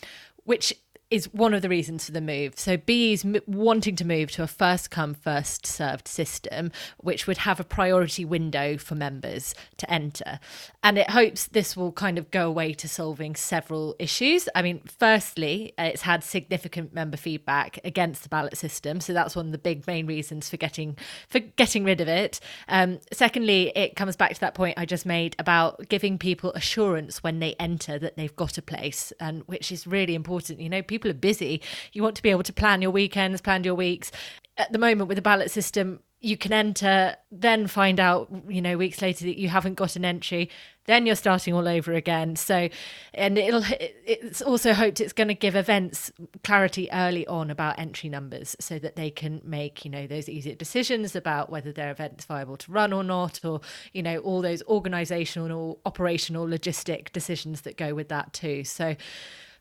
which 0.46 0.74
is 1.14 1.32
one 1.32 1.54
of 1.54 1.62
the 1.62 1.70
reasons 1.70 2.08
for 2.08 2.12
the 2.12 2.20
move. 2.20 2.58
So 2.58 2.76
BE's 2.76 3.24
m- 3.24 3.36
wanting 3.46 3.96
to 3.98 4.06
move 4.06 4.32
to 4.32 4.42
a 4.42 4.48
first 4.48 4.90
come, 4.90 5.14
first 5.14 5.68
served 5.68 6.08
system, 6.08 6.72
which 6.98 7.28
would 7.28 7.38
have 7.38 7.60
a 7.60 7.64
priority 7.64 8.26
window 8.26 8.80
for 8.80 8.96
members 8.96 9.54
to 9.78 9.94
enter. 9.94 10.40
And 10.82 10.98
it 10.98 11.12
hopes 11.12 11.46
this 11.46 11.78
will 11.78 11.92
kind 11.92 12.18
of 12.18 12.32
go 12.32 12.48
away 12.48 12.74
to 12.74 12.90
solving 12.90 13.36
several 13.36 13.96
issues. 14.00 14.50
I 14.56 14.64
mean, 14.64 14.82
firstly, 14.98 15.76
it's 15.78 16.02
had 16.02 16.24
significant 16.24 16.96
member 16.96 17.16
feedback 17.16 17.78
against 17.84 18.24
the 18.24 18.30
ballot 18.30 18.58
system. 18.58 19.00
So 19.00 19.14
that's 19.14 19.36
one 19.36 19.46
of 19.46 19.52
the 19.52 19.60
big 19.60 19.86
main 19.86 20.08
reasons 20.08 20.50
for 20.50 20.58
getting 20.58 20.98
for 21.30 21.38
getting 21.38 21.84
rid 21.84 22.02
of 22.02 22.08
it. 22.08 22.40
Um, 22.68 23.00
secondly, 23.12 23.72
it 23.76 23.96
comes 23.96 24.16
back 24.16 24.34
to 24.34 24.40
that 24.40 24.56
point 24.56 24.80
I 24.80 24.86
just 24.88 25.06
made 25.06 25.36
about 25.38 25.90
giving 25.90 26.18
people 26.18 26.52
assurance 26.54 27.22
when 27.22 27.38
they 27.38 27.54
enter 27.60 28.00
that 28.00 28.18
they've 28.18 28.36
got 28.36 28.58
a 28.58 28.64
place, 28.64 29.14
and 29.20 29.44
which 29.44 29.72
is 29.72 29.86
really 29.86 30.16
important. 30.16 30.60
You 30.60 30.70
know, 30.70 30.82
people 30.82 31.03
people 31.04 31.16
are 31.16 31.20
busy. 31.20 31.62
You 31.92 32.04
want 32.04 32.16
to 32.16 32.22
be 32.22 32.30
able 32.30 32.44
to 32.44 32.54
plan 32.54 32.82
your 32.82 32.92
weekends, 32.92 33.42
plan 33.42 33.64
your 33.64 33.76
weeks. 33.76 34.12
At 34.58 34.72
the 34.72 34.80
moment, 34.80 35.08
with 35.08 35.18
the 35.18 35.22
ballot 35.22 35.52
system, 35.52 36.00
you 36.22 36.38
can 36.38 36.54
enter, 36.54 37.18
then 37.32 37.68
find 37.68 38.00
out, 38.00 38.30
you 38.48 38.62
know, 38.62 38.78
weeks 38.78 39.02
later 39.02 39.26
that 39.26 39.38
you 39.38 39.50
haven't 39.50 39.74
got 39.74 39.98
an 39.98 40.06
entry, 40.06 40.50
then 40.86 41.06
you're 41.06 41.18
starting 41.18 41.54
all 41.54 41.68
over 41.68 41.92
again. 41.92 42.38
So, 42.38 42.70
and 43.14 43.38
it'll, 43.38 43.64
it's 44.06 44.42
also 44.42 44.72
hoped 44.72 45.02
it's 45.02 45.12
going 45.12 45.28
to 45.28 45.34
give 45.34 45.58
events 45.58 46.14
clarity 46.46 46.88
early 46.94 47.28
on 47.28 47.50
about 47.50 47.78
entry 47.78 48.10
numbers 48.10 48.56
so 48.62 48.80
that 48.80 48.96
they 48.96 49.10
can 49.10 49.42
make, 49.44 49.84
you 49.84 49.92
know, 49.92 50.08
those 50.08 50.30
easier 50.30 50.56
decisions 50.56 51.14
about 51.14 51.50
whether 51.50 51.74
their 51.74 51.92
event's 51.92 52.24
viable 52.24 52.56
to 52.58 52.72
run 52.72 52.94
or 52.94 53.04
not, 53.04 53.44
or, 53.44 53.60
you 53.92 54.02
know, 54.02 54.20
all 54.20 54.42
those 54.42 54.64
organizational, 54.64 55.52
or 55.52 55.78
operational, 55.86 56.48
logistic 56.48 57.12
decisions 57.12 57.62
that 57.62 57.76
go 57.76 57.94
with 57.94 58.08
that 58.08 58.32
too. 58.32 58.64
So, 58.64 58.96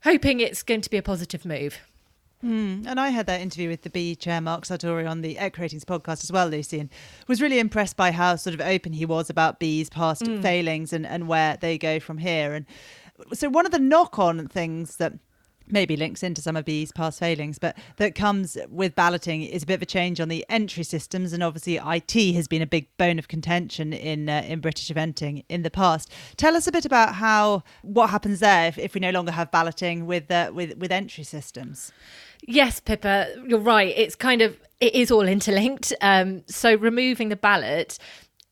hoping 0.04 0.40
it's 0.40 0.62
going 0.62 0.80
to 0.80 0.90
be 0.90 0.96
a 0.96 1.02
positive 1.02 1.44
move. 1.44 1.78
Mm. 2.44 2.86
And 2.86 2.98
I 2.98 3.10
had 3.10 3.26
that 3.26 3.40
interview 3.40 3.68
with 3.68 3.82
the 3.82 3.90
BE 3.90 4.16
chair, 4.16 4.40
Mark 4.40 4.64
Sartori, 4.64 5.08
on 5.08 5.20
the 5.20 5.38
Ec 5.38 5.58
Ratings 5.58 5.84
podcast 5.84 6.24
as 6.24 6.32
well, 6.32 6.48
Lucy, 6.48 6.80
and 6.80 6.90
was 7.28 7.40
really 7.40 7.60
impressed 7.60 7.96
by 7.96 8.10
how 8.10 8.34
sort 8.34 8.54
of 8.54 8.60
open 8.60 8.92
he 8.92 9.06
was 9.06 9.30
about 9.30 9.60
BE's 9.60 9.88
past 9.88 10.22
mm. 10.22 10.42
failings 10.42 10.92
and, 10.92 11.06
and 11.06 11.28
where 11.28 11.56
they 11.56 11.78
go 11.78 12.00
from 12.00 12.18
here. 12.18 12.52
And 12.52 12.66
so 13.32 13.48
one 13.48 13.64
of 13.64 13.70
the 13.70 13.78
knock 13.78 14.18
on 14.18 14.48
things 14.48 14.96
that 14.96 15.12
maybe 15.68 15.96
links 15.96 16.22
into 16.22 16.42
some 16.42 16.56
of 16.56 16.64
these 16.64 16.92
past 16.92 17.18
failings, 17.18 17.58
but 17.58 17.76
that 17.96 18.14
comes 18.14 18.56
with 18.68 18.94
balloting 18.94 19.42
is 19.42 19.62
a 19.62 19.66
bit 19.66 19.74
of 19.74 19.82
a 19.82 19.86
change 19.86 20.20
on 20.20 20.28
the 20.28 20.44
entry 20.48 20.84
systems, 20.84 21.32
and 21.32 21.42
obviously 21.42 21.76
IT 21.76 22.34
has 22.34 22.48
been 22.48 22.62
a 22.62 22.66
big 22.66 22.88
bone 22.96 23.18
of 23.18 23.28
contention 23.28 23.92
in 23.92 24.28
uh, 24.28 24.44
in 24.46 24.60
British 24.60 24.88
eventing 24.88 25.44
in 25.48 25.62
the 25.62 25.70
past. 25.70 26.10
Tell 26.36 26.56
us 26.56 26.66
a 26.66 26.72
bit 26.72 26.84
about 26.84 27.16
how 27.16 27.62
what 27.82 28.10
happens 28.10 28.40
there 28.40 28.68
if, 28.68 28.78
if 28.78 28.94
we 28.94 29.00
no 29.00 29.10
longer 29.10 29.32
have 29.32 29.50
balloting 29.50 30.06
with 30.06 30.30
uh, 30.30 30.50
with 30.54 30.76
with 30.78 30.92
entry 30.92 31.24
systems. 31.24 31.92
Yes, 32.46 32.80
Pippa, 32.80 33.28
you're 33.46 33.58
right. 33.58 33.92
It's 33.96 34.14
kind 34.14 34.42
of 34.42 34.58
it 34.80 34.94
is 34.94 35.10
all 35.10 35.26
interlinked. 35.28 35.92
Um, 36.00 36.42
so 36.46 36.74
removing 36.74 37.28
the 37.28 37.36
ballot, 37.36 37.98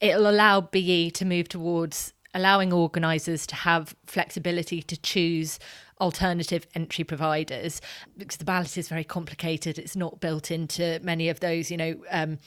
it'll 0.01 0.29
allow 0.29 0.61
BE 0.61 1.11
to 1.13 1.25
move 1.25 1.49
towards 1.49 2.13
allowing 2.35 2.73
organisers 2.73 3.47
to 3.49 3.55
have 3.55 3.95
flexibility 4.07 4.83
to 4.83 4.97
choose 4.97 5.59
alternative 6.01 6.67
entry 6.75 7.05
providers 7.05 7.81
because 8.17 8.37
the 8.37 8.45
ballot 8.45 8.77
is 8.77 8.89
very 8.89 9.05
complicated. 9.05 9.79
It's 9.79 9.97
not 9.97 10.21
built 10.21 10.51
into 10.51 11.01
many 11.03 11.29
of 11.29 11.41
those, 11.41 11.71
you 11.71 11.77
know. 11.77 11.97
Um, 12.11 12.39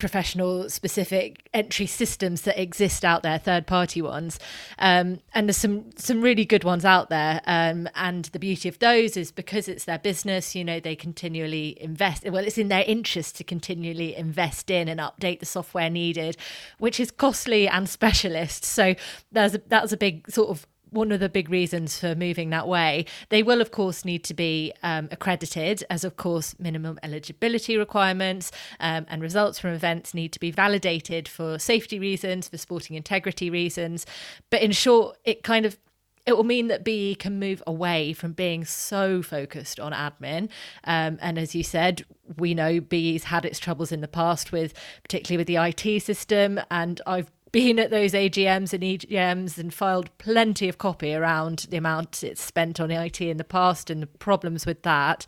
professional 0.00 0.68
specific 0.68 1.48
entry 1.54 1.86
systems 1.86 2.42
that 2.42 2.60
exist 2.60 3.04
out 3.04 3.22
there 3.22 3.38
third 3.38 3.66
party 3.66 4.02
ones 4.02 4.40
um, 4.78 5.20
and 5.34 5.46
there's 5.46 5.56
some 5.56 5.84
some 5.94 6.20
really 6.20 6.44
good 6.44 6.64
ones 6.64 6.84
out 6.84 7.10
there 7.10 7.40
um, 7.46 7.88
and 7.94 8.24
the 8.26 8.38
beauty 8.38 8.68
of 8.68 8.78
those 8.80 9.16
is 9.16 9.30
because 9.30 9.68
it's 9.68 9.84
their 9.84 9.98
business 9.98 10.56
you 10.56 10.64
know 10.64 10.80
they 10.80 10.96
continually 10.96 11.76
invest 11.80 12.28
well 12.28 12.44
it's 12.44 12.58
in 12.58 12.68
their 12.68 12.84
interest 12.86 13.36
to 13.36 13.44
continually 13.44 14.16
invest 14.16 14.70
in 14.70 14.88
and 14.88 14.98
update 14.98 15.38
the 15.38 15.46
software 15.46 15.90
needed 15.90 16.36
which 16.78 16.98
is 16.98 17.10
costly 17.10 17.68
and 17.68 17.88
specialist 17.88 18.64
so 18.64 18.94
there's 19.30 19.54
a, 19.54 19.60
a 19.70 19.96
big 19.96 20.28
sort 20.30 20.48
of 20.48 20.66
one 20.90 21.12
of 21.12 21.20
the 21.20 21.28
big 21.28 21.50
reasons 21.50 21.98
for 21.98 22.14
moving 22.14 22.50
that 22.50 22.68
way. 22.68 23.06
They 23.28 23.42
will, 23.42 23.60
of 23.60 23.70
course, 23.70 24.04
need 24.04 24.24
to 24.24 24.34
be 24.34 24.72
um, 24.82 25.08
accredited, 25.10 25.84
as 25.90 26.04
of 26.04 26.16
course, 26.16 26.54
minimum 26.58 26.98
eligibility 27.02 27.76
requirements 27.76 28.50
um, 28.80 29.06
and 29.08 29.22
results 29.22 29.58
from 29.58 29.70
events 29.70 30.14
need 30.14 30.32
to 30.32 30.40
be 30.40 30.50
validated 30.50 31.28
for 31.28 31.58
safety 31.58 31.98
reasons, 31.98 32.48
for 32.48 32.58
sporting 32.58 32.96
integrity 32.96 33.50
reasons. 33.50 34.06
But 34.50 34.62
in 34.62 34.72
short, 34.72 35.18
it 35.24 35.42
kind 35.42 35.66
of 35.66 35.78
it 36.26 36.36
will 36.36 36.44
mean 36.44 36.68
that 36.68 36.84
BE 36.84 37.14
can 37.14 37.38
move 37.38 37.62
away 37.66 38.12
from 38.12 38.32
being 38.32 38.64
so 38.64 39.22
focused 39.22 39.80
on 39.80 39.92
admin. 39.92 40.50
Um, 40.84 41.18
and 41.20 41.38
as 41.38 41.54
you 41.54 41.62
said, 41.62 42.04
we 42.36 42.54
know 42.54 42.80
BE's 42.80 43.24
had 43.24 43.44
its 43.44 43.58
troubles 43.58 43.90
in 43.90 44.00
the 44.00 44.08
past 44.08 44.52
with, 44.52 44.74
particularly 45.02 45.38
with 45.38 45.46
the 45.46 45.56
IT 45.56 46.02
system. 46.02 46.60
And 46.70 47.00
I've 47.06 47.30
been 47.52 47.78
at 47.78 47.90
those 47.90 48.12
AGMs 48.12 48.72
and 48.72 48.82
EGMs 48.82 49.58
and 49.58 49.72
filed 49.72 50.16
plenty 50.18 50.68
of 50.68 50.78
copy 50.78 51.14
around 51.14 51.66
the 51.70 51.76
amount 51.76 52.22
it's 52.22 52.42
spent 52.42 52.80
on 52.80 52.90
IT 52.90 53.20
in 53.20 53.36
the 53.36 53.44
past 53.44 53.90
and 53.90 54.02
the 54.02 54.06
problems 54.06 54.66
with 54.66 54.82
that. 54.82 55.26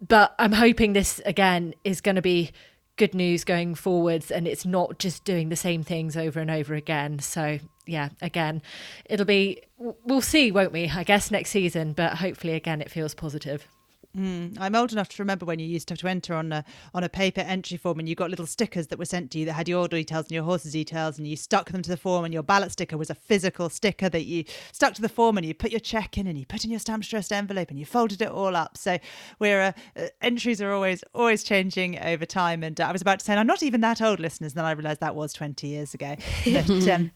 But 0.00 0.34
I'm 0.38 0.52
hoping 0.52 0.92
this 0.92 1.20
again 1.24 1.74
is 1.84 2.00
going 2.00 2.16
to 2.16 2.22
be 2.22 2.52
good 2.96 3.14
news 3.14 3.44
going 3.44 3.74
forwards 3.74 4.30
and 4.30 4.48
it's 4.48 4.64
not 4.64 4.98
just 4.98 5.24
doing 5.24 5.48
the 5.48 5.56
same 5.56 5.82
things 5.82 6.16
over 6.16 6.40
and 6.40 6.50
over 6.50 6.74
again. 6.74 7.18
So, 7.18 7.58
yeah, 7.86 8.10
again, 8.22 8.62
it'll 9.04 9.26
be, 9.26 9.62
we'll 9.78 10.22
see, 10.22 10.50
won't 10.50 10.72
we? 10.72 10.88
I 10.88 11.04
guess 11.04 11.30
next 11.30 11.50
season, 11.50 11.92
but 11.92 12.14
hopefully, 12.14 12.54
again, 12.54 12.80
it 12.80 12.90
feels 12.90 13.14
positive. 13.14 13.68
Mm, 14.16 14.56
I'm 14.58 14.74
old 14.74 14.92
enough 14.92 15.10
to 15.10 15.22
remember 15.22 15.44
when 15.44 15.58
you 15.58 15.66
used 15.66 15.88
to 15.88 15.92
have 15.92 15.98
to 15.98 16.08
enter 16.08 16.34
on 16.34 16.50
a 16.50 16.64
on 16.94 17.04
a 17.04 17.08
paper 17.08 17.42
entry 17.42 17.76
form, 17.76 17.98
and 17.98 18.08
you 18.08 18.14
got 18.14 18.30
little 18.30 18.46
stickers 18.46 18.86
that 18.86 18.98
were 18.98 19.04
sent 19.04 19.30
to 19.32 19.38
you 19.38 19.44
that 19.44 19.52
had 19.52 19.68
your 19.68 19.80
order 19.80 19.96
details 19.96 20.26
and 20.26 20.32
your 20.32 20.44
horse's 20.44 20.72
details, 20.72 21.18
and 21.18 21.26
you 21.26 21.36
stuck 21.36 21.70
them 21.70 21.82
to 21.82 21.90
the 21.90 21.96
form. 21.96 22.24
And 22.24 22.32
your 22.32 22.42
ballot 22.42 22.72
sticker 22.72 22.96
was 22.96 23.10
a 23.10 23.14
physical 23.14 23.68
sticker 23.68 24.08
that 24.08 24.24
you 24.24 24.44
stuck 24.72 24.94
to 24.94 25.02
the 25.02 25.08
form, 25.08 25.36
and 25.36 25.46
you 25.46 25.52
put 25.52 25.70
your 25.70 25.80
check 25.80 26.16
in, 26.16 26.26
and 26.26 26.38
you 26.38 26.46
put 26.46 26.64
in 26.64 26.70
your 26.70 26.80
stamp 26.80 27.04
stressed 27.04 27.32
envelope, 27.32 27.68
and 27.68 27.78
you 27.78 27.84
folded 27.84 28.22
it 28.22 28.28
all 28.28 28.56
up. 28.56 28.78
So 28.78 28.98
we're 29.38 29.60
uh, 29.60 29.72
uh, 29.96 30.06
entries 30.22 30.62
are 30.62 30.72
always 30.72 31.04
always 31.14 31.44
changing 31.44 31.98
over 31.98 32.24
time. 32.24 32.62
And 32.62 32.80
uh, 32.80 32.84
I 32.84 32.92
was 32.92 33.02
about 33.02 33.18
to 33.18 33.24
say, 33.24 33.34
I'm 33.34 33.46
not 33.46 33.62
even 33.62 33.82
that 33.82 34.00
old, 34.00 34.18
listeners. 34.18 34.52
And 34.52 34.58
then 34.58 34.64
I 34.64 34.72
realised 34.72 35.00
that 35.00 35.14
was 35.14 35.32
20 35.34 35.66
years 35.66 35.94
ago. 35.94 36.16
But, 36.46 36.88
um, 36.88 37.10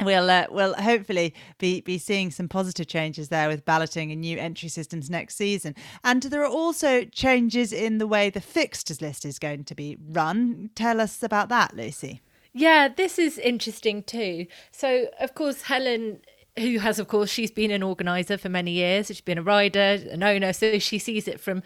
we'll 0.00 0.30
uh, 0.30 0.46
we'll 0.50 0.74
hopefully 0.74 1.34
be 1.58 1.80
be 1.80 1.98
seeing 1.98 2.30
some 2.30 2.48
positive 2.48 2.86
changes 2.86 3.28
there 3.28 3.48
with 3.48 3.64
balloting 3.64 4.12
and 4.12 4.20
new 4.20 4.38
entry 4.38 4.68
systems 4.68 5.10
next 5.10 5.36
season. 5.36 5.74
And 6.04 6.22
there 6.22 6.42
are 6.42 6.50
also 6.50 7.04
changes 7.04 7.72
in 7.72 7.98
the 7.98 8.06
way 8.06 8.30
the 8.30 8.40
fixtures 8.40 9.00
list 9.00 9.24
is 9.24 9.38
going 9.38 9.64
to 9.64 9.74
be 9.74 9.96
run. 10.08 10.70
Tell 10.74 11.00
us 11.00 11.22
about 11.22 11.48
that, 11.48 11.76
Lucy. 11.76 12.20
Yeah, 12.52 12.88
this 12.88 13.18
is 13.18 13.38
interesting 13.38 14.02
too. 14.02 14.46
So, 14.70 15.08
of 15.20 15.34
course, 15.34 15.62
Helen 15.62 16.20
who 16.58 16.78
has 16.78 16.98
of 16.98 17.06
course 17.06 17.30
she's 17.30 17.50
been 17.50 17.70
an 17.70 17.82
organizer 17.82 18.38
for 18.38 18.48
many 18.48 18.70
years 18.70 19.08
she's 19.08 19.20
been 19.20 19.38
a 19.38 19.42
rider 19.42 19.98
an 20.10 20.22
owner 20.22 20.52
so 20.52 20.78
she 20.78 20.98
sees 20.98 21.28
it 21.28 21.38
from 21.38 21.62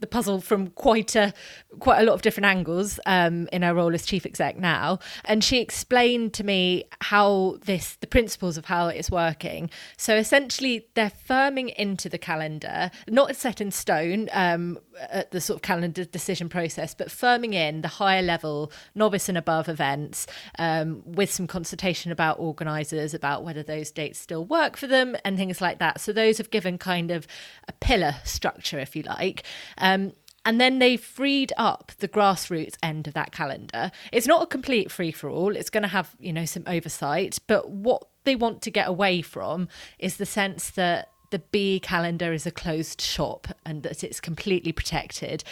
the 0.00 0.06
puzzle 0.06 0.40
from 0.40 0.68
quite 0.68 1.14
a 1.16 1.32
quite 1.78 2.00
a 2.00 2.04
lot 2.04 2.14
of 2.14 2.22
different 2.22 2.46
angles 2.46 3.00
um, 3.06 3.48
in 3.52 3.62
her 3.62 3.74
role 3.74 3.94
as 3.94 4.06
chief 4.06 4.26
exec 4.26 4.56
now, 4.56 4.98
and 5.24 5.42
she 5.42 5.60
explained 5.60 6.32
to 6.34 6.44
me 6.44 6.84
how 7.00 7.58
this 7.64 7.96
the 7.96 8.06
principles 8.06 8.56
of 8.56 8.66
how 8.66 8.88
it 8.88 8.96
is 8.96 9.10
working. 9.10 9.70
So 9.96 10.16
essentially, 10.16 10.88
they're 10.94 11.12
firming 11.28 11.74
into 11.74 12.08
the 12.08 12.18
calendar, 12.18 12.90
not 13.08 13.34
set 13.36 13.60
in 13.60 13.70
stone 13.70 14.28
um, 14.32 14.78
at 15.10 15.30
the 15.30 15.40
sort 15.40 15.58
of 15.58 15.62
calendar 15.62 16.04
decision 16.04 16.48
process, 16.48 16.94
but 16.94 17.08
firming 17.08 17.54
in 17.54 17.82
the 17.82 17.88
higher 17.88 18.22
level 18.22 18.72
novice 18.94 19.28
and 19.28 19.38
above 19.38 19.68
events 19.68 20.26
um, 20.58 21.02
with 21.04 21.30
some 21.32 21.46
consultation 21.46 22.12
about 22.12 22.38
organisers 22.38 23.14
about 23.14 23.44
whether 23.44 23.62
those 23.62 23.90
dates 23.90 24.18
still 24.18 24.44
work 24.44 24.76
for 24.76 24.86
them 24.86 25.16
and 25.24 25.36
things 25.36 25.60
like 25.60 25.78
that. 25.78 26.00
So 26.00 26.12
those 26.12 26.38
have 26.38 26.50
given 26.50 26.78
kind 26.78 27.10
of 27.10 27.26
a 27.68 27.72
pillar 27.72 28.16
structure, 28.24 28.78
if 28.78 28.94
you 28.94 29.02
like. 29.02 29.44
Um, 29.78 30.12
and 30.46 30.60
then 30.60 30.78
they've 30.78 31.00
freed 31.00 31.52
up 31.56 31.92
the 31.98 32.08
grassroots 32.08 32.76
end 32.82 33.08
of 33.08 33.14
that 33.14 33.32
calendar. 33.32 33.90
It's 34.12 34.26
not 34.26 34.42
a 34.42 34.46
complete 34.46 34.90
free 34.90 35.10
for 35.10 35.30
all. 35.30 35.56
It's 35.56 35.70
going 35.70 35.82
to 35.82 35.88
have, 35.88 36.14
you 36.18 36.32
know, 36.32 36.44
some 36.44 36.64
oversight, 36.66 37.38
but 37.46 37.70
what 37.70 38.06
they 38.24 38.36
want 38.36 38.60
to 38.62 38.70
get 38.70 38.88
away 38.88 39.22
from 39.22 39.68
is 39.98 40.16
the 40.16 40.26
sense 40.26 40.70
that 40.70 41.08
the 41.34 41.40
BE 41.40 41.80
calendar 41.80 42.32
is 42.32 42.46
a 42.46 42.52
closed 42.52 43.00
shop 43.00 43.48
and 43.66 43.82
that 43.82 44.04
it's 44.04 44.20
completely 44.20 44.70
protected 44.70 45.42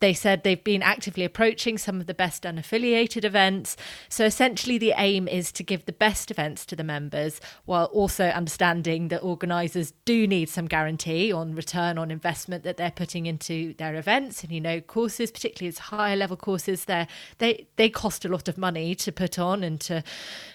they 0.00 0.12
said 0.12 0.42
they've 0.42 0.62
been 0.62 0.82
actively 0.82 1.24
approaching 1.24 1.78
some 1.78 2.00
of 2.00 2.06
the 2.06 2.14
best 2.14 2.42
unaffiliated 2.42 3.24
events. 3.24 3.76
So 4.08 4.24
essentially, 4.26 4.76
the 4.76 4.92
aim 4.96 5.26
is 5.26 5.50
to 5.52 5.62
give 5.62 5.86
the 5.86 5.92
best 5.92 6.30
events 6.30 6.66
to 6.66 6.76
the 6.76 6.84
members 6.84 7.40
while 7.64 7.86
also 7.86 8.26
understanding 8.26 9.08
that 9.08 9.22
organisers 9.22 9.94
do 10.04 10.26
need 10.26 10.50
some 10.50 10.66
guarantee 10.66 11.32
on 11.32 11.54
return 11.54 11.96
on 11.96 12.10
investment 12.10 12.62
that 12.64 12.76
they're 12.76 12.90
putting 12.90 13.24
into 13.24 13.72
their 13.74 13.94
events. 13.94 14.42
And 14.42 14.52
you 14.52 14.60
know, 14.60 14.80
courses, 14.82 15.30
particularly 15.30 15.68
as 15.68 15.78
higher 15.78 16.16
level 16.16 16.36
courses, 16.36 16.84
they 16.84 17.06
they 17.38 17.88
cost 17.88 18.24
a 18.24 18.28
lot 18.28 18.48
of 18.48 18.58
money 18.58 18.94
to 18.96 19.12
put 19.12 19.38
on 19.38 19.64
and 19.64 19.80
to 19.82 20.04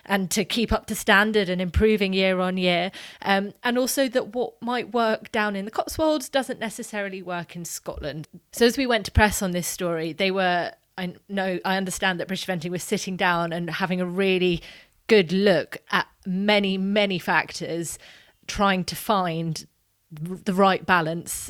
and 0.05 0.29
to 0.31 0.45
keep 0.45 0.71
up 0.71 0.85
to 0.85 0.95
standard 0.95 1.49
and 1.49 1.59
improving 1.59 2.13
year 2.13 2.39
on 2.39 2.57
year. 2.57 2.91
Um, 3.23 3.53
and 3.63 3.77
also 3.77 4.07
that 4.09 4.35
what 4.35 4.61
might 4.61 4.93
work 4.93 5.31
down 5.31 5.55
in 5.55 5.65
the 5.65 5.71
Cotswolds 5.71 6.29
doesn't 6.29 6.59
necessarily 6.59 7.23
work 7.23 7.55
in 7.55 7.65
Scotland. 7.65 8.27
So 8.51 8.65
as 8.65 8.77
we 8.77 8.85
went 8.85 9.05
to 9.05 9.11
press 9.11 9.30
press 9.31 9.41
on 9.41 9.51
this 9.51 9.67
story, 9.67 10.11
they 10.11 10.29
were. 10.29 10.73
I 10.97 11.13
know. 11.29 11.57
I 11.63 11.77
understand 11.77 12.19
that 12.19 12.27
British 12.27 12.45
Eventing 12.45 12.69
was 12.69 12.83
sitting 12.83 13.15
down 13.15 13.53
and 13.53 13.69
having 13.69 14.01
a 14.01 14.05
really 14.05 14.61
good 15.07 15.31
look 15.31 15.77
at 15.89 16.05
many, 16.25 16.77
many 16.77 17.17
factors, 17.17 17.97
trying 18.45 18.83
to 18.83 18.95
find 18.95 19.65
the 20.11 20.53
right 20.53 20.85
balance 20.85 21.49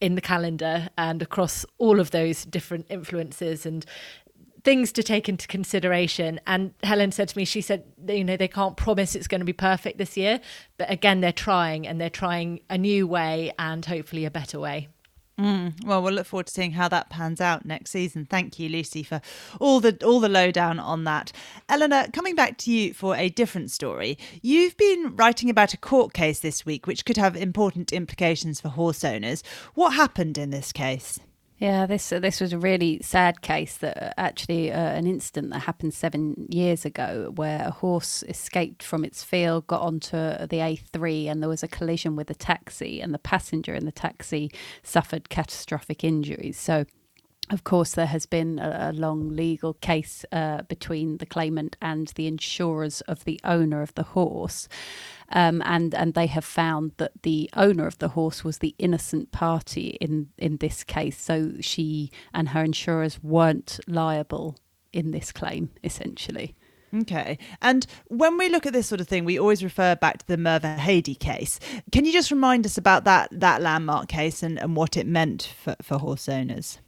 in 0.00 0.16
the 0.16 0.20
calendar 0.20 0.88
and 0.98 1.22
across 1.22 1.64
all 1.78 2.00
of 2.00 2.10
those 2.10 2.44
different 2.44 2.86
influences 2.90 3.64
and 3.64 3.86
things 4.64 4.90
to 4.92 5.02
take 5.04 5.28
into 5.28 5.46
consideration. 5.46 6.40
And 6.44 6.74
Helen 6.82 7.12
said 7.12 7.28
to 7.28 7.38
me, 7.38 7.44
she 7.44 7.60
said, 7.60 7.84
you 8.08 8.24
know, 8.24 8.36
they 8.36 8.48
can't 8.48 8.76
promise 8.76 9.14
it's 9.14 9.28
going 9.28 9.40
to 9.40 9.44
be 9.44 9.52
perfect 9.52 9.98
this 9.98 10.16
year, 10.16 10.40
but 10.76 10.90
again, 10.90 11.20
they're 11.20 11.32
trying 11.32 11.86
and 11.86 12.00
they're 12.00 12.10
trying 12.10 12.60
a 12.68 12.76
new 12.76 13.06
way 13.06 13.52
and 13.60 13.84
hopefully 13.84 14.24
a 14.24 14.30
better 14.30 14.58
way. 14.58 14.88
Mm, 15.40 15.84
well, 15.84 16.02
we'll 16.02 16.12
look 16.12 16.26
forward 16.26 16.46
to 16.46 16.52
seeing 16.52 16.72
how 16.72 16.88
that 16.88 17.08
pans 17.08 17.40
out 17.40 17.64
next 17.64 17.90
season. 17.90 18.26
Thank 18.26 18.58
you, 18.58 18.68
Lucy, 18.68 19.02
for 19.02 19.20
all 19.60 19.80
the 19.80 19.96
all 20.04 20.20
the 20.20 20.28
lowdown 20.28 20.78
on 20.78 21.04
that. 21.04 21.32
Eleanor, 21.68 22.06
coming 22.12 22.34
back 22.34 22.58
to 22.58 22.70
you 22.70 22.92
for 22.92 23.16
a 23.16 23.30
different 23.30 23.70
story. 23.70 24.18
You've 24.42 24.76
been 24.76 25.16
writing 25.16 25.48
about 25.48 25.72
a 25.72 25.78
court 25.78 26.12
case 26.12 26.40
this 26.40 26.66
week, 26.66 26.86
which 26.86 27.04
could 27.06 27.16
have 27.16 27.34
important 27.34 27.92
implications 27.92 28.60
for 28.60 28.68
horse 28.68 29.04
owners. 29.04 29.42
What 29.74 29.94
happened 29.94 30.36
in 30.36 30.50
this 30.50 30.70
case? 30.70 31.18
Yeah, 31.62 31.86
this 31.86 32.10
uh, 32.10 32.18
this 32.18 32.40
was 32.40 32.52
a 32.52 32.58
really 32.58 32.98
sad 33.02 33.40
case 33.40 33.76
that 33.76 33.96
uh, 33.96 34.12
actually 34.16 34.72
uh, 34.72 34.80
an 34.80 35.06
incident 35.06 35.52
that 35.52 35.60
happened 35.60 35.94
seven 35.94 36.48
years 36.48 36.84
ago 36.84 37.30
where 37.36 37.62
a 37.64 37.70
horse 37.70 38.24
escaped 38.24 38.82
from 38.82 39.04
its 39.04 39.22
field, 39.22 39.68
got 39.68 39.80
onto 39.80 40.16
the 40.16 40.58
A3, 40.58 41.30
and 41.30 41.40
there 41.40 41.48
was 41.48 41.62
a 41.62 41.68
collision 41.68 42.16
with 42.16 42.28
a 42.30 42.34
taxi, 42.34 43.00
and 43.00 43.14
the 43.14 43.18
passenger 43.20 43.76
in 43.76 43.84
the 43.84 43.92
taxi 43.92 44.50
suffered 44.82 45.28
catastrophic 45.28 46.02
injuries. 46.02 46.58
So 46.58 46.84
of 47.50 47.64
course, 47.64 47.92
there 47.92 48.06
has 48.06 48.24
been 48.24 48.58
a, 48.58 48.90
a 48.90 48.92
long 48.92 49.30
legal 49.30 49.74
case 49.74 50.24
uh, 50.32 50.62
between 50.62 51.18
the 51.18 51.26
claimant 51.26 51.76
and 51.82 52.08
the 52.08 52.26
insurers 52.26 53.00
of 53.02 53.24
the 53.24 53.40
owner 53.44 53.82
of 53.82 53.94
the 53.94 54.04
horse. 54.04 54.68
Um, 55.34 55.62
and 55.64 55.94
and 55.94 56.14
they 56.14 56.26
have 56.26 56.44
found 56.44 56.92
that 56.98 57.22
the 57.22 57.48
owner 57.54 57.86
of 57.86 57.98
the 57.98 58.08
horse 58.08 58.44
was 58.44 58.58
the 58.58 58.74
innocent 58.78 59.32
party 59.32 59.96
in 60.00 60.28
in 60.38 60.58
this 60.58 60.84
case. 60.84 61.20
So 61.20 61.52
she 61.60 62.10
and 62.34 62.50
her 62.50 62.62
insurers 62.62 63.22
weren't 63.22 63.80
liable 63.86 64.56
in 64.92 65.10
this 65.10 65.32
claim, 65.32 65.70
essentially. 65.82 66.54
Okay. 66.94 67.38
And 67.62 67.86
when 68.08 68.36
we 68.36 68.50
look 68.50 68.66
at 68.66 68.74
this 68.74 68.86
sort 68.86 69.00
of 69.00 69.08
thing, 69.08 69.24
we 69.24 69.38
always 69.38 69.64
refer 69.64 69.94
back 69.96 70.18
to 70.18 70.26
the 70.26 70.36
Mirvahedy 70.36 71.18
case. 71.18 71.58
Can 71.90 72.04
you 72.04 72.12
just 72.12 72.30
remind 72.30 72.66
us 72.66 72.76
about 72.76 73.04
that 73.04 73.28
that 73.32 73.62
landmark 73.62 74.08
case 74.08 74.42
and, 74.42 74.58
and 74.58 74.76
what 74.76 74.96
it 74.96 75.06
meant 75.06 75.54
for, 75.62 75.76
for 75.80 75.98
horse 75.98 76.28
owners? 76.28 76.78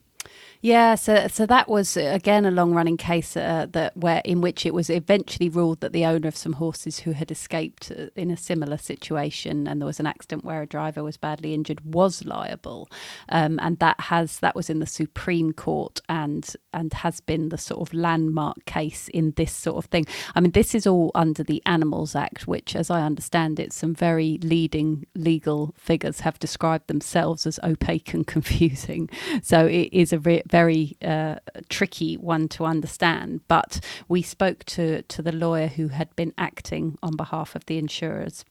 Yeah, 0.65 0.95
so 0.95 1.29
so 1.29 1.45
that 1.45 1.69
was 1.69 1.95
uh, 1.95 2.01
again 2.15 2.47
a 2.47 2.51
long-running 2.51 2.97
case 2.97 3.37
uh, 3.37 3.67
that 3.73 3.95
where 3.99 4.23
in 4.25 4.41
which 4.41 4.65
it 4.65 4.73
was 4.73 4.89
eventually 4.89 5.51
ruled 5.51 5.81
that 5.81 5.93
the 5.93 6.07
owner 6.07 6.27
of 6.27 6.39
some 6.39 6.55
horses 6.55 7.01
who 7.01 7.13
had 7.13 7.31
escaped 7.31 7.93
uh, 7.93 8.07
in 8.17 8.31
a 8.31 8.37
similar 8.39 8.79
situation 8.79 9.69
and 9.69 9.79
there 9.79 9.87
was 9.87 10.01
an 10.01 10.07
accident 10.07 10.43
where 10.43 10.63
a 10.63 10.67
driver 10.67 11.05
was 11.05 11.19
badly 11.19 11.53
injured 11.53 11.83
was 11.95 12.25
liable, 12.25 12.89
um, 13.29 13.59
and 13.61 13.79
that 13.81 14.01
has 14.01 14.39
that 14.39 14.57
was 14.57 14.71
in 14.71 14.79
the 14.79 14.87
Supreme 14.87 15.53
Court 15.53 16.01
and 16.09 16.51
and 16.73 16.95
has 16.95 17.21
been 17.21 17.51
the 17.51 17.59
sort 17.59 17.87
of 17.87 17.93
landmark 17.93 18.65
case 18.65 19.09
in 19.09 19.33
this 19.37 19.53
sort 19.53 19.85
of 19.85 19.91
thing. 19.91 20.07
I 20.35 20.41
mean, 20.41 20.53
this 20.53 20.75
is 20.75 20.87
all 20.87 21.11
under 21.15 21.45
the 21.45 21.63
Animals 21.67 22.17
Act, 22.17 22.49
which, 22.49 22.75
as 22.75 22.89
I 22.89 23.03
understand 23.03 23.61
it, 23.61 23.75
some 23.75 23.95
very 23.95 24.39
leading 24.43 25.05
legal 25.15 25.75
figures 25.77 26.21
have 26.21 26.39
described 26.39 26.87
themselves 26.87 27.47
as 27.47 27.61
opaque 27.63 28.15
and 28.15 28.27
confusing. 28.35 29.11
So 29.43 29.67
it 29.67 29.91
is 29.93 30.15
a 30.15 30.19
re- 30.21 30.43
very 30.55 30.97
uh, 31.03 31.35
tricky 31.69 32.17
one 32.17 32.47
to 32.47 32.65
understand. 32.65 33.41
But 33.49 33.81
we 34.07 34.23
spoke 34.23 34.63
to, 34.77 35.03
to 35.03 35.21
the 35.21 35.33
lawyer 35.33 35.67
who 35.67 35.89
had 35.89 36.15
been 36.15 36.33
acting 36.39 36.97
on 37.03 37.17
behalf 37.17 37.57
of 37.57 37.67
the 37.67 37.77
insurers 37.77 38.45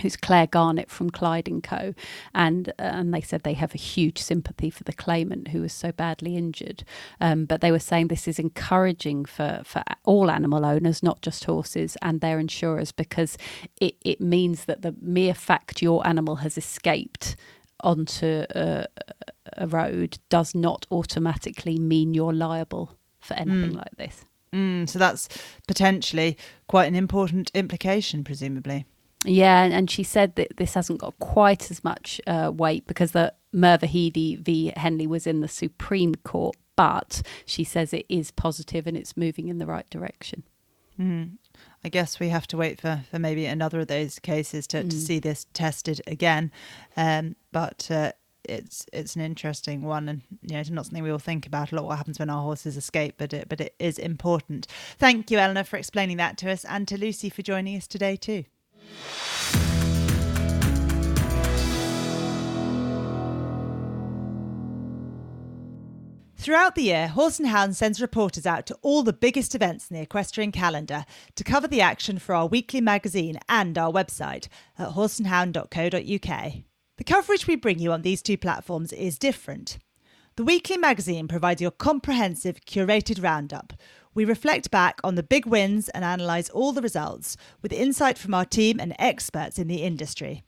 who's 0.00 0.16
Claire 0.16 0.46
Garnett 0.46 0.90
from 0.90 1.10
Clyde 1.10 1.48
and 1.48 1.62
Co. 1.62 1.92
And 2.34 2.70
uh, 2.78 2.98
and 2.98 3.12
they 3.12 3.20
said 3.20 3.42
they 3.42 3.54
have 3.64 3.74
a 3.74 3.78
huge 3.94 4.18
sympathy 4.18 4.70
for 4.70 4.84
the 4.84 4.94
claimant 4.94 5.48
who 5.48 5.60
was 5.60 5.72
so 5.72 5.92
badly 5.92 6.36
injured. 6.36 6.84
Um, 7.20 7.44
but 7.44 7.60
they 7.60 7.72
were 7.72 7.86
saying 7.88 8.08
this 8.08 8.28
is 8.28 8.38
encouraging 8.38 9.26
for, 9.26 9.60
for 9.64 9.82
all 10.04 10.30
animal 10.30 10.64
owners, 10.64 11.02
not 11.02 11.20
just 11.20 11.44
horses 11.44 11.98
and 12.00 12.20
their 12.20 12.38
insurers, 12.38 12.92
because 12.92 13.36
it, 13.80 13.96
it 14.00 14.20
means 14.20 14.64
that 14.66 14.82
the 14.82 14.94
mere 15.02 15.34
fact 15.34 15.82
your 15.82 16.06
animal 16.06 16.36
has 16.36 16.56
escaped 16.56 17.36
onto 17.82 18.44
a, 18.50 18.86
a 19.56 19.66
road 19.66 20.18
does 20.28 20.54
not 20.54 20.86
automatically 20.90 21.78
mean 21.78 22.14
you're 22.14 22.32
liable 22.32 22.96
for 23.20 23.34
anything 23.34 23.72
mm. 23.72 23.76
like 23.76 23.96
this. 23.96 24.24
Mm, 24.52 24.88
so 24.88 24.98
that's 24.98 25.28
potentially 25.68 26.36
quite 26.66 26.86
an 26.86 26.94
important 26.94 27.50
implication, 27.54 28.24
presumably. 28.24 28.84
Yeah, 29.24 29.64
and 29.64 29.90
she 29.90 30.02
said 30.02 30.34
that 30.36 30.56
this 30.56 30.74
hasn't 30.74 31.00
got 31.00 31.18
quite 31.18 31.70
as 31.70 31.84
much 31.84 32.20
uh, 32.26 32.50
weight 32.54 32.86
because 32.86 33.12
the 33.12 33.34
Mirvahedy 33.54 34.38
v 34.38 34.72
Henley 34.76 35.06
was 35.06 35.26
in 35.26 35.40
the 35.40 35.48
Supreme 35.48 36.14
Court, 36.16 36.56
but 36.74 37.22
she 37.44 37.62
says 37.62 37.92
it 37.92 38.06
is 38.08 38.30
positive 38.30 38.86
and 38.86 38.96
it's 38.96 39.16
moving 39.16 39.48
in 39.48 39.58
the 39.58 39.66
right 39.66 39.88
direction. 39.90 40.44
Mm. 40.98 41.32
I 41.84 41.88
guess 41.88 42.18
we 42.18 42.28
have 42.28 42.46
to 42.48 42.56
wait 42.56 42.80
for, 42.80 43.02
for 43.10 43.18
maybe 43.18 43.46
another 43.46 43.80
of 43.80 43.88
those 43.88 44.18
cases 44.18 44.66
to, 44.68 44.82
mm. 44.82 44.90
to 44.90 44.96
see 44.96 45.18
this 45.18 45.46
tested 45.52 46.00
again. 46.06 46.50
Um, 46.96 47.36
but 47.52 47.90
uh, 47.90 48.12
it's 48.44 48.86
it's 48.92 49.16
an 49.16 49.22
interesting 49.22 49.82
one, 49.82 50.08
and 50.08 50.22
you 50.42 50.54
know, 50.54 50.60
it's 50.60 50.70
not 50.70 50.86
something 50.86 51.02
we 51.02 51.10
all 51.10 51.18
think 51.18 51.46
about 51.46 51.72
a 51.72 51.76
lot. 51.76 51.84
What 51.84 51.98
happens 51.98 52.18
when 52.18 52.30
our 52.30 52.42
horses 52.42 52.76
escape, 52.76 53.14
but 53.18 53.32
it 53.32 53.48
but 53.48 53.60
it 53.60 53.74
is 53.78 53.98
important. 53.98 54.66
Thank 54.98 55.30
you, 55.30 55.38
Eleanor, 55.38 55.64
for 55.64 55.76
explaining 55.76 56.16
that 56.18 56.36
to 56.38 56.50
us, 56.50 56.64
and 56.64 56.86
to 56.88 56.98
Lucy 56.98 57.30
for 57.30 57.42
joining 57.42 57.76
us 57.76 57.86
today 57.86 58.16
too. 58.16 58.44
Throughout 66.40 66.74
the 66.74 66.84
year, 66.84 67.08
Horse 67.08 67.38
and 67.38 67.48
Hound 67.48 67.76
sends 67.76 68.00
reporters 68.00 68.46
out 68.46 68.64
to 68.66 68.78
all 68.80 69.02
the 69.02 69.12
biggest 69.12 69.54
events 69.54 69.90
in 69.90 69.96
the 69.96 70.02
equestrian 70.02 70.52
calendar 70.52 71.04
to 71.34 71.44
cover 71.44 71.68
the 71.68 71.82
action 71.82 72.18
for 72.18 72.34
our 72.34 72.46
weekly 72.46 72.80
magazine 72.80 73.38
and 73.46 73.76
our 73.76 73.92
website 73.92 74.48
at 74.78 74.92
horseandhound.co.uk. 74.92 76.64
The 77.00 77.04
coverage 77.04 77.46
we 77.46 77.56
bring 77.56 77.78
you 77.78 77.92
on 77.92 78.02
these 78.02 78.20
two 78.20 78.36
platforms 78.36 78.92
is 78.92 79.18
different. 79.18 79.78
The 80.36 80.44
weekly 80.44 80.76
magazine 80.76 81.28
provides 81.28 81.62
your 81.62 81.70
comprehensive, 81.70 82.60
curated 82.66 83.22
roundup. 83.22 83.72
We 84.12 84.26
reflect 84.26 84.70
back 84.70 85.00
on 85.02 85.14
the 85.14 85.22
big 85.22 85.46
wins 85.46 85.88
and 85.88 86.04
analyse 86.04 86.50
all 86.50 86.72
the 86.72 86.82
results 86.82 87.38
with 87.62 87.72
insight 87.72 88.18
from 88.18 88.34
our 88.34 88.44
team 88.44 88.78
and 88.78 88.94
experts 88.98 89.58
in 89.58 89.66
the 89.66 89.82
industry. 89.82 90.42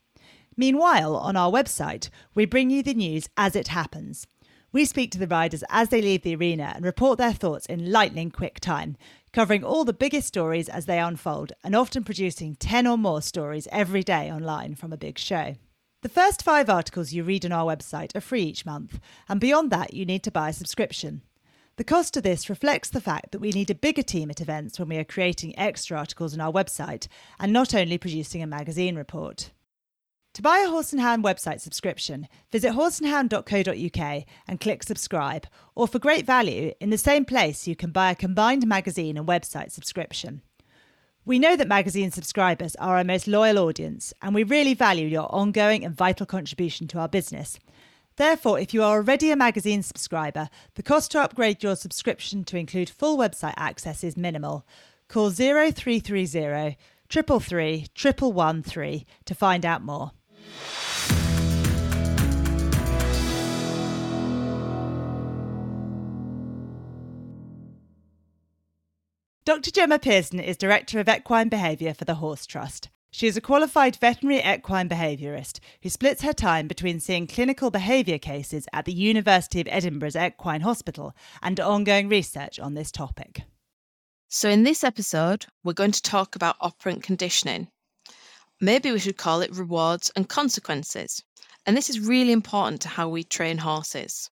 Meanwhile, 0.55 1.17
on 1.17 1.39
our 1.39 1.51
website, 1.51 2.11
we 2.35 2.45
bring 2.45 2.69
you 2.69 2.83
the 2.83 2.93
news 2.93 3.31
as 3.39 3.57
it 3.57 3.69
happens. 3.69 4.27
We 4.73 4.85
speak 4.85 5.11
to 5.13 5.19
the 5.19 5.27
riders 5.27 5.65
as 5.71 5.89
they 5.89 6.03
leave 6.03 6.21
the 6.21 6.37
arena 6.37 6.75
and 6.77 6.85
report 6.85 7.17
their 7.17 7.33
thoughts 7.33 7.65
in 7.65 7.91
lightning 7.91 8.31
quick 8.31 8.61
time, 8.61 8.99
covering 9.33 9.65
all 9.65 9.87
the 9.87 9.95
biggest 9.95 10.29
stories 10.29 10.69
as 10.69 10.85
they 10.85 10.99
unfold 10.99 11.55
and 11.65 11.75
often 11.75 12.05
producing 12.05 12.57
10 12.57 12.87
or 12.87 12.99
more 12.99 13.23
stories 13.23 13.69
every 13.73 14.03
day 14.03 14.31
online 14.31 14.75
from 14.75 14.93
a 14.93 14.99
big 14.99 15.19
show. 15.19 15.55
The 16.03 16.09
first 16.09 16.43
five 16.43 16.69
articles 16.69 17.13
you 17.13 17.23
read 17.23 17.45
on 17.45 17.53
our 17.53 17.65
website 17.65 18.17
are 18.17 18.21
free 18.21 18.43
each 18.43 18.67
month, 18.67 18.99
and 19.29 19.41
beyond 19.41 19.71
that, 19.71 19.95
you 19.95 20.05
need 20.05 20.25
to 20.25 20.33
buy 20.33 20.49
a 20.49 20.53
subscription. 20.53 21.23
The 21.77 21.85
cost 21.85 22.17
of 22.17 22.25
this 22.25 22.51
reflects 22.51 22.91
the 22.91 23.01
fact 23.01 23.31
that 23.31 23.39
we 23.39 23.53
need 23.53 23.71
a 23.71 23.75
bigger 23.77 24.03
team 24.03 24.29
at 24.29 24.41
events 24.41 24.81
when 24.81 24.89
we 24.89 24.97
are 24.97 25.05
creating 25.05 25.57
extra 25.57 25.97
articles 25.97 26.35
on 26.35 26.41
our 26.41 26.51
website 26.51 27.07
and 27.39 27.53
not 27.53 27.73
only 27.73 27.99
producing 27.99 28.43
a 28.43 28.49
magazine 28.49 28.97
report. 28.97 29.53
To 30.35 30.43
buy 30.43 30.65
a 30.67 30.69
Horse 30.69 30.93
and 30.93 31.01
Hound 31.01 31.23
website 31.23 31.61
subscription, 31.61 32.27
visit 32.51 32.73
horseandhound.co.uk 32.73 34.25
and 34.49 34.61
click 34.61 34.83
subscribe, 34.83 35.47
or 35.77 35.87
for 35.87 36.01
great 36.01 36.27
value, 36.27 36.73
in 36.81 36.91
the 36.91 36.99
same 36.99 37.25
place 37.25 37.69
you 37.69 37.77
can 37.77 37.93
buy 37.93 38.11
a 38.11 38.17
combined 38.17 38.67
magazine 38.67 39.17
and 39.17 39.29
website 39.29 39.71
subscription. 39.71 40.43
We 41.25 41.39
know 41.39 41.55
that 41.55 41.69
magazine 41.69 42.11
subscribers 42.11 42.75
are 42.77 42.97
our 42.97 43.05
most 43.05 43.29
loyal 43.29 43.61
audience, 43.61 44.13
and 44.21 44.35
we 44.35 44.43
really 44.43 44.75
value 44.75 45.07
your 45.07 45.33
ongoing 45.33 45.85
and 45.85 45.95
vital 45.95 46.27
contribution 46.27 46.89
to 46.89 46.99
our 46.99 47.07
business. 47.07 47.61
Therefore, 48.17 48.59
if 48.59 48.75
you 48.75 48.83
are 48.83 48.97
already 48.97 49.31
a 49.31 49.37
magazine 49.37 49.85
subscriber, 49.85 50.49
the 50.75 50.83
cost 50.83 51.13
to 51.13 51.21
upgrade 51.21 51.63
your 51.63 51.77
subscription 51.77 52.43
to 52.47 52.57
include 52.57 52.91
full 52.91 53.17
website 53.17 53.55
access 53.57 54.03
is 54.03 54.17
minimal. 54.17 54.67
Call 55.07 55.31
0330 55.31 56.01
333 57.09 59.07
to 59.25 59.35
find 59.37 59.65
out 59.65 59.85
more. 59.85 60.11
Dr. 69.45 69.73
Gemma 69.73 69.99
Pearson 69.99 70.39
is 70.39 70.57
Director 70.57 71.01
of 71.01 71.09
Equine 71.09 71.49
Behaviour 71.49 71.95
for 71.95 72.05
the 72.05 72.15
Horse 72.15 72.47
Trust. 72.47 72.91
She 73.11 73.27
is 73.27 73.37
a 73.37 73.41
qualified 73.41 73.97
veterinary 73.97 74.39
equine 74.39 74.89
behaviourist 74.89 75.59
who 75.83 75.89
splits 75.89 76.23
her 76.23 76.33
time 76.33 76.69
between 76.69 77.01
seeing 77.01 77.27
clinical 77.27 77.73
behaviour 77.73 78.19
cases 78.19 78.69
at 78.73 78.85
the 78.85 78.93
University 78.93 79.61
of 79.61 79.67
Edinburgh's 79.69 80.15
Equine 80.15 80.61
Hospital 80.61 81.13
and 81.43 81.59
ongoing 81.59 82.09
research 82.09 82.61
on 82.61 82.75
this 82.75 82.93
topic. 82.93 83.43
So, 84.29 84.49
in 84.49 84.63
this 84.63 84.85
episode, 84.85 85.47
we're 85.65 85.73
going 85.73 85.91
to 85.91 86.03
talk 86.03 86.37
about 86.37 86.55
operant 86.61 87.03
conditioning. 87.03 87.67
Maybe 88.61 88.93
we 88.93 89.01
should 89.01 89.17
call 89.17 89.41
it 89.41 89.51
rewards 89.57 90.13
and 90.15 90.29
consequences. 90.29 91.21
And 91.67 91.77
this 91.77 91.91
is 91.91 91.99
really 91.99 92.31
important 92.31 92.81
to 92.83 92.89
how 92.89 93.09
we 93.09 93.25
train 93.25 93.59
horses. 93.59 94.31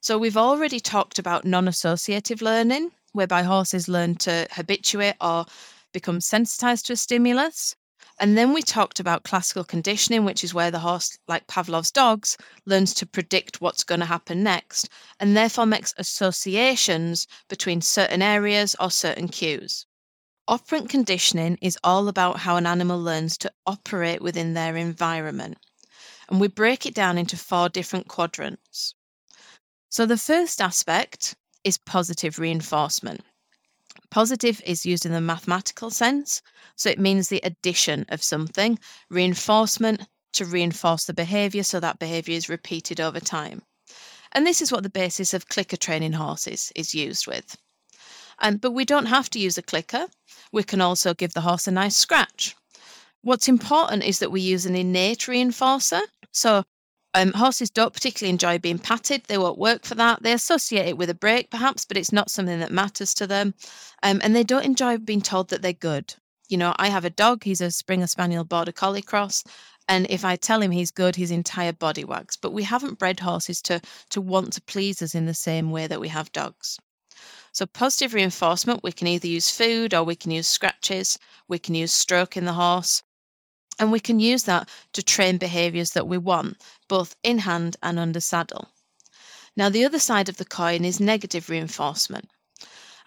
So, 0.00 0.16
we've 0.16 0.38
already 0.38 0.80
talked 0.80 1.18
about 1.18 1.44
non 1.44 1.68
associative 1.68 2.40
learning, 2.40 2.92
whereby 3.16 3.42
horses 3.42 3.88
learn 3.88 4.14
to 4.16 4.46
habituate 4.52 5.16
or 5.20 5.46
become 5.92 6.20
sensitized 6.20 6.86
to 6.86 6.92
a 6.92 6.96
stimulus. 6.96 7.74
And 8.18 8.38
then 8.38 8.52
we 8.52 8.62
talked 8.62 9.00
about 9.00 9.24
classical 9.24 9.64
conditioning, 9.64 10.24
which 10.24 10.44
is 10.44 10.54
where 10.54 10.70
the 10.70 10.78
horse, 10.78 11.18
like 11.28 11.46
Pavlov's 11.48 11.90
dogs, 11.90 12.36
learns 12.64 12.94
to 12.94 13.06
predict 13.06 13.60
what's 13.60 13.84
going 13.84 14.00
to 14.00 14.06
happen 14.06 14.42
next 14.42 14.88
and 15.20 15.36
therefore 15.36 15.66
makes 15.66 15.92
associations 15.98 17.26
between 17.48 17.80
certain 17.80 18.22
areas 18.22 18.76
or 18.80 18.90
certain 18.90 19.28
cues. 19.28 19.86
Operant 20.48 20.88
conditioning 20.88 21.58
is 21.60 21.78
all 21.82 22.08
about 22.08 22.38
how 22.38 22.56
an 22.56 22.66
animal 22.66 23.00
learns 23.00 23.36
to 23.38 23.52
operate 23.66 24.22
within 24.22 24.54
their 24.54 24.76
environment. 24.76 25.58
And 26.28 26.40
we 26.40 26.48
break 26.48 26.86
it 26.86 26.94
down 26.94 27.18
into 27.18 27.36
four 27.36 27.68
different 27.68 28.08
quadrants. 28.08 28.94
So 29.88 30.06
the 30.06 30.16
first 30.16 30.60
aspect 30.60 31.34
is 31.66 31.76
positive 31.76 32.38
reinforcement. 32.38 33.22
Positive 34.10 34.62
is 34.64 34.86
used 34.86 35.04
in 35.04 35.10
the 35.10 35.20
mathematical 35.20 35.90
sense, 35.90 36.40
so 36.76 36.88
it 36.88 37.00
means 37.00 37.28
the 37.28 37.40
addition 37.42 38.06
of 38.08 38.22
something, 38.22 38.78
reinforcement 39.10 40.02
to 40.34 40.44
reinforce 40.44 41.04
the 41.06 41.12
behavior 41.12 41.64
so 41.64 41.80
that 41.80 41.98
behavior 41.98 42.36
is 42.36 42.48
repeated 42.48 43.00
over 43.00 43.18
time. 43.18 43.62
And 44.30 44.46
this 44.46 44.62
is 44.62 44.70
what 44.70 44.84
the 44.84 44.90
basis 45.02 45.34
of 45.34 45.48
clicker 45.48 45.76
training 45.76 46.12
horses 46.12 46.70
is 46.76 46.94
used 46.94 47.26
with. 47.26 47.56
Um, 48.38 48.58
but 48.58 48.70
we 48.70 48.84
don't 48.84 49.06
have 49.06 49.28
to 49.30 49.40
use 49.40 49.58
a 49.58 49.62
clicker. 49.62 50.06
We 50.52 50.62
can 50.62 50.80
also 50.80 51.14
give 51.14 51.34
the 51.34 51.40
horse 51.40 51.66
a 51.66 51.72
nice 51.72 51.96
scratch. 51.96 52.54
What's 53.22 53.48
important 53.48 54.04
is 54.04 54.20
that 54.20 54.30
we 54.30 54.40
use 54.40 54.66
an 54.66 54.76
innate 54.76 55.22
reinforcer. 55.22 56.02
So 56.30 56.62
um, 57.16 57.32
horses 57.32 57.70
don't 57.70 57.94
particularly 57.94 58.30
enjoy 58.30 58.58
being 58.58 58.78
patted. 58.78 59.24
They 59.24 59.38
won't 59.38 59.58
work 59.58 59.86
for 59.86 59.94
that. 59.94 60.22
They 60.22 60.32
associate 60.32 60.86
it 60.86 60.98
with 60.98 61.08
a 61.08 61.14
break, 61.14 61.50
perhaps, 61.50 61.86
but 61.86 61.96
it's 61.96 62.12
not 62.12 62.30
something 62.30 62.60
that 62.60 62.70
matters 62.70 63.14
to 63.14 63.26
them. 63.26 63.54
Um, 64.02 64.20
and 64.22 64.36
they 64.36 64.44
don't 64.44 64.66
enjoy 64.66 64.98
being 64.98 65.22
told 65.22 65.48
that 65.48 65.62
they're 65.62 65.72
good. 65.72 66.14
You 66.50 66.58
know, 66.58 66.74
I 66.78 66.90
have 66.90 67.06
a 67.06 67.10
dog. 67.10 67.42
He's 67.42 67.62
a 67.62 67.70
Springer 67.70 68.06
Spaniel 68.06 68.44
Border 68.44 68.70
Collie 68.70 69.00
cross. 69.00 69.42
And 69.88 70.06
if 70.10 70.26
I 70.26 70.36
tell 70.36 70.60
him 70.60 70.72
he's 70.72 70.90
good, 70.90 71.16
his 71.16 71.30
entire 71.30 71.72
body 71.72 72.04
wags. 72.04 72.36
But 72.36 72.52
we 72.52 72.64
haven't 72.64 72.98
bred 72.98 73.20
horses 73.20 73.62
to, 73.62 73.80
to 74.10 74.20
want 74.20 74.52
to 74.52 74.60
please 74.60 75.00
us 75.00 75.14
in 75.14 75.24
the 75.24 75.32
same 75.32 75.70
way 75.70 75.86
that 75.86 76.00
we 76.00 76.08
have 76.08 76.30
dogs. 76.32 76.78
So, 77.52 77.64
positive 77.64 78.12
reinforcement, 78.12 78.82
we 78.82 78.92
can 78.92 79.06
either 79.06 79.26
use 79.26 79.50
food 79.50 79.94
or 79.94 80.04
we 80.04 80.16
can 80.16 80.30
use 80.32 80.46
scratches, 80.46 81.18
we 81.48 81.58
can 81.58 81.74
use 81.74 81.94
stroking 81.94 82.44
the 82.44 82.52
horse, 82.52 83.02
and 83.78 83.92
we 83.92 84.00
can 84.00 84.20
use 84.20 84.44
that 84.44 84.68
to 84.92 85.02
train 85.02 85.38
behaviours 85.38 85.90
that 85.90 86.08
we 86.08 86.18
want, 86.18 86.56
both 86.88 87.16
in 87.22 87.38
hand 87.38 87.76
and 87.82 87.98
under 87.98 88.20
saddle. 88.20 88.68
Now, 89.56 89.68
the 89.68 89.84
other 89.84 89.98
side 89.98 90.28
of 90.28 90.36
the 90.36 90.44
coin 90.44 90.84
is 90.84 91.00
negative 91.00 91.48
reinforcement. 91.48 92.28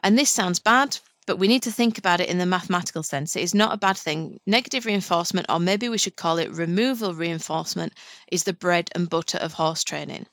And 0.01 0.17
this 0.17 0.29
sounds 0.29 0.59
bad, 0.59 0.97
but 1.27 1.37
we 1.37 1.47
need 1.47 1.61
to 1.63 1.71
think 1.71 1.97
about 1.97 2.19
it 2.19 2.29
in 2.29 2.39
the 2.39 2.45
mathematical 2.45 3.03
sense. 3.03 3.35
It 3.35 3.43
is 3.43 3.53
not 3.53 3.73
a 3.73 3.77
bad 3.77 3.97
thing. 3.97 4.39
Negative 4.47 4.85
reinforcement, 4.85 5.45
or 5.49 5.59
maybe 5.59 5.89
we 5.89 5.97
should 5.97 6.15
call 6.15 6.39
it 6.39 6.51
removal 6.51 7.13
reinforcement, 7.13 7.93
is 8.31 8.45
the 8.45 8.53
bread 8.53 8.89
and 8.95 9.09
butter 9.09 9.37
of 9.37 9.53
horse 9.53 9.83
training. 9.83 10.25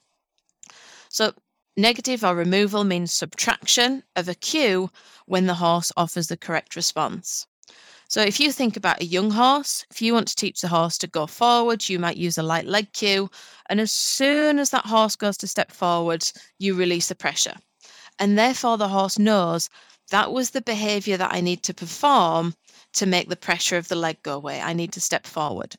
So, 1.11 1.35
negative 1.77 2.25
or 2.25 2.35
removal 2.35 2.85
means 2.85 3.13
subtraction 3.13 4.05
of 4.15 4.29
a 4.29 4.35
cue 4.35 4.91
when 5.27 5.47
the 5.47 5.55
horse 5.55 5.93
offers 5.97 6.29
the 6.29 6.37
correct 6.37 6.77
response. 6.77 7.47
So 8.09 8.23
if 8.23 8.39
you 8.39 8.53
think 8.53 8.77
about 8.77 9.01
a 9.01 9.07
young 9.07 9.31
horse, 9.31 9.85
if 9.91 10.01
you 10.01 10.15
want 10.15 10.29
to 10.29 10.37
teach 10.37 10.61
the 10.61 10.69
horse 10.69 10.97
to 10.99 11.09
go 11.09 11.27
forward, 11.27 11.89
you 11.89 11.99
might 11.99 12.17
use 12.17 12.39
a 12.39 12.43
light 12.43 12.67
leg 12.67 12.93
cue. 12.93 13.29
And 13.69 13.81
as 13.81 13.93
soon 13.93 14.59
as 14.59 14.71
that 14.71 14.87
horse 14.87 15.17
goes 15.17 15.37
to 15.39 15.49
step 15.49 15.73
forward, 15.73 16.31
you 16.59 16.75
release 16.75 17.09
the 17.09 17.17
pressure. 17.17 17.55
And 18.19 18.39
therefore, 18.39 18.79
the 18.79 18.89
horse 18.89 19.19
knows 19.19 19.69
that 20.11 20.33
was 20.33 20.51
the 20.51 20.63
behavior 20.63 21.17
that 21.17 21.35
I 21.35 21.41
need 21.41 21.63
to 21.65 21.75
perform 21.75 22.55
to 22.95 23.07
make 23.07 23.29
the 23.29 23.37
pressure 23.37 23.77
of 23.77 23.89
the 23.89 23.97
leg 23.97 24.23
go 24.23 24.35
away. 24.35 24.61
I 24.61 24.73
need 24.73 24.93
to 24.93 25.01
step 25.01 25.27
forward. 25.27 25.75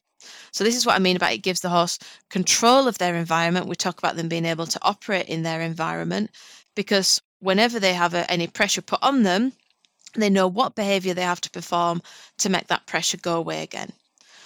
So, 0.52 0.64
this 0.64 0.76
is 0.76 0.86
what 0.86 0.96
I 0.96 1.00
mean 1.00 1.16
about 1.16 1.32
it 1.32 1.38
gives 1.40 1.62
the 1.62 1.70
horse 1.70 1.98
control 2.30 2.88
of 2.88 2.98
their 2.98 3.16
environment. 3.16 3.68
We 3.68 3.76
talk 3.76 3.98
about 3.98 4.18
them 4.18 4.28
being 4.28 4.46
able 4.46 4.68
to 4.68 4.80
operate 4.82 5.28
in 5.28 5.44
their 5.44 5.62
environment 5.62 6.32
because 6.76 7.22
whenever 7.40 7.80
they 7.80 7.94
have 7.94 8.14
a, 8.14 8.30
any 8.30 8.48
pressure 8.48 8.82
put 8.82 9.02
on 9.02 9.24
them, 9.24 9.54
they 10.16 10.30
know 10.30 10.48
what 10.48 10.76
behavior 10.76 11.14
they 11.14 11.22
have 11.22 11.42
to 11.42 11.52
perform 11.52 12.02
to 12.40 12.50
make 12.50 12.68
that 12.68 12.86
pressure 12.88 13.18
go 13.18 13.38
away 13.38 13.64
again. 13.64 13.92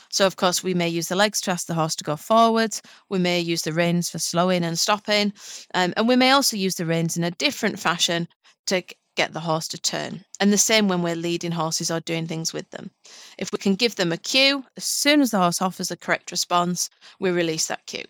So, 0.09 0.27
of 0.27 0.35
course, 0.35 0.61
we 0.61 0.73
may 0.73 0.89
use 0.89 1.07
the 1.07 1.15
legs 1.15 1.39
to 1.41 1.51
ask 1.51 1.67
the 1.67 1.73
horse 1.73 1.95
to 1.95 2.03
go 2.03 2.17
forwards. 2.17 2.81
We 3.07 3.17
may 3.17 3.39
use 3.39 3.61
the 3.61 3.71
reins 3.71 4.09
for 4.09 4.19
slowing 4.19 4.63
and 4.65 4.77
stopping. 4.77 5.31
Um, 5.73 5.93
and 5.95 6.07
we 6.07 6.17
may 6.17 6.31
also 6.31 6.57
use 6.57 6.75
the 6.75 6.85
reins 6.85 7.15
in 7.15 7.23
a 7.23 7.31
different 7.31 7.79
fashion 7.79 8.27
to 8.67 8.83
get 9.15 9.31
the 9.31 9.39
horse 9.39 9.69
to 9.69 9.77
turn. 9.79 10.23
And 10.41 10.51
the 10.51 10.57
same 10.57 10.89
when 10.89 11.01
we're 11.01 11.15
leading 11.15 11.51
horses 11.51 11.89
or 11.89 12.01
doing 12.01 12.27
things 12.27 12.51
with 12.51 12.69
them. 12.71 12.91
If 13.37 13.53
we 13.53 13.57
can 13.57 13.75
give 13.75 13.95
them 13.95 14.11
a 14.11 14.17
cue, 14.17 14.65
as 14.75 14.83
soon 14.83 15.21
as 15.21 15.31
the 15.31 15.39
horse 15.39 15.61
offers 15.61 15.87
the 15.87 15.97
correct 15.97 16.31
response, 16.31 16.89
we 17.19 17.31
release 17.31 17.67
that 17.67 17.85
cue. 17.85 18.05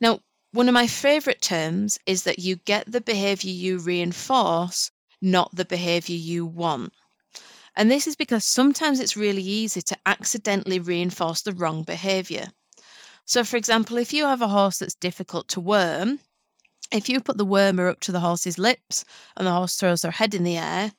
Now, 0.00 0.20
one 0.52 0.68
of 0.68 0.74
my 0.74 0.86
favourite 0.86 1.42
terms 1.42 1.98
is 2.06 2.24
that 2.24 2.38
you 2.38 2.56
get 2.56 2.90
the 2.90 3.00
behaviour 3.00 3.50
you 3.50 3.78
reinforce 3.78 4.90
not 5.20 5.54
the 5.54 5.64
behavior 5.64 6.16
you 6.16 6.46
want. 6.46 6.92
And 7.76 7.90
this 7.90 8.06
is 8.06 8.16
because 8.16 8.44
sometimes 8.44 9.00
it's 9.00 9.16
really 9.16 9.42
easy 9.42 9.82
to 9.82 9.96
accidentally 10.06 10.80
reinforce 10.80 11.42
the 11.42 11.52
wrong 11.52 11.82
behavior. 11.82 12.46
So, 13.26 13.44
for 13.44 13.56
example, 13.56 13.98
if 13.98 14.12
you 14.12 14.24
have 14.24 14.40
a 14.40 14.48
horse 14.48 14.78
that's 14.78 14.94
difficult 14.94 15.48
to 15.48 15.60
worm, 15.60 16.20
if 16.92 17.08
you 17.08 17.20
put 17.20 17.36
the 17.36 17.46
wormer 17.46 17.90
up 17.90 18.00
to 18.00 18.12
the 18.12 18.20
horse's 18.20 18.58
lips 18.58 19.04
and 19.36 19.46
the 19.46 19.52
horse 19.52 19.76
throws 19.76 20.02
their 20.02 20.12
head 20.12 20.34
in 20.34 20.44
the 20.44 20.56
air, 20.56 20.92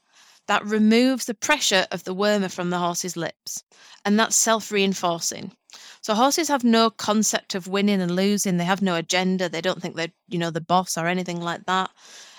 that 0.47 0.65
removes 0.65 1.25
the 1.25 1.33
pressure 1.33 1.85
of 1.91 2.03
the 2.03 2.15
wormer 2.15 2.51
from 2.51 2.69
the 2.69 2.77
horse's 2.77 3.17
lips. 3.17 3.63
And 4.05 4.19
that's 4.19 4.35
self 4.35 4.71
reinforcing. 4.71 5.51
So 6.01 6.13
horses 6.13 6.47
have 6.47 6.63
no 6.63 6.89
concept 6.89 7.55
of 7.55 7.67
winning 7.67 8.01
and 8.01 8.15
losing. 8.15 8.57
They 8.57 8.63
have 8.65 8.81
no 8.81 8.95
agenda. 8.95 9.49
They 9.49 9.61
don't 9.61 9.81
think 9.81 9.95
they're, 9.95 10.13
you 10.27 10.37
know, 10.39 10.51
the 10.51 10.61
boss 10.61 10.97
or 10.97 11.07
anything 11.07 11.41
like 11.41 11.65
that. 11.65 11.89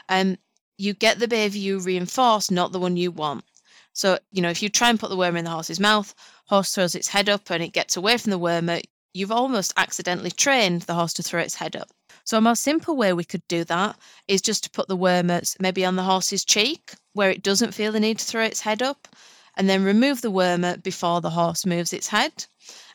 Um, 0.08 0.36
you 0.78 0.94
get 0.94 1.18
the 1.18 1.28
behavior 1.28 1.60
you 1.60 1.78
reinforce, 1.80 2.50
not 2.50 2.72
the 2.72 2.78
one 2.78 2.96
you 2.96 3.10
want. 3.10 3.44
So, 3.92 4.18
you 4.30 4.40
know, 4.40 4.50
if 4.50 4.62
you 4.62 4.68
try 4.68 4.88
and 4.88 4.98
put 4.98 5.10
the 5.10 5.16
worm 5.16 5.36
in 5.36 5.44
the 5.44 5.50
horse's 5.50 5.80
mouth, 5.80 6.14
horse 6.46 6.72
throws 6.72 6.94
its 6.94 7.08
head 7.08 7.28
up 7.28 7.50
and 7.50 7.62
it 7.62 7.72
gets 7.72 7.96
away 7.96 8.16
from 8.16 8.30
the 8.30 8.38
wormer, 8.38 8.80
you've 9.12 9.32
almost 9.32 9.74
accidentally 9.76 10.30
trained 10.30 10.82
the 10.82 10.94
horse 10.94 11.12
to 11.14 11.22
throw 11.22 11.40
its 11.40 11.56
head 11.56 11.74
up. 11.74 11.90
So, 12.24 12.38
a 12.38 12.40
more 12.40 12.54
simple 12.54 12.96
way 12.96 13.12
we 13.12 13.24
could 13.24 13.46
do 13.48 13.64
that 13.64 13.98
is 14.28 14.40
just 14.40 14.62
to 14.64 14.70
put 14.70 14.86
the 14.86 14.96
wormer 14.96 15.42
maybe 15.58 15.84
on 15.84 15.96
the 15.96 16.04
horse's 16.04 16.44
cheek 16.44 16.94
where 17.12 17.30
it 17.30 17.42
doesn't 17.42 17.74
feel 17.74 17.90
the 17.90 17.98
need 17.98 18.18
to 18.20 18.24
throw 18.24 18.44
its 18.44 18.60
head 18.60 18.80
up, 18.80 19.08
and 19.56 19.68
then 19.68 19.82
remove 19.82 20.20
the 20.20 20.30
wormer 20.30 20.80
before 20.80 21.20
the 21.20 21.30
horse 21.30 21.66
moves 21.66 21.92
its 21.92 22.06
head. 22.06 22.46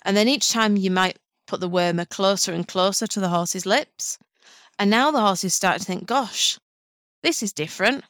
And 0.04 0.16
then 0.16 0.30
each 0.30 0.50
time 0.50 0.78
you 0.78 0.90
might 0.90 1.20
put 1.46 1.60
the 1.60 1.70
wormer 1.70 2.08
closer 2.08 2.54
and 2.54 2.66
closer 2.66 3.06
to 3.06 3.20
the 3.20 3.28
horse's 3.28 3.66
lips. 3.66 4.18
And 4.80 4.90
now 4.90 5.12
the 5.12 5.20
horse 5.20 5.44
is 5.44 5.54
starting 5.54 5.82
to 5.82 5.86
think, 5.86 6.06
gosh, 6.06 6.58
this 7.24 7.42
is 7.42 7.54
different. 7.54 8.04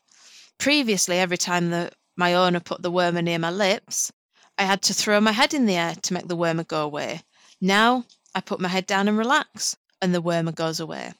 Previously, 0.58 1.20
every 1.20 1.38
time 1.38 1.70
the, 1.70 1.92
my 2.18 2.34
owner 2.34 2.60
put 2.60 2.82
the 2.82 2.92
wormer 2.92 3.24
near 3.24 3.40
my 3.40 3.52
lips, 3.52 4.12
I 4.58 4.64
had 4.64 4.82
to 4.84 4.94
throw 4.94 5.22
my 5.22 5.32
head 5.32 5.54
in 5.54 5.66
the 5.66 5.76
air 5.76 5.96
to 6.02 6.14
make 6.14 6.28
the 6.28 6.38
wormer 6.38 6.68
go 6.68 6.84
away. 6.84 7.22
Now 7.62 8.06
I 8.36 8.42
put 8.42 8.60
my 8.60 8.68
head 8.68 8.86
down 8.86 9.08
and 9.08 9.18
relax, 9.18 9.76
and 10.02 10.14
the 10.14 10.22
wormer 10.22 10.54
goes 10.54 10.80
away. 10.80 11.14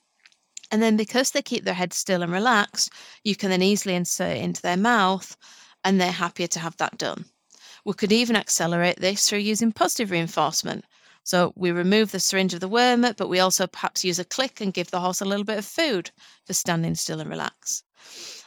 And 0.72 0.82
then 0.82 0.98
because 0.98 1.32
they 1.32 1.42
keep 1.42 1.64
their 1.64 1.74
head 1.74 1.94
still 1.94 2.24
and 2.24 2.32
relaxed, 2.32 2.92
you 3.24 3.36
can 3.36 3.50
then 3.50 3.62
easily 3.62 3.96
insert 3.96 4.38
it 4.38 4.44
into 4.44 4.62
their 4.62 4.78
mouth, 4.78 5.38
and 5.84 6.00
they're 6.00 6.12
happier 6.12 6.48
to 6.48 6.60
have 6.60 6.76
that 6.78 6.98
done. 6.98 7.26
We 7.86 7.94
could 7.94 8.12
even 8.12 8.36
accelerate 8.36 9.00
this 9.00 9.30
through 9.30 9.40
using 9.40 9.72
positive 9.72 10.10
reinforcement. 10.10 10.86
So 11.24 11.54
we 11.56 11.72
remove 11.72 12.12
the 12.12 12.20
syringe 12.20 12.54
of 12.54 12.60
the 12.60 12.68
worm, 12.68 13.02
but 13.02 13.30
we 13.30 13.40
also 13.40 13.66
perhaps 13.66 14.04
use 14.04 14.20
a 14.20 14.26
click 14.26 14.60
and 14.60 14.74
give 14.74 14.92
the 14.92 15.00
horse 15.00 15.22
a 15.22 15.26
little 15.26 15.46
bit 15.46 15.58
of 15.58 15.66
food 15.66 16.12
for 16.46 16.54
standing 16.54 16.96
still 16.96 17.20
and 17.20 17.30
relax. 17.30 17.84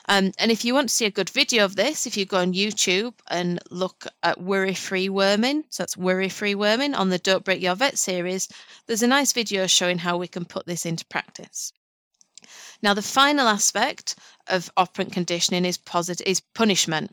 Um, 0.09 0.33
and 0.39 0.53
if 0.53 0.64
you 0.64 0.74
want 0.74 0.89
to 0.89 0.95
see 0.95 1.07
a 1.07 1.11
good 1.11 1.31
video 1.31 1.64
of 1.64 1.74
this, 1.74 2.07
if 2.07 2.16
you 2.16 2.27
go 2.27 2.39
on 2.39 2.53
YouTube 2.53 3.14
and 3.29 3.59
look 3.70 4.07
at 4.22 4.41
worry 4.41 4.74
free 4.74 5.09
worming, 5.09 5.64
so 5.70 5.83
that's 5.83 5.97
worry 5.97 6.29
free 6.29 6.55
worming 6.55 6.95
on 6.95 7.09
the 7.09 7.18
Don't 7.18 7.45
Break 7.45 7.61
Your 7.61 7.74
Vet 7.74 7.99
series, 7.99 8.49
there's 8.87 9.03
a 9.03 9.09
nice 9.09 9.33
video 9.33 9.66
showing 9.66 9.99
how 9.99 10.16
we 10.16 10.29
can 10.29 10.45
put 10.45 10.66
this 10.66 10.87
into 10.87 11.05
practice. 11.07 11.72
Now, 12.83 12.95
the 12.95 13.03
final 13.03 13.49
aspect 13.49 14.16
of 14.47 14.70
operant 14.77 15.12
conditioning 15.12 15.64
is 15.64 15.79
positive 15.79 16.27
is 16.27 16.41
punishment. 16.41 17.12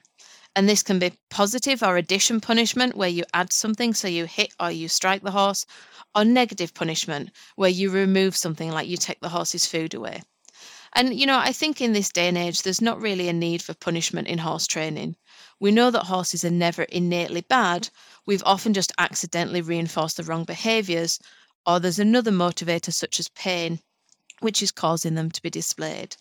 And 0.56 0.70
this 0.70 0.84
can 0.84 0.99
be 0.99 1.14
positive 1.30 1.82
or 1.82 1.97
addition 1.97 2.39
punishment, 2.39 2.95
where 2.95 3.10
you 3.10 3.24
add 3.34 3.51
something, 3.51 3.93
so 3.93 4.08
you 4.08 4.26
hit 4.26 4.54
or 4.60 4.70
you 4.70 4.88
strike 4.88 5.24
the 5.24 5.32
horse, 5.32 5.66
or 6.14 6.24
negative 6.24 6.74
punishment, 6.74 7.32
where 7.56 7.72
you 7.72 7.89
remove 7.89 8.36
something 8.36 8.70
like 8.70 8.88
you 8.88 8.97
take 8.97 9.20
the 9.20 9.30
horse's 9.30 9.66
food 9.66 9.93
away. 9.95 10.22
And, 10.95 11.20
you 11.20 11.26
know, 11.26 11.39
I 11.39 11.54
think 11.54 11.82
in 11.82 11.93
this 11.93 12.12
day 12.12 12.28
and 12.28 12.38
age, 12.38 12.62
there's 12.62 12.82
not 12.82 13.01
really 13.01 13.28
a 13.28 13.34
need 13.34 13.64
for 13.64 13.74
punishment 13.74 14.28
in 14.28 14.38
horse 14.38 14.68
training. 14.68 15.16
We 15.60 15.72
know 15.72 15.89
that 15.89 16.04
horses 16.04 16.45
are 16.45 16.51
never 16.51 16.84
innately 16.84 17.41
bad. 17.41 17.89
We've 18.28 18.43
often 18.45 18.76
just 18.76 18.91
accidentally 18.99 19.62
reinforced 19.62 20.18
the 20.18 20.24
wrong 20.24 20.43
behaviours, 20.43 21.18
or 21.66 21.80
there's 21.80 21.97
another 21.97 22.32
motivator, 22.32 22.93
such 22.93 23.20
as 23.20 23.28
pain, 23.30 23.80
which 24.41 24.62
is 24.62 24.72
causing 24.72 25.16
them 25.16 25.32
to 25.32 25.41
be 25.41 25.49
displayed. 25.49 26.16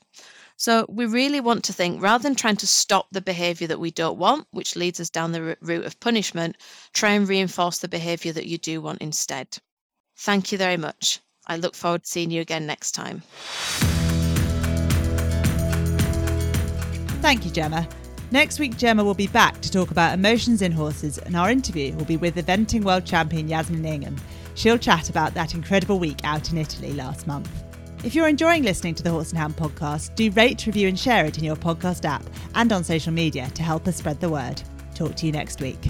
So 0.63 0.87
we 0.89 1.07
really 1.07 1.41
want 1.41 1.65
to 1.65 1.73
think 1.73 2.01
rather 2.01 2.23
than 2.23 2.37
trying 2.37 2.55
to 2.59 2.69
stop 2.69 3.09
the 3.11 3.21
behavior 3.21 3.67
that 3.67 3.81
we 3.81 3.91
don't 3.91 4.17
want, 4.17 4.47
which 4.53 4.77
leads 4.77 5.01
us 5.01 5.11
down 5.11 5.33
the 5.33 5.57
route 5.61 5.85
of 5.85 5.99
punishment, 5.99 6.57
try 6.93 7.11
and 7.15 7.29
reinforce 7.29 7.79
the 7.79 7.89
behavior 7.89 8.33
that 8.33 8.47
you 8.47 8.59
do 8.59 8.81
want 8.81 9.03
instead. 9.03 9.59
Thank 10.19 10.53
you 10.53 10.59
very 10.59 10.77
much. 10.77 11.19
I 11.49 11.57
look 11.57 11.75
forward 11.75 12.05
to 12.05 12.09
seeing 12.09 12.31
you 12.31 12.41
again 12.41 12.65
next 12.65 12.93
time. 12.93 13.25
Thank 17.21 17.45
you, 17.45 17.51
Gemma. 17.51 17.89
Next 18.31 18.61
week, 18.61 18.77
Gemma 18.77 19.03
will 19.03 19.15
be 19.15 19.27
back 19.27 19.61
to 19.63 19.71
talk 19.71 19.91
about 19.91 20.15
emotions 20.15 20.63
in 20.63 20.71
horses, 20.71 21.19
and 21.19 21.35
our 21.35 21.51
interview 21.51 21.93
will 21.97 22.05
be 22.05 22.19
with 22.19 22.37
eventing 22.37 22.85
world 22.85 23.05
champion 23.05 23.49
Yasmin 23.49 23.85
Ingham. 23.85 24.17
She'll 24.55 24.79
chat 24.79 25.11
about 25.11 25.35
that 25.35 25.55
incredible 25.55 25.99
week 25.99 26.21
out 26.23 26.53
in 26.53 26.59
Italy 26.59 26.93
last 26.93 27.27
month. 27.27 27.51
If 28.05 28.17
you're 28.17 28.27
enjoying 28.27 28.65
listening 28.65 28.97
to 28.97 29.03
the 29.05 29.11
Horse 29.11 29.31
and 29.31 29.39
Hound 29.39 29.57
podcast, 29.57 30.17
do 30.17 30.29
rate, 30.33 30.67
review, 30.67 30.89
and 30.89 30.99
share 30.99 31.25
it 31.25 31.39
in 31.39 31.45
your 31.45 31.55
podcast 31.55 32.05
app 32.05 32.25
and 32.57 32.73
on 32.73 32.83
social 32.83 33.13
media 33.13 33.49
to 33.55 33.63
help 33.63 33.87
us 33.87 33.97
spread 33.97 34.19
the 34.19 34.29
word. 34.29 34.61
Talk 34.97 35.15
to 35.17 35.27
you 35.27 35.31
next 35.31 35.61
week. 35.61 35.81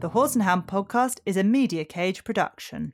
The 0.00 0.10
Horse 0.10 0.34
and 0.34 0.42
Hound 0.42 0.66
podcast 0.66 1.20
is 1.24 1.38
a 1.38 1.44
Media 1.44 1.86
Cage 1.86 2.22
production. 2.22 2.92